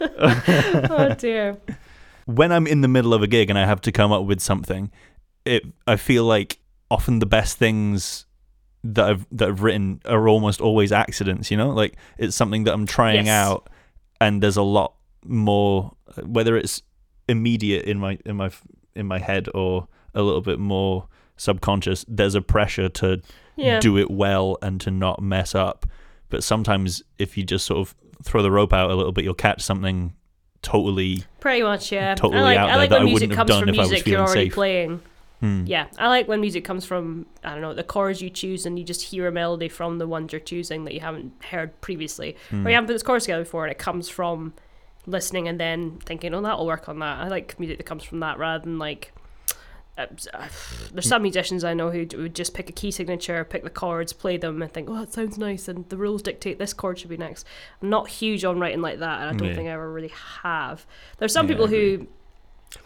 oh 0.00 1.14
dear. 1.18 1.56
when 2.26 2.52
I'm 2.52 2.66
in 2.66 2.80
the 2.80 2.88
middle 2.88 3.14
of 3.14 3.22
a 3.22 3.26
gig 3.26 3.50
and 3.50 3.58
I 3.58 3.66
have 3.66 3.80
to 3.82 3.92
come 3.92 4.12
up 4.12 4.24
with 4.24 4.40
something, 4.40 4.90
it 5.44 5.64
I 5.86 5.96
feel 5.96 6.24
like 6.24 6.58
often 6.90 7.18
the 7.18 7.26
best 7.26 7.58
things 7.58 8.26
that 8.84 9.04
I've 9.08 9.26
that 9.32 9.48
I've 9.48 9.62
written 9.62 10.00
are 10.04 10.28
almost 10.28 10.60
always 10.60 10.92
accidents. 10.92 11.50
You 11.50 11.56
know, 11.56 11.70
like 11.70 11.96
it's 12.18 12.36
something 12.36 12.64
that 12.64 12.74
I'm 12.74 12.86
trying 12.86 13.26
Yes. 13.26 13.46
out, 13.46 13.68
and 14.20 14.42
there's 14.42 14.56
a 14.56 14.62
lot 14.62 14.94
more 15.24 15.94
whether 16.24 16.56
it's 16.56 16.82
immediate 17.28 17.84
in 17.84 17.98
my 17.98 18.18
in 18.24 18.36
my 18.36 18.50
in 18.94 19.06
my 19.06 19.18
head 19.18 19.48
or 19.54 19.88
a 20.14 20.22
little 20.22 20.40
bit 20.40 20.58
more 20.58 21.08
subconscious. 21.36 22.04
There's 22.08 22.34
a 22.34 22.40
pressure 22.40 22.88
to 22.88 23.20
Yeah. 23.56 23.80
do 23.80 23.98
it 23.98 24.10
well 24.10 24.56
and 24.62 24.80
to 24.82 24.90
not 24.90 25.20
mess 25.22 25.54
up. 25.54 25.86
But 26.28 26.42
sometimes 26.42 27.02
if 27.18 27.36
you 27.36 27.44
just 27.44 27.66
sort 27.66 27.80
of 27.80 27.94
throw 28.22 28.42
the 28.42 28.50
rope 28.50 28.72
out 28.72 28.90
a 28.90 28.94
little 28.94 29.12
bit, 29.12 29.24
you'll 29.24 29.34
catch 29.34 29.62
something 29.62 30.12
totally 30.62 31.22
Pretty 31.40 31.62
much, 31.62 31.92
yeah. 31.92 32.14
Totally 32.14 32.40
I 32.40 32.44
like, 32.44 32.58
out 32.58 32.68
I 32.68 32.72
there 32.72 32.76
like 32.78 32.90
that 32.90 32.94
when 32.96 33.02
I 33.02 33.04
music 33.10 33.30
wouldn't 33.30 33.38
have 33.38 33.46
comes 33.46 33.48
done 33.50 33.60
from 33.60 33.68
if 33.70 33.78
I 33.78 33.82
was 33.82 33.90
music 33.90 34.06
you're 34.06 34.14
feeling 34.16 34.26
already 34.28 34.46
safe. 34.46 34.54
playing. 34.54 35.02
Hmm. 35.40 35.64
Yeah, 35.66 35.86
I 35.98 36.08
like 36.08 36.28
when 36.28 36.40
music 36.40 36.64
comes 36.64 36.84
from 36.86 37.26
I 37.44 37.52
don't 37.52 37.60
know 37.60 37.74
the 37.74 37.84
chords 37.84 38.22
you 38.22 38.30
choose 38.30 38.64
and 38.66 38.78
you 38.78 38.84
just 38.84 39.02
hear 39.02 39.26
a 39.28 39.32
melody 39.32 39.68
from 39.68 39.98
the 39.98 40.08
ones 40.08 40.32
you're 40.32 40.40
choosing 40.40 40.84
that 40.84 40.94
you 40.94 41.00
haven't 41.00 41.32
heard 41.50 41.78
previously, 41.82 42.36
Hmm. 42.50 42.66
or 42.66 42.70
you 42.70 42.74
haven't 42.74 42.86
put 42.88 42.94
this 42.94 43.02
chorus 43.02 43.24
together 43.24 43.44
before, 43.44 43.64
and 43.64 43.70
it 43.70 43.78
comes 43.78 44.08
from 44.08 44.54
listening 45.06 45.46
and 45.46 45.60
then 45.60 45.98
thinking, 46.04 46.34
oh, 46.34 46.40
that'll 46.40 46.66
work 46.66 46.88
on 46.88 46.98
that. 47.00 47.18
I 47.20 47.28
like 47.28 47.60
music 47.60 47.76
that 47.76 47.84
comes 47.84 48.02
from 48.02 48.20
that 48.20 48.38
rather 48.38 48.64
than 48.64 48.78
like. 48.78 49.12
Uh, 49.98 50.06
uh, 50.34 50.48
there's 50.92 51.08
some 51.08 51.22
musicians 51.22 51.64
I 51.64 51.72
know 51.74 51.90
who 51.90 52.06
would 52.18 52.34
just 52.34 52.52
pick 52.54 52.68
a 52.68 52.72
key 52.72 52.90
signature, 52.90 53.44
pick 53.44 53.62
the 53.64 53.70
chords, 53.70 54.12
play 54.12 54.36
them, 54.36 54.60
and 54.60 54.70
think, 54.72 54.90
"Oh, 54.90 54.98
that 55.00 55.12
sounds 55.12 55.38
nice," 55.38 55.68
and 55.68 55.88
the 55.88 55.96
rules 55.96 56.22
dictate 56.22 56.58
this 56.58 56.72
chord 56.74 56.98
should 56.98 57.08
be 57.10 57.16
next. 57.16 57.46
I'm 57.80 57.88
not 57.88 58.08
huge 58.08 58.44
on 58.44 58.58
writing 58.60 58.82
like 58.82 58.98
that, 58.98 59.20
and 59.20 59.30
I 59.30 59.32
don't 59.32 59.48
Yeah. 59.48 59.54
think 59.54 59.68
I 59.68 59.72
ever 59.72 59.90
really 59.90 60.12
have. 60.42 60.84
There's 61.18 61.32
some 61.32 61.46
Yeah, 61.46 61.54
people 61.54 61.66
who 61.68 62.06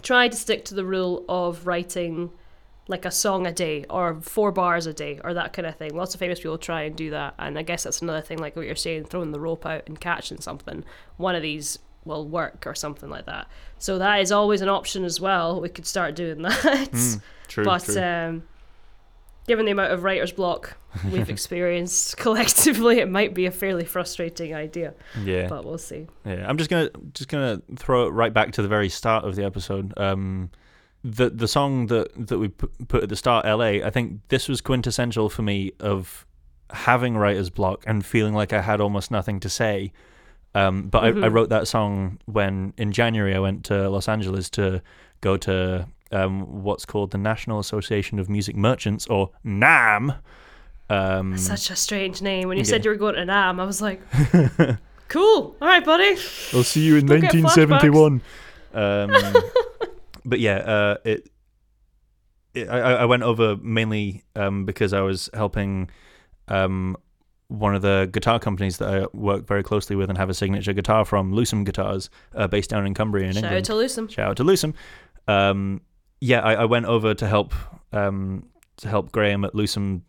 try 0.02 0.28
to 0.28 0.36
stick 0.36 0.64
to 0.66 0.74
the 0.74 0.84
rule 0.84 1.24
of 1.28 1.66
writing 1.66 2.30
like 2.86 3.04
a 3.04 3.10
song 3.10 3.46
a 3.46 3.52
day 3.52 3.84
or 3.88 4.20
four 4.20 4.50
bars 4.50 4.86
a 4.86 4.92
day 4.92 5.20
or 5.22 5.32
that 5.34 5.52
kind 5.52 5.64
of 5.66 5.76
thing. 5.76 5.94
Lots 5.96 6.12
of 6.14 6.18
famous 6.18 6.40
people 6.40 6.58
try 6.58 6.82
and 6.82 6.96
do 6.96 7.10
that, 7.10 7.34
and 7.38 7.58
I 7.58 7.62
guess 7.62 7.84
that's 7.84 8.02
another 8.02 8.20
thing, 8.20 8.38
like 8.38 8.56
what 8.56 8.66
you're 8.66 8.74
saying, 8.76 9.04
throwing 9.04 9.30
the 9.32 9.38
rope 9.40 9.64
out 9.66 9.82
and 9.86 10.00
catching 10.00 10.40
something. 10.40 10.84
One 11.16 11.34
of 11.34 11.42
these 11.42 11.78
will 12.04 12.26
work 12.26 12.66
or 12.66 12.74
something 12.74 13.10
like 13.10 13.26
that. 13.26 13.46
So 13.78 13.98
that 13.98 14.20
is 14.20 14.32
always 14.32 14.60
an 14.62 14.68
option 14.68 15.04
as 15.04 15.20
well. 15.20 15.60
We 15.60 15.68
could 15.68 15.86
start 15.86 16.14
doing 16.14 16.42
that. 16.42 17.20
true. 17.48 17.64
but 17.64 17.84
true. 17.84 18.00
um, 18.02 18.42
given 19.46 19.66
the 19.66 19.72
amount 19.72 19.92
of 19.92 20.02
writer's 20.02 20.32
block 20.32 20.76
we've 21.10 21.28
experienced 21.36 22.16
collectively, 22.18 22.98
it 22.98 23.08
might 23.10 23.34
be 23.34 23.46
a 23.46 23.50
fairly 23.50 23.84
frustrating 23.84 24.54
idea. 24.54 24.94
yeah, 25.22 25.48
But 25.48 25.64
we'll 25.64 25.78
see. 25.78 26.06
yeah. 26.24 26.46
I'm 26.48 26.56
just 26.56 26.70
gonna 26.70 26.90
just 27.14 27.28
gonna 27.28 27.60
throw 27.76 28.06
it 28.06 28.10
right 28.10 28.32
back 28.32 28.52
to 28.52 28.62
the 28.62 28.68
very 28.68 28.88
start 28.88 29.24
of 29.24 29.36
the 29.36 29.44
episode. 29.44 29.92
Um, 29.98 30.50
the 31.02 31.30
the 31.30 31.48
song 31.48 31.86
that 31.86 32.10
that 32.28 32.38
we 32.38 32.48
pu- 32.48 32.70
put 32.88 33.02
at 33.02 33.08
the 33.08 33.16
start, 33.16 33.46
L.A. 33.46 33.82
I 33.82 33.88
think 33.90 34.20
this 34.28 34.48
was 34.48 34.60
quintessential 34.60 35.30
for 35.30 35.40
me 35.42 35.72
of 35.80 36.26
having 36.70 37.16
writer's 37.16 37.50
block 37.50 37.82
and 37.86 38.04
feeling 38.04 38.34
like 38.34 38.52
I 38.52 38.60
had 38.60 38.80
almost 38.80 39.10
nothing 39.10 39.40
to 39.40 39.48
say. 39.48 39.92
Um, 40.54 40.88
but 40.88 41.04
I, 41.04 41.08
I 41.08 41.12
Mhm. 41.12 41.32
wrote 41.32 41.48
that 41.50 41.68
song 41.68 42.18
when 42.26 42.72
in 42.76 42.90
January 42.92 43.34
I 43.34 43.38
went 43.38 43.64
to 43.66 43.88
Los 43.88 44.08
Angeles 44.08 44.50
to 44.50 44.82
go 45.20 45.36
to 45.36 45.86
um, 46.12 46.62
what's 46.64 46.84
called 46.84 47.12
the 47.12 47.18
National 47.18 47.60
Association 47.60 48.18
of 48.18 48.28
Music 48.28 48.56
Merchants 48.56 49.06
or 49.06 49.30
NAMM. 49.44 50.16
Um, 50.88 51.38
Such 51.38 51.70
a 51.70 51.76
strange 51.76 52.20
name. 52.20 52.48
When 52.48 52.56
you 52.56 52.64
yeah. 52.64 52.68
said 52.70 52.84
you 52.84 52.90
were 52.90 52.96
going 52.96 53.14
to 53.14 53.22
NAMM, 53.24 53.60
I 53.60 53.64
was 53.64 53.80
like, 53.80 54.00
cool. 55.08 55.54
All 55.62 55.68
right, 55.68 55.84
buddy. 55.84 56.16
I'll 56.52 56.64
see 56.64 56.84
you 56.84 56.96
in 56.96 57.06
Don't 57.06 57.22
1971. 57.22 58.20
Um, 58.74 59.12
but 60.24 60.40
yeah, 60.40 60.56
uh, 60.56 60.96
it, 61.04 61.30
it. 62.54 62.68
I, 62.68 62.80
I 62.80 62.92
I 62.92 63.04
went 63.04 63.22
over 63.22 63.56
mainly 63.56 64.24
um, 64.34 64.64
because 64.64 64.92
I 64.92 65.00
was 65.02 65.30
helping 65.32 65.90
um, 66.48 66.96
one 67.50 67.74
of 67.74 67.82
the 67.82 68.08
guitar 68.12 68.38
companies 68.38 68.78
that 68.78 68.88
I 68.88 69.06
work 69.12 69.44
very 69.46 69.64
closely 69.64 69.96
with 69.96 70.08
and 70.08 70.16
have 70.16 70.30
a 70.30 70.34
signature 70.34 70.72
guitar 70.72 71.04
from, 71.04 71.32
Lucem 71.32 71.64
Guitars, 71.64 72.08
uh, 72.34 72.46
based 72.46 72.70
down 72.70 72.86
in 72.86 72.94
Cumbria 72.94 73.24
in 73.24 73.36
England. 73.36 73.46
Shout 73.46 73.56
out 73.58 73.64
to 73.64 73.72
Lucem. 73.72 74.10
Shout 74.10 74.30
out 74.30 74.36
to 74.36 74.44
Lucem. 74.44 74.74
Um, 75.26 75.80
yeah, 76.20 76.40
I, 76.40 76.54
I 76.54 76.64
went 76.66 76.86
over 76.86 77.12
to 77.12 77.26
help 77.26 77.52
um, 77.92 78.46
to 78.76 78.88
help 78.88 79.10
Graham 79.10 79.44
at 79.44 79.52
Lucem 79.52 80.02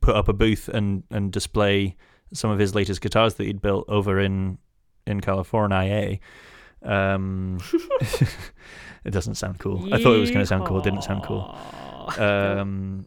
put 0.00 0.14
up 0.14 0.28
a 0.28 0.34
booth 0.34 0.68
and, 0.68 1.02
and 1.10 1.32
display 1.32 1.96
some 2.34 2.50
of 2.50 2.58
his 2.58 2.74
latest 2.74 3.00
guitars 3.00 3.34
that 3.34 3.44
he'd 3.44 3.62
built 3.62 3.86
over 3.88 4.20
in 4.20 4.58
in 5.06 5.20
California. 5.20 6.18
Um, 6.82 7.58
it 8.00 9.10
doesn't 9.10 9.36
sound 9.36 9.60
cool. 9.60 9.94
I 9.94 10.02
thought 10.02 10.14
it 10.14 10.20
was 10.20 10.30
going 10.30 10.42
to 10.42 10.46
sound 10.46 10.66
cool. 10.66 10.78
It 10.78 10.84
didn't 10.84 11.04
sound 11.04 11.22
cool. 11.24 11.56
Um, 12.18 13.06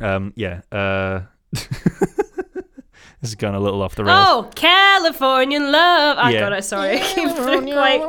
um, 0.00 0.32
yeah. 0.36 0.62
Uh, 0.70 1.22
this 1.52 1.68
is 3.22 3.34
going 3.34 3.54
a 3.54 3.60
little 3.60 3.82
off 3.82 3.94
the 3.94 4.04
rails. 4.04 4.26
oh, 4.28 4.50
Californian 4.54 5.70
love. 5.70 6.18
I 6.18 6.32
Yeah. 6.32 6.40
got 6.40 6.52
it. 6.52 6.64
Sorry, 6.64 6.96
I 7.00 7.00
came 7.00 7.28
through 7.30 7.62
quite 7.72 8.00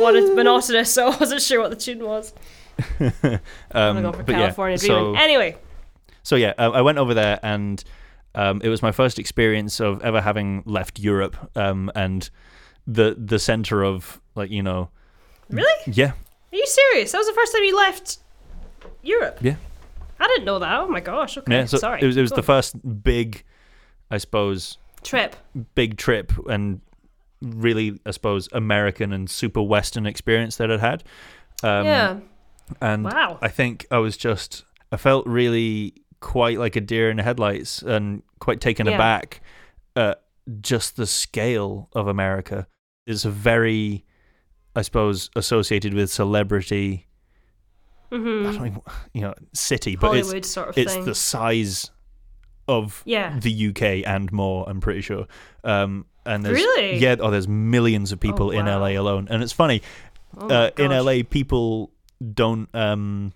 wanted 0.00 0.34
monotonous, 0.34 0.92
so 0.92 1.08
I 1.08 1.16
wasn't 1.16 1.42
sure 1.42 1.60
what 1.60 1.70
the 1.70 1.76
tune 1.76 2.04
was. 2.04 2.32
I'm 3.00 3.40
um, 3.70 4.02
gonna 4.02 4.02
go 4.02 4.12
for 4.12 4.22
but 4.24 4.32
California 4.32 4.78
yeah, 4.80 4.86
so 4.86 5.14
Anyway, 5.14 5.56
so 6.24 6.34
yeah, 6.36 6.54
I, 6.58 6.64
I 6.66 6.80
went 6.80 6.98
over 6.98 7.14
there 7.14 7.38
and 7.42 7.82
um, 8.34 8.60
it 8.64 8.68
was 8.68 8.82
my 8.82 8.90
first 8.90 9.18
experience 9.18 9.80
of 9.80 10.02
ever 10.02 10.20
having 10.20 10.62
left 10.66 10.98
Europe 10.98 11.36
um, 11.56 11.90
and 11.94 12.28
the 12.86 13.14
the 13.18 13.38
center 13.38 13.84
of 13.84 14.20
like 14.34 14.50
you 14.50 14.62
know 14.62 14.90
really? 15.48 15.82
yeah 15.86 16.12
Are 16.54 16.56
you 16.56 16.66
serious? 16.66 17.10
That 17.12 17.18
was 17.18 17.26
the 17.26 17.32
first 17.34 17.52
time 17.52 17.64
you 17.64 17.76
left 17.76 18.18
Europe. 19.02 19.38
Yeah. 19.40 19.56
I 20.20 20.28
didn't 20.28 20.44
know 20.44 20.60
that. 20.60 20.80
Oh 20.80 20.86
my 20.88 21.00
gosh. 21.00 21.36
Okay. 21.36 21.52
yeah 21.52 21.64
so 21.64 21.78
Sorry. 21.78 22.00
it 22.00 22.06
was 22.06 22.16
it 22.16 22.20
was 22.22 22.30
Go 22.30 22.36
the 22.36 22.42
on. 22.42 22.46
first 22.46 23.02
big 23.02 23.42
I 24.10 24.18
suppose 24.18 24.78
trip. 25.02 25.34
big 25.74 25.96
trip 25.98 26.32
and 26.48 26.80
really 27.42 27.98
I 28.06 28.12
suppose 28.12 28.48
American 28.52 29.12
and 29.12 29.28
super 29.28 29.60
Western 29.62 30.06
experience 30.06 30.56
that 30.56 30.70
I'd 30.70 30.80
had. 30.80 31.04
Um, 31.64 31.84
yeah. 31.86 32.18
and 32.80 33.04
Wow. 33.04 33.38
I 33.42 33.48
think 33.48 33.86
I 33.90 33.98
was 33.98 34.16
just 34.16 34.64
I 34.92 34.96
felt 34.96 35.26
really 35.26 35.94
quite 36.20 36.58
like 36.60 36.76
a 36.76 36.80
deer 36.80 37.10
in 37.10 37.16
the 37.16 37.22
headlights 37.24 37.82
and 37.82 38.22
quite 38.38 38.60
taken 38.60 38.86
Yeah. 38.86 38.94
aback 38.94 39.40
at 39.96 40.22
just 40.60 40.96
the 40.96 41.06
scale 41.06 41.88
of 41.94 42.06
America. 42.06 42.68
It's 43.08 43.24
a 43.24 43.30
very 43.30 44.04
I 44.76 44.82
suppose 44.82 45.30
associated 45.36 45.94
with 45.94 46.10
celebrity 46.10 47.06
I 48.12 48.16
hmm 48.16 48.42
don't 48.44 48.54
even, 48.66 48.82
you 49.12 49.22
know 49.22 49.34
city 49.52 49.96
but 49.96 50.16
it's 50.16 50.28
Hollywood 50.28 50.44
sort 50.44 50.68
of 50.68 50.78
it's 50.78 50.92
thing. 50.92 51.04
the 51.04 51.14
size 51.14 51.90
of 52.68 53.02
yeah. 53.04 53.38
the 53.38 53.68
UK 53.68 53.82
and 54.06 54.32
more. 54.32 54.64
I'm 54.68 54.80
pretty 54.80 55.00
sure. 55.02 55.26
Um, 55.64 56.06
and 56.24 56.42
there's, 56.44 56.56
Really? 56.56 56.96
Yeah. 56.96 57.16
Oh, 57.20 57.30
there's 57.30 57.46
millions 57.48 58.10
of 58.12 58.20
people 58.20 58.50
in 58.52 58.64
wow. 58.66 58.80
LA 58.80 58.98
alone, 58.98 59.28
and 59.30 59.42
it's 59.42 59.52
funny. 59.52 59.82
Oh 60.38 60.48
uh, 60.48 60.70
in. 60.78 60.90
LA, 60.90 61.22
people 61.28 61.90
don't 62.32 62.74
um, 62.74 63.32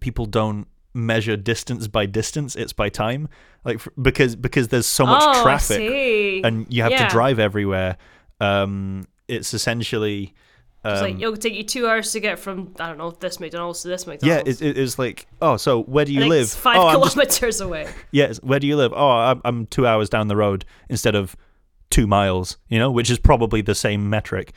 people 0.00 0.24
don't 0.26 0.66
measure 0.94 1.36
distance 1.36 1.86
by 1.88 2.06
distance. 2.06 2.56
It's 2.56 2.72
by 2.72 2.88
time, 2.88 3.28
like 3.64 3.76
f- 3.76 3.88
because 4.00 4.34
because 4.36 4.68
there's 4.68 4.86
so 4.86 5.04
much 5.04 5.22
oh, 5.22 5.42
traffic 5.42 6.42
and 6.44 6.66
you 6.72 6.82
have 6.82 6.92
Yeah. 6.92 7.06
to 7.06 7.10
drive 7.12 7.38
everywhere. 7.38 7.98
Um, 8.40 9.06
it's 9.28 9.52
essentially. 9.52 10.32
It's 10.92 11.02
like 11.02 11.14
um, 11.14 11.20
it'll 11.22 11.36
take 11.36 11.54
you 11.54 11.64
two 11.64 11.86
hours 11.86 12.12
to 12.12 12.20
get 12.20 12.38
from 12.38 12.74
I 12.78 12.88
don't 12.88 12.98
know 12.98 13.10
this 13.10 13.40
McDonald's 13.40 13.82
to 13.82 13.88
this 13.88 14.04
yeah, 14.06 14.12
McDonald's. 14.12 14.60
it, 14.60 14.66
it- 14.76 14.78
it's 14.78 14.98
like, 14.98 15.26
oh, 15.40 15.56
so 15.56 15.82
where 15.82 16.04
do 16.04 16.12
you 16.12 16.20
I 16.20 16.22
think 16.22 16.30
live? 16.30 16.42
It's 16.42 16.56
five 16.56 16.76
oh, 16.78 16.88
I'm 16.88 17.00
just 17.02 17.14
kilometers 17.14 17.60
away. 17.60 17.88
Yes, 18.10 18.38
where 18.42 18.58
do 18.58 18.66
you 18.66 18.76
live? 18.76 18.92
Oh, 18.94 19.10
I'm, 19.10 19.40
I'm 19.44 19.66
two 19.66 19.86
hours 19.86 20.08
down 20.08 20.28
the 20.28 20.36
road 20.36 20.64
instead 20.88 21.14
of 21.14 21.36
two 21.90 22.06
miles, 22.06 22.56
you 22.68 22.78
know, 22.78 22.90
which 22.90 23.10
is 23.10 23.18
probably 23.18 23.60
the 23.62 23.74
same 23.74 24.10
metric 24.10 24.52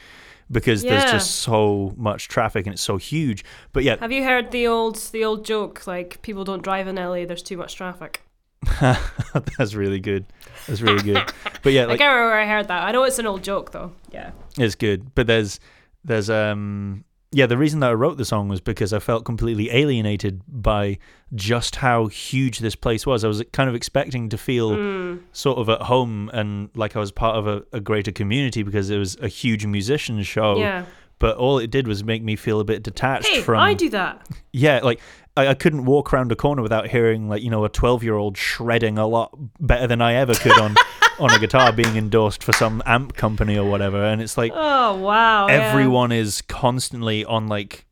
because 0.51 0.81
there's 0.81 1.11
just 1.11 1.35
so 1.37 1.93
much 1.95 2.27
traffic 2.27 2.65
and 2.65 2.73
it's 2.73 2.81
so 2.81 2.97
huge. 2.97 3.43
But 3.71 3.83
yeah, 3.83 3.97
Have 3.99 4.11
you 4.11 4.23
heard 4.23 4.51
the 4.51 4.67
old 4.67 4.97
the 5.11 5.23
old 5.23 5.45
joke 5.45 5.85
like 5.87 6.21
people 6.21 6.43
don't 6.43 6.63
drive 6.63 6.87
in 6.87 6.95
LA? 6.95 7.25
There's 7.25 7.43
too 7.43 7.57
much 7.57 7.75
traffic. 7.75 8.21
that's 8.81 9.73
really 9.73 9.99
good. 9.99 10.25
That's 10.67 10.81
really 10.81 11.01
good. 11.03 11.31
But 11.63 11.73
yeah, 11.73 11.83
I 11.83 11.85
like 11.85 11.99
can't 11.99 12.11
remember 12.13 12.31
where 12.31 12.39
I 12.41 12.47
heard 12.47 12.67
that. 12.67 12.83
I 12.83 12.91
know 12.91 13.03
it's 13.03 13.19
an 13.19 13.27
old 13.27 13.43
joke 13.43 13.71
though. 13.71 13.93
Yeah. 14.11 14.31
it's 14.57 14.75
good. 14.75 15.13
But 15.15 15.27
there's 15.27 15.59
there's 16.03 16.29
um 16.29 17.03
yeah, 17.31 17.45
the 17.45 17.57
reason 17.59 17.79
that 17.81 17.91
I 17.91 17.93
wrote 17.93 18.17
the 18.17 18.25
song 18.25 18.47
was 18.49 18.59
because 18.59 18.91
I 18.91 18.97
felt 18.97 19.23
completely 19.23 19.69
alienated 19.69 20.41
by 20.47 20.97
just 21.35 21.75
how 21.75 22.07
huge 22.07 22.57
this 22.57 22.75
place 22.75 23.05
was. 23.05 23.23
I 23.23 23.27
was 23.27 23.43
kind 23.53 23.69
of 23.69 23.75
expecting 23.75 24.29
to 24.29 24.37
feel 24.37 24.71
Mm. 24.71 25.19
sort 25.31 25.59
of 25.59 25.69
at 25.69 25.83
home 25.83 26.31
and 26.33 26.69
like 26.73 26.95
I 26.95 26.99
was 26.99 27.11
part 27.11 27.37
of 27.37 27.45
a, 27.45 27.63
a 27.71 27.79
greater 27.79 28.11
community 28.11 28.63
because 28.63 28.89
it 28.89 28.97
was 28.97 29.15
a 29.21 29.27
huge 29.27 29.63
musician 29.67 30.23
show. 30.23 30.57
yeah. 30.57 30.85
But 31.19 31.35
all 31.37 31.59
it 31.59 31.69
did 31.69 31.85
was 31.85 32.03
make 32.03 32.23
me 32.23 32.35
feel 32.37 32.61
a 32.61 32.63
bit 32.63 32.81
detached 32.81 33.27
Hey, 33.27 33.41
from. 33.41 33.59
I 33.59 33.73
do 33.75 33.89
that. 33.89 34.25
Yeah, 34.51 34.79
like 34.81 34.99
I, 35.39 35.49
I 35.51 35.53
couldn't 35.53 35.85
walk 35.85 36.13
around 36.13 36.31
a 36.31 36.35
corner 36.35 36.61
without 36.61 36.87
hearing 36.87 37.29
like 37.29 37.41
you 37.41 37.49
know 37.49 37.63
a 37.65 37.69
twelve 37.69 38.03
year 38.03 38.15
old 38.15 38.37
shredding 38.37 38.97
a 38.97 39.07
lot 39.07 39.35
better 39.59 39.87
than 39.87 40.01
I 40.01 40.13
ever 40.15 40.33
could 40.33 40.57
on 40.59 40.75
on 41.19 41.31
a 41.33 41.39
guitar 41.39 41.71
being 41.73 41.95
endorsed 41.97 42.43
for 42.43 42.53
some 42.53 42.81
amp 42.85 43.15
company 43.15 43.57
or 43.57 43.69
whatever. 43.69 44.03
And 44.03 44.21
it's 44.21 44.37
like 44.37 44.51
Oh 44.55 44.95
wow. 44.97 45.47
yeah. 45.47 45.53
everyone 45.55 46.11
is 46.11 46.41
constantly 46.43 47.25
on 47.25 47.47
like 47.47 47.85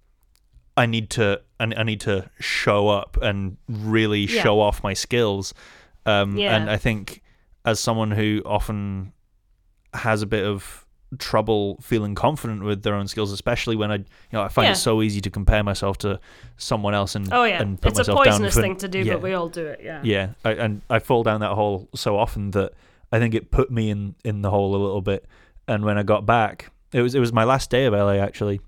I 0.78 0.86
need 0.86 1.10
to 1.12 1.42
I, 1.60 1.66
I 1.76 1.84
need 1.84 2.00
to 2.02 2.30
show 2.40 2.88
up 2.90 3.18
and 3.22 3.58
really 3.68 4.22
Yeah. 4.22 4.44
show 4.44 4.60
off 4.62 4.84
my 4.84 4.94
skills. 4.94 5.54
Um, 6.06 6.38
Yeah. 6.38 6.56
And 6.56 6.70
I 6.70 6.78
think 6.78 7.22
as 7.66 7.80
someone 7.82 8.12
who 8.12 8.42
often 8.46 9.12
has 9.94 10.22
a 10.22 10.26
bit 10.26 10.46
of 10.46 10.86
trouble 11.20 11.78
feeling 11.82 12.16
confident 12.16 12.64
with 12.64 12.84
their 12.84 12.94
own 12.96 13.08
skills, 13.08 13.32
especially 13.32 13.76
when 13.76 13.92
I, 13.92 13.96
you 13.96 14.06
know, 14.34 14.42
I 14.42 14.50
find 14.50 14.66
Yeah. 14.66 14.72
it 14.74 14.76
so 14.76 15.02
easy 15.02 15.22
to 15.22 15.30
compare 15.30 15.64
myself 15.64 15.98
to 16.00 16.20
someone 16.58 16.94
else 16.94 17.16
and 17.16 17.32
Oh 17.32 17.44
yeah. 17.46 17.62
and 17.62 17.80
put 17.82 17.92
It's 17.92 18.00
a 18.00 18.02
myself 18.02 18.18
down 18.26 18.34
poisonous 18.34 18.54
for- 18.56 18.62
thing 18.62 18.76
to 18.78 18.88
do, 18.88 19.00
yeah. 19.00 19.14
but 19.14 19.22
we 19.22 19.34
all 19.34 19.48
do 19.50 19.66
it. 19.66 19.80
Yeah. 19.84 20.02
yeah, 20.04 20.30
I, 20.44 20.52
and 20.52 20.82
I 20.90 21.00
fall 21.00 21.24
down 21.24 21.40
that 21.40 21.54
hole 21.54 21.88
so 21.96 22.18
often 22.18 22.52
that 22.52 22.74
I 23.12 23.20
think 23.20 23.34
it 23.36 23.52
put 23.52 23.72
me 23.72 23.90
in 23.90 24.16
in 24.26 24.42
the 24.42 24.50
hole 24.50 24.76
a 24.76 24.82
little 24.84 25.02
bit. 25.02 25.26
And 25.68 25.86
when 25.86 25.98
I 25.98 26.04
got 26.04 26.26
back, 26.26 26.72
it 26.92 27.02
was 27.02 27.16
it 27.16 27.20
was 27.20 27.32
my 27.32 27.46
last 27.46 27.70
day 27.70 27.86
of 27.86 27.94
LA 27.94 28.18
actually, 28.20 28.60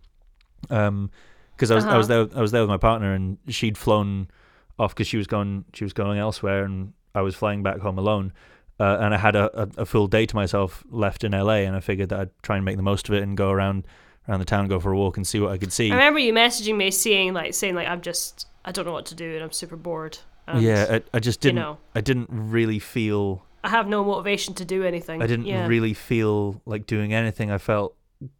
um, 0.69 1.11
because 1.55 1.71
I 1.71 1.75
was 1.75 1.85
I 1.85 1.97
was 1.97 2.07
there 2.07 2.27
I 2.35 2.41
was 2.41 2.51
there 2.51 2.61
with 2.61 2.69
my 2.69 2.77
partner 2.77 3.13
and 3.13 3.37
she'd 3.49 3.77
flown 3.77 4.29
off 4.77 4.93
because 4.95 5.07
she 5.07 5.17
was 5.17 5.27
going 5.27 5.65
she 5.73 5.83
was 5.83 5.91
going 5.93 6.17
elsewhere 6.17 6.63
and 6.63 6.93
I 7.13 7.21
was 7.21 7.35
flying 7.35 7.63
back 7.63 7.79
home 7.79 7.97
alone. 7.97 8.31
Uh, 8.79 8.97
and 9.01 9.13
I 9.13 9.17
had 9.17 9.35
a, 9.35 9.63
a, 9.63 9.69
a 9.79 9.85
full 9.85 10.07
day 10.07 10.25
to 10.25 10.35
myself 10.35 10.83
left 10.89 11.23
in 11.23 11.33
LA, 11.33 11.65
and 11.65 11.75
I 11.75 11.81
figured 11.81 12.09
that 12.09 12.19
I'd 12.19 12.43
try 12.43 12.55
and 12.55 12.63
make 12.63 12.77
the 12.77 12.83
most 12.83 13.09
of 13.09 13.15
it 13.15 13.23
and 13.23 13.35
go 13.35 13.49
around 13.49 13.85
around 14.27 14.39
the 14.39 14.45
town, 14.45 14.67
go 14.67 14.79
for 14.79 14.91
a 14.91 14.97
walk, 14.97 15.17
and 15.17 15.25
see 15.27 15.39
what 15.39 15.51
I 15.51 15.57
could 15.57 15.73
see. 15.73 15.91
I 15.91 15.95
remember 15.95 16.19
you 16.19 16.33
messaging 16.33 16.77
me 16.77 16.91
saying 16.91 17.33
like 17.33 17.53
saying 17.53 17.75
like 17.75 17.87
I'm 17.87 18.01
just 18.01 18.47
I 18.63 18.71
don't 18.71 18.85
know 18.85 18.93
what 18.93 19.05
to 19.07 19.15
do 19.15 19.35
and 19.35 19.43
I'm 19.43 19.51
super 19.51 19.75
bored. 19.75 20.19
And, 20.47 20.61
yeah, 20.61 20.85
I, 20.89 21.17
I 21.17 21.19
just 21.19 21.41
didn't. 21.41 21.57
You 21.57 21.63
know 21.63 21.77
I 21.93 22.01
didn't 22.01 22.29
really 22.31 22.79
feel 22.79 23.45
I 23.63 23.69
have 23.69 23.87
no 23.87 24.03
motivation 24.03 24.53
to 24.55 24.65
do 24.65 24.83
anything. 24.83 25.21
I 25.21 25.27
didn't 25.27 25.45
yeah. 25.45 25.67
really 25.67 25.93
feel 25.93 26.61
like 26.65 26.85
doing 26.85 27.13
anything. 27.13 27.51
I 27.51 27.57
felt 27.57 27.95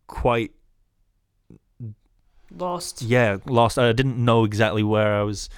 quite 0.08 0.52
lost. 2.52 3.02
yeah 3.02 3.38
lost. 3.46 3.78
I 3.78 3.92
didn't 3.92 4.24
know 4.24 4.46
exactly 4.46 4.84
where 4.84 5.16
I 5.16 5.24
was 5.24 5.50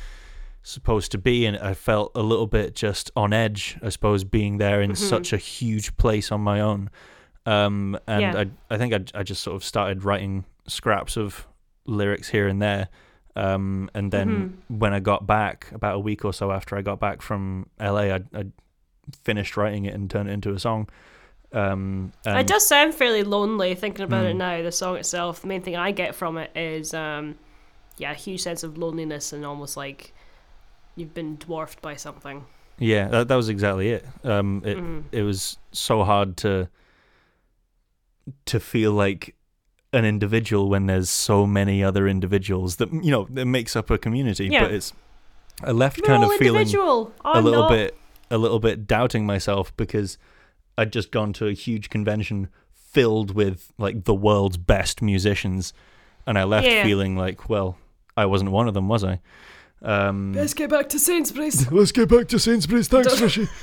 supposed 0.63 1.11
to 1.11 1.17
be, 1.17 1.45
and 1.45 1.57
I 1.57 1.73
felt 1.73 2.11
a 2.15 2.21
little 2.21 2.47
bit 2.47 2.75
just 2.75 3.09
on 3.15 3.33
edge. 3.33 3.77
I 3.81 3.89
suppose 3.89 4.23
being 4.23 4.57
there 4.57 4.81
in 4.81 4.91
Mhm. 4.91 4.97
such 4.97 5.33
a 5.33 5.37
huge 5.37 5.95
place 5.97 6.31
on 6.31 6.41
my 6.41 6.59
own, 6.61 6.89
um, 7.45 7.97
and 8.07 8.21
Yeah. 8.21 8.39
I 8.69 8.73
I 8.73 8.77
think 8.77 8.93
I 8.93 9.19
I 9.19 9.23
just 9.23 9.41
sort 9.43 9.55
of 9.55 9.63
started 9.63 10.03
writing 10.03 10.45
scraps 10.67 11.17
of 11.17 11.47
lyrics 11.85 12.29
here 12.29 12.47
and 12.47 12.61
there. 12.61 12.89
Um, 13.35 13.89
and 13.93 14.11
then 14.11 14.29
Mm-hmm. 14.29 14.77
when 14.79 14.93
I 14.93 14.99
got 14.99 15.25
back, 15.25 15.71
about 15.71 15.95
a 15.95 15.99
week 15.99 16.25
or 16.25 16.33
so 16.33 16.51
after 16.51 16.77
I 16.77 16.81
got 16.81 16.99
back 16.99 17.21
from 17.21 17.65
LA, 17.79 18.11
I, 18.11 18.19
I 18.35 18.43
finished 19.23 19.55
writing 19.57 19.85
it 19.85 19.93
and 19.95 20.09
turned 20.09 20.29
it 20.29 20.33
into 20.33 20.51
a 20.53 20.59
song. 20.59 20.89
Um, 21.53 22.11
It 22.25 22.47
does 22.47 22.67
sound 22.67 22.93
fairly 22.93 23.23
lonely 23.23 23.73
thinking 23.75 24.03
about 24.05 24.25
it 24.25 24.35
Mm. 24.35 24.37
now. 24.37 24.61
The 24.61 24.71
song 24.71 24.97
itself, 24.97 25.41
the 25.41 25.47
main 25.47 25.61
thing 25.61 25.75
I 25.75 25.91
get 25.91 26.13
from 26.15 26.37
it 26.37 26.51
is, 26.55 26.93
um, 26.93 27.35
yeah, 27.97 28.11
a 28.11 28.15
huge 28.15 28.41
sense 28.41 28.63
of 28.63 28.77
loneliness 28.77 29.33
and 29.33 29.45
almost 29.45 29.75
like 29.75 30.13
you've 30.95 31.13
been 31.13 31.35
dwarfed 31.37 31.81
by 31.81 31.95
something. 31.95 32.45
Yeah, 32.79 33.07
that, 33.09 33.27
that 33.27 33.35
was 33.35 33.49
exactly 33.49 33.89
it. 33.89 34.05
Um, 34.23 34.61
it 34.65 34.77
Mhm. 34.77 35.03
it 35.11 35.23
was 35.23 35.57
so 35.71 36.03
hard 36.03 36.37
to 36.37 36.67
to 38.45 38.59
feel 38.59 38.91
like 38.93 39.35
an 39.93 40.05
individual 40.05 40.69
when 40.69 40.85
there's 40.85 41.09
so 41.09 41.45
many 41.45 41.83
other 41.83 42.07
individuals 42.07 42.77
that 42.77 42.91
you 42.93 43.11
know 43.11 43.27
that 43.29 43.45
makes 43.45 43.75
up 43.75 43.89
a 43.89 43.97
community. 43.97 44.47
Yeah. 44.47 44.63
But 44.63 44.71
it's 44.73 44.93
I 45.63 45.71
left 45.71 45.99
We're 46.01 46.07
kind 46.07 46.23
of 46.23 46.31
feeling 46.33 46.67
a 46.67 47.41
little 47.41 47.61
not. 47.63 47.69
bit 47.69 47.97
a 48.29 48.37
little 48.37 48.59
bit 48.59 48.87
doubting 48.87 49.25
myself 49.25 49.75
because 49.75 50.17
I'd 50.77 50.93
just 50.93 51.11
gone 51.11 51.33
to 51.33 51.47
a 51.47 51.53
huge 51.53 51.89
convention 51.89 52.47
filled 52.73 53.35
with 53.35 53.73
like 53.77 54.05
the 54.05 54.13
world's 54.15 54.57
best 54.57 55.01
musicians, 55.01 55.73
and 56.25 56.37
I 56.39 56.45
left 56.45 56.67
Yeah. 56.67 56.83
feeling 56.83 57.15
like, 57.17 57.49
well, 57.49 57.77
I 58.15 58.25
wasn't 58.25 58.51
one 58.51 58.67
of 58.67 58.73
them, 58.73 58.87
was 58.87 59.03
I? 59.03 59.19
Um, 59.81 60.33
Let's 60.33 60.53
get 60.53 60.69
back 60.69 60.89
to 60.89 60.99
Sainsbury's. 60.99 61.65
Please. 61.65 61.71
Let's 61.71 61.91
get 61.91 62.09
back 62.09 62.27
to 62.29 62.39
Sainsbury's. 62.39 62.87
Thanks, 62.87 63.19
Rishi. 63.21 63.47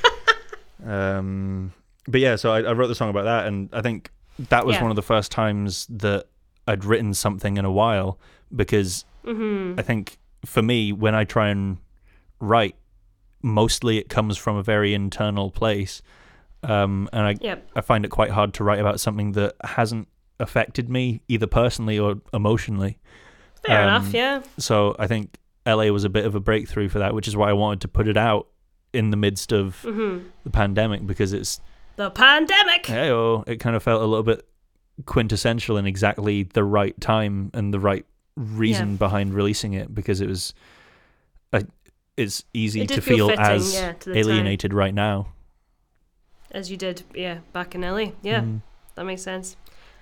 Um, 0.86 1.72
but 2.06 2.20
yeah, 2.20 2.36
so 2.36 2.52
I, 2.52 2.62
I 2.62 2.72
wrote 2.72 2.86
the 2.86 2.94
song 2.94 3.10
about 3.10 3.24
that, 3.24 3.46
and 3.46 3.68
I 3.72 3.82
think 3.82 4.10
that 4.38 4.64
was 4.64 4.76
Yeah. 4.76 4.82
one 4.82 4.90
of 4.90 4.96
the 4.96 5.02
first 5.02 5.32
times 5.32 5.86
that 5.90 6.26
I'd 6.66 6.84
written 6.84 7.14
something 7.14 7.56
in 7.56 7.64
a 7.64 7.70
while 7.72 8.18
because 8.54 9.04
hmm 9.24 9.74
I 9.76 9.82
think 9.82 10.18
for 10.46 10.62
me, 10.62 10.92
when 10.92 11.14
I 11.14 11.24
try 11.24 11.48
and 11.48 11.78
write, 12.40 12.76
mostly 13.42 13.98
it 13.98 14.08
comes 14.08 14.36
from 14.38 14.56
a 14.56 14.62
very 14.62 14.94
internal 14.94 15.50
place, 15.50 16.00
um, 16.62 17.08
and 17.12 17.22
I 17.22 17.34
Yep. 17.40 17.70
I 17.74 17.80
find 17.80 18.04
it 18.04 18.08
quite 18.10 18.30
hard 18.30 18.54
to 18.54 18.64
write 18.64 18.78
about 18.78 19.00
something 19.00 19.32
that 19.32 19.56
hasn't 19.64 20.06
affected 20.40 20.88
me 20.88 21.20
either 21.26 21.48
personally 21.48 21.98
or 21.98 22.20
emotionally. 22.32 22.98
Fair 23.66 23.80
Um, 23.82 23.88
enough. 23.88 24.14
Yeah. 24.14 24.42
So 24.58 24.94
I 24.98 25.08
think 25.08 25.36
LA 25.68 25.86
was 25.92 26.04
a 26.04 26.08
bit 26.08 26.24
of 26.24 26.34
a 26.34 26.40
breakthrough 26.40 26.88
for 26.88 26.98
that, 26.98 27.14
which 27.14 27.28
is 27.28 27.36
why 27.36 27.50
I 27.50 27.52
wanted 27.52 27.80
to 27.82 27.88
put 27.88 28.08
it 28.08 28.16
out 28.16 28.48
in 28.92 29.10
the 29.10 29.16
midst 29.16 29.52
of 29.52 29.82
hmm 29.82 30.18
the 30.44 30.50
pandemic 30.50 31.06
because 31.06 31.32
it's 31.34 31.60
The 31.96 32.10
pandemic. 32.10 32.86
hey 32.86 33.10
it 33.46 33.56
kind 33.60 33.76
of 33.76 33.82
felt 33.82 34.00
a 34.02 34.06
little 34.06 34.22
bit 34.22 34.46
quintessential 35.04 35.76
in 35.76 35.86
exactly 35.86 36.44
the 36.44 36.64
right 36.64 36.98
time 37.00 37.50
and 37.54 37.72
the 37.74 37.78
right 37.80 38.06
reason 38.36 38.96
behind 38.96 39.34
releasing 39.34 39.74
it 39.74 39.94
because 39.94 40.20
it 40.20 40.28
was 40.28 40.54
I 41.52 41.64
it's 42.16 42.44
easy 42.54 42.80
It 42.82 42.88
to 42.88 43.00
feel 43.00 43.16
feel, 43.16 43.28
fitting, 43.28 43.44
as 43.44 43.74
yeah, 43.74 43.92
to 43.92 44.08
the 44.10 44.14
time. 44.14 44.30
alienated 44.30 44.72
right 44.72 44.94
now. 44.94 45.28
As 46.50 46.70
you 46.70 46.76
did, 46.76 47.02
yeah, 47.14 47.38
back 47.52 47.74
in 47.74 47.82
LA. 47.82 48.12
Yeah, 48.22 48.40
Mm. 48.40 48.62
that 48.94 49.04
makes 49.04 49.22
sense. 49.22 49.56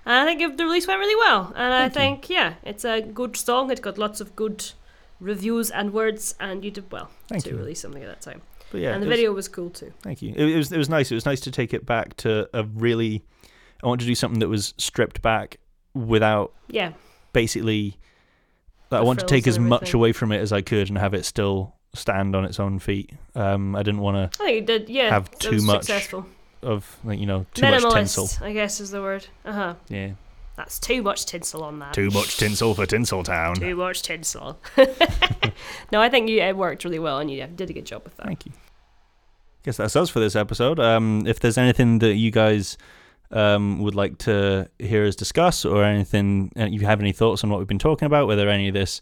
And 0.05 0.15
I 0.15 0.23
think 0.25 0.57
the 0.57 0.63
release 0.63 0.87
went 0.87 0.99
really 0.99 1.15
well. 1.15 1.51
And 1.55 1.73
I 1.73 1.89
Thank 1.89 2.21
think, 2.25 2.29
yeah, 2.29 2.53
it's 2.63 2.85
a 2.85 3.01
good 3.01 3.35
song. 3.35 3.69
it's 3.69 3.81
got 3.81 3.97
lots 3.97 4.21
of 4.21 4.35
good 4.35 4.71
reviews 5.19 5.69
and 5.71 5.93
words, 5.93 6.35
and 6.39 6.63
you 6.63 6.71
did 6.71 6.91
well 6.91 7.09
Thank 7.27 7.43
to 7.45 7.51
you. 7.51 7.57
release 7.57 7.79
something 7.81 8.03
at 8.03 8.09
that 8.09 8.21
time. 8.21 8.41
But 8.71 8.81
yeah, 8.81 8.93
and 8.93 9.01
the 9.01 9.07
was- 9.07 9.15
video 9.15 9.31
was 9.33 9.47
cool 9.47 9.69
too. 9.69 9.93
Thank 10.01 10.21
you. 10.21 10.33
It, 10.35 10.49
it 10.49 10.57
was 10.57 10.71
it 10.71 10.77
was 10.77 10.89
nice. 10.89 11.11
It 11.11 11.15
was 11.15 11.25
nice 11.25 11.39
to 11.41 11.51
take 11.51 11.73
it 11.73 11.85
back 11.85 12.15
to 12.17 12.49
a 12.53 12.63
really. 12.63 13.23
I 13.83 13.87
wanted 13.87 14.01
to 14.05 14.07
do 14.07 14.15
something 14.15 14.39
that 14.39 14.49
was 14.49 14.73
stripped 14.77 15.21
back 15.21 15.57
without 15.93 16.53
Yeah, 16.67 16.93
basically. 17.33 17.97
I 18.91 19.01
wanted 19.01 19.21
to 19.21 19.27
take 19.27 19.47
as 19.47 19.57
and 19.57 19.67
much 19.67 19.93
away 19.93 20.13
from 20.13 20.31
it 20.31 20.37
as 20.39 20.53
I 20.53 20.61
could 20.61 20.87
and 20.89 20.97
have 20.97 21.13
it 21.13 21.25
still 21.25 21.75
stand 21.93 22.35
on 22.35 22.45
its 22.45 22.59
own 22.59 22.79
feet. 22.79 23.11
Um, 23.35 23.75
I 23.75 23.83
didn't 23.83 23.99
want 23.99 24.17
I 24.17 24.27
think 24.45 24.55
you 24.55 24.61
did. 24.61 24.89
Yeah, 24.89 25.09
Have 25.09 25.29
too 25.31 25.61
much 25.61 25.83
Successful. 25.85 26.25
of 26.61 26.97
like 27.03 27.19
you 27.19 27.25
know 27.25 27.45
too 27.53 27.63
much 27.69 27.83
tinsel. 27.93 28.25
Minimalist, 28.27 28.41
I 28.41 28.53
guess, 28.53 28.79
is 28.79 28.91
the 28.91 29.01
word. 29.01 29.27
Uh 29.45 29.51
huh. 29.53 29.73
Yeah, 29.89 30.11
That's 30.57 30.79
too 30.79 31.03
much 31.03 31.27
tinsel 31.27 31.63
on 31.63 31.77
that. 31.79 31.93
too 31.93 32.09
much 32.09 32.37
tinsel 32.37 32.73
for 32.73 32.87
Tinseltown. 32.87 33.59
Too 33.59 33.75
much 33.75 34.01
tinsel. 34.01 34.59
no, 35.91 36.01
I 36.01 36.09
think 36.09 36.29
you 36.29 36.41
it 36.41 36.57
worked 36.57 36.83
really 36.83 36.97
well, 36.97 37.19
and 37.19 37.29
you 37.29 37.45
did 37.45 37.69
a 37.69 37.73
good 37.73 37.85
job 37.85 38.03
with 38.03 38.17
that. 38.17 38.25
Thank 38.25 38.47
you. 38.47 38.51
Guess 39.63 39.77
that's 39.77 39.95
us 39.95 40.09
for 40.09 40.19
this 40.19 40.35
episode. 40.35 40.79
Um, 40.79 41.27
if 41.27 41.39
there's 41.39 41.59
anything 41.59 41.99
that 41.99 42.15
you 42.15 42.31
guys 42.31 42.75
um, 43.29 43.79
would 43.83 43.93
like 43.93 44.17
to 44.19 44.67
hear 44.79 45.05
us 45.05 45.15
discuss, 45.15 45.63
or 45.63 45.83
anything, 45.83 46.51
uh, 46.59 46.65
you 46.65 46.79
have 46.87 47.01
any 47.01 47.11
thoughts 47.11 47.43
on 47.43 47.51
what 47.51 47.59
we've 47.59 47.67
been 47.67 47.77
talking 47.77 48.07
about, 48.07 48.25
whether 48.25 48.49
any 48.49 48.67
of 48.67 48.73
this 48.73 48.99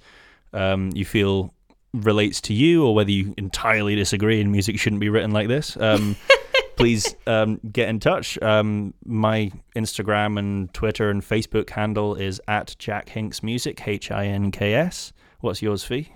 um, 0.52 0.90
you 0.94 1.06
feel 1.06 1.54
relates 1.94 2.42
to 2.42 2.54
you, 2.54 2.86
or 2.86 2.94
whether 2.94 3.12
you 3.12 3.34
entirely 3.38 3.96
disagree 3.96 4.42
and 4.42 4.52
music 4.52 4.78
shouldn't 4.78 5.00
be 5.00 5.08
written 5.08 5.32
like 5.32 5.48
this, 5.48 5.78
um, 5.78 6.18
please 6.76 7.16
um, 7.28 7.60
get 7.72 7.90
in 7.90 8.00
touch. 8.00 8.42
Um, 8.42 8.94
my 9.06 9.52
Instagram 9.76 10.38
and 10.38 10.74
Twitter 10.74 11.10
and 11.10 11.22
Facebook 11.22 11.70
handle 11.72 12.16
is 12.16 12.42
at 12.48 12.76
Jack 12.80 13.10
Hinks 13.10 13.44
Music, 13.44 13.88
H 13.88 14.12
I 14.12 14.28
N 14.28 14.52
K 14.52 14.74
S. 14.74 15.14
What's 15.40 15.62
yours, 15.62 15.84
Fee? 15.84 16.12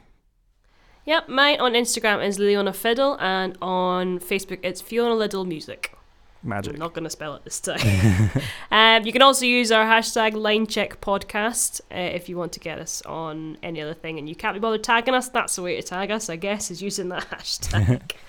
Yep, 1.05 1.30
mine 1.30 1.60
on 1.60 1.74
Instagram 1.74 2.26
is 2.26 2.38
Leona 2.39 2.74
Fiddle, 2.74 3.18
and 3.20 3.57
on 3.62 4.20
Facebook 4.20 4.60
it's 4.64 4.82
Fiona 4.82 5.16
Liddle 5.16 5.45
Music. 5.45 5.93
Magic. 6.41 6.74
I'm 6.74 6.80
not 6.80 6.93
going 6.93 7.03
to 7.03 7.10
spell 7.10 7.36
it 7.36 7.43
this 7.43 7.60
time. 7.60 8.32
um, 8.72 9.05
you 9.05 9.12
can 9.12 9.22
also 9.22 9.45
use 9.45 9.72
our 9.72 9.86
hashtag 9.86 10.34
LineCheckPodcast 10.34 11.82
uh, 11.91 11.95
if 11.95 12.30
you 12.30 12.38
want 12.38 12.53
to 12.53 12.62
get 12.62 12.80
us 12.80 13.01
on 13.01 13.57
any 13.62 13.82
other 13.82 13.93
thing, 13.93 14.20
and 14.20 14.30
you 14.30 14.36
can't 14.36 14.53
be 14.53 14.60
bothered 14.60 14.84
tagging 14.84 15.14
us. 15.14 15.30
That's 15.30 15.55
the 15.55 15.64
way 15.64 15.76
to 15.76 15.82
tag 15.82 16.12
us, 16.12 16.30
I 16.30 16.38
guess, 16.38 16.72
is 16.72 16.82
using 16.82 17.10
that 17.10 17.30
hashtag. 17.32 18.12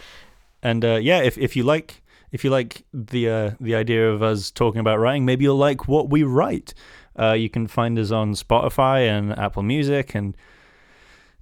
And 0.62 0.84
uh, 0.84 0.96
yeah, 0.96 1.22
if 1.22 1.38
if 1.38 1.56
you 1.56 1.62
like 1.62 1.99
if 2.32 2.44
you 2.44 2.50
like 2.50 2.84
the 2.92 3.28
uh, 3.28 3.50
the 3.60 3.74
idea 3.74 4.10
of 4.10 4.22
us 4.22 4.50
talking 4.50 4.80
about 4.80 4.98
writing, 4.98 5.24
maybe 5.24 5.44
you'll 5.44 5.56
like 5.56 5.88
what 5.88 6.10
we 6.10 6.22
write. 6.22 6.74
Uh, 7.18 7.32
you 7.32 7.50
can 7.50 7.66
find 7.66 7.98
us 7.98 8.10
on 8.10 8.34
Spotify 8.34 9.08
and 9.08 9.36
Apple 9.38 9.62
Music 9.62 10.14
and 10.14 10.36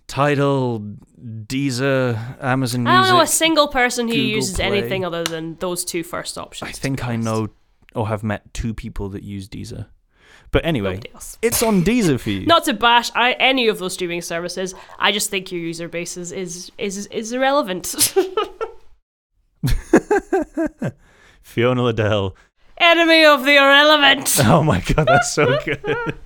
Tidal, 0.06 0.80
Deezer, 1.20 2.42
Amazon 2.42 2.86
I 2.86 3.02
don't 3.02 3.16
know 3.16 3.20
a 3.20 3.26
single 3.26 3.68
person 3.68 4.08
who 4.08 4.14
Google 4.14 4.30
uses 4.30 4.56
Play. 4.56 4.64
anything 4.64 5.04
other 5.04 5.22
than 5.22 5.56
those 5.56 5.84
two 5.84 6.02
first 6.02 6.38
options. 6.38 6.70
I 6.70 6.72
think 6.72 7.04
I 7.04 7.16
know 7.16 7.48
or 7.94 8.08
have 8.08 8.22
met 8.22 8.52
two 8.54 8.72
people 8.72 9.10
that 9.10 9.22
use 9.22 9.48
Deezer. 9.48 9.86
But 10.50 10.64
anyway, 10.64 11.00
it's 11.42 11.62
on 11.62 11.82
Deezer 11.82 12.18
for 12.18 12.30
you. 12.30 12.46
Not 12.46 12.64
to 12.64 12.72
bash 12.72 13.10
I, 13.14 13.32
any 13.32 13.68
of 13.68 13.78
those 13.78 13.92
streaming 13.92 14.22
services, 14.22 14.74
I 14.98 15.12
just 15.12 15.28
think 15.28 15.52
your 15.52 15.60
user 15.60 15.88
base 15.88 16.16
is 16.16 16.32
is 16.32 16.72
is, 16.78 17.06
is 17.08 17.32
irrelevant. 17.32 18.14
Fiona 21.42 21.82
Liddell. 21.82 22.36
Enemy 22.78 23.24
of 23.24 23.44
the 23.44 23.56
irrelevant. 23.56 24.38
Oh 24.44 24.62
my 24.62 24.80
god, 24.80 25.06
that's 25.08 25.32
so 25.32 25.58
good. 25.64 26.18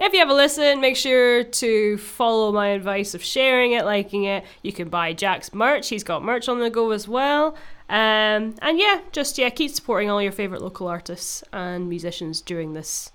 If 0.00 0.12
you 0.12 0.20
have 0.20 0.30
a 0.30 0.34
listen, 0.34 0.80
make 0.80 0.96
sure 0.96 1.42
to 1.42 1.98
follow 1.98 2.52
my 2.52 2.68
advice 2.68 3.14
of 3.14 3.22
sharing 3.22 3.72
it, 3.72 3.84
liking 3.84 4.24
it. 4.24 4.44
You 4.62 4.72
can 4.72 4.88
buy 4.88 5.12
Jack's 5.12 5.52
merch. 5.52 5.88
He's 5.88 6.04
got 6.04 6.22
merch 6.22 6.48
on 6.48 6.60
the 6.60 6.70
go 6.70 6.92
as 6.92 7.08
well. 7.08 7.56
Um, 7.88 8.54
and 8.62 8.78
yeah, 8.78 9.00
just 9.12 9.38
yeah, 9.38 9.50
keep 9.50 9.72
supporting 9.72 10.08
all 10.08 10.22
your 10.22 10.32
favorite 10.32 10.62
local 10.62 10.86
artists 10.86 11.42
and 11.52 11.88
musicians 11.88 12.40
during 12.40 12.74
this 12.74 13.10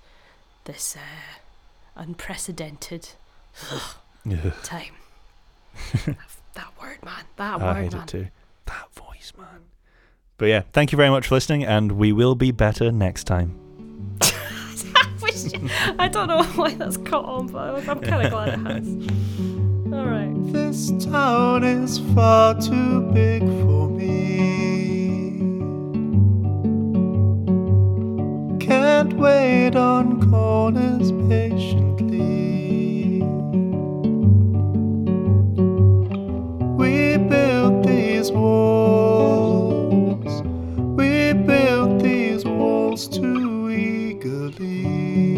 this 0.64 0.96
uh, 0.96 1.00
unprecedented 1.96 3.10
time. 4.62 4.94
that, 6.04 6.16
that 6.54 6.72
word, 6.80 6.98
man. 7.04 7.24
That 7.36 7.60
I 7.60 7.82
word, 7.82 7.92
man. 7.92 8.30
That 8.66 8.94
voice, 8.94 9.32
man. 9.38 9.62
But 10.44 10.50
yeah, 10.50 10.62
thank 10.74 10.92
you 10.92 10.96
very 10.96 11.08
much 11.08 11.28
for 11.28 11.36
listening, 11.36 11.64
and 11.64 11.92
we 11.92 12.12
will 12.12 12.34
be 12.34 12.50
better 12.50 12.92
next 12.92 13.24
time. 13.24 13.58
I 15.98 16.06
don't 16.06 16.28
know 16.28 16.44
why 16.54 16.74
that's 16.74 16.98
caught 16.98 17.24
on, 17.24 17.46
but 17.46 17.88
I'm 17.88 18.00
kind 18.00 18.26
of 18.26 18.30
glad 18.30 18.48
it 18.48 18.58
has. 18.58 18.86
All 19.90 20.04
right. 20.04 20.34
This 20.52 20.92
town 21.02 21.64
is 21.64 21.98
far 22.14 22.60
too 22.60 23.10
big 23.14 23.40
for 23.40 23.88
me. 23.88 24.36
Can't 28.60 29.14
wait 29.14 29.76
on 29.76 30.30
corners 30.30 31.10
patiently. 31.26 33.22
We 36.76 37.16
built 37.16 37.86
these 37.86 38.30
walls 38.30 39.03
built 41.34 42.02
these 42.02 42.44
walls 42.44 43.08
too 43.08 43.70
eagerly. 43.70 45.33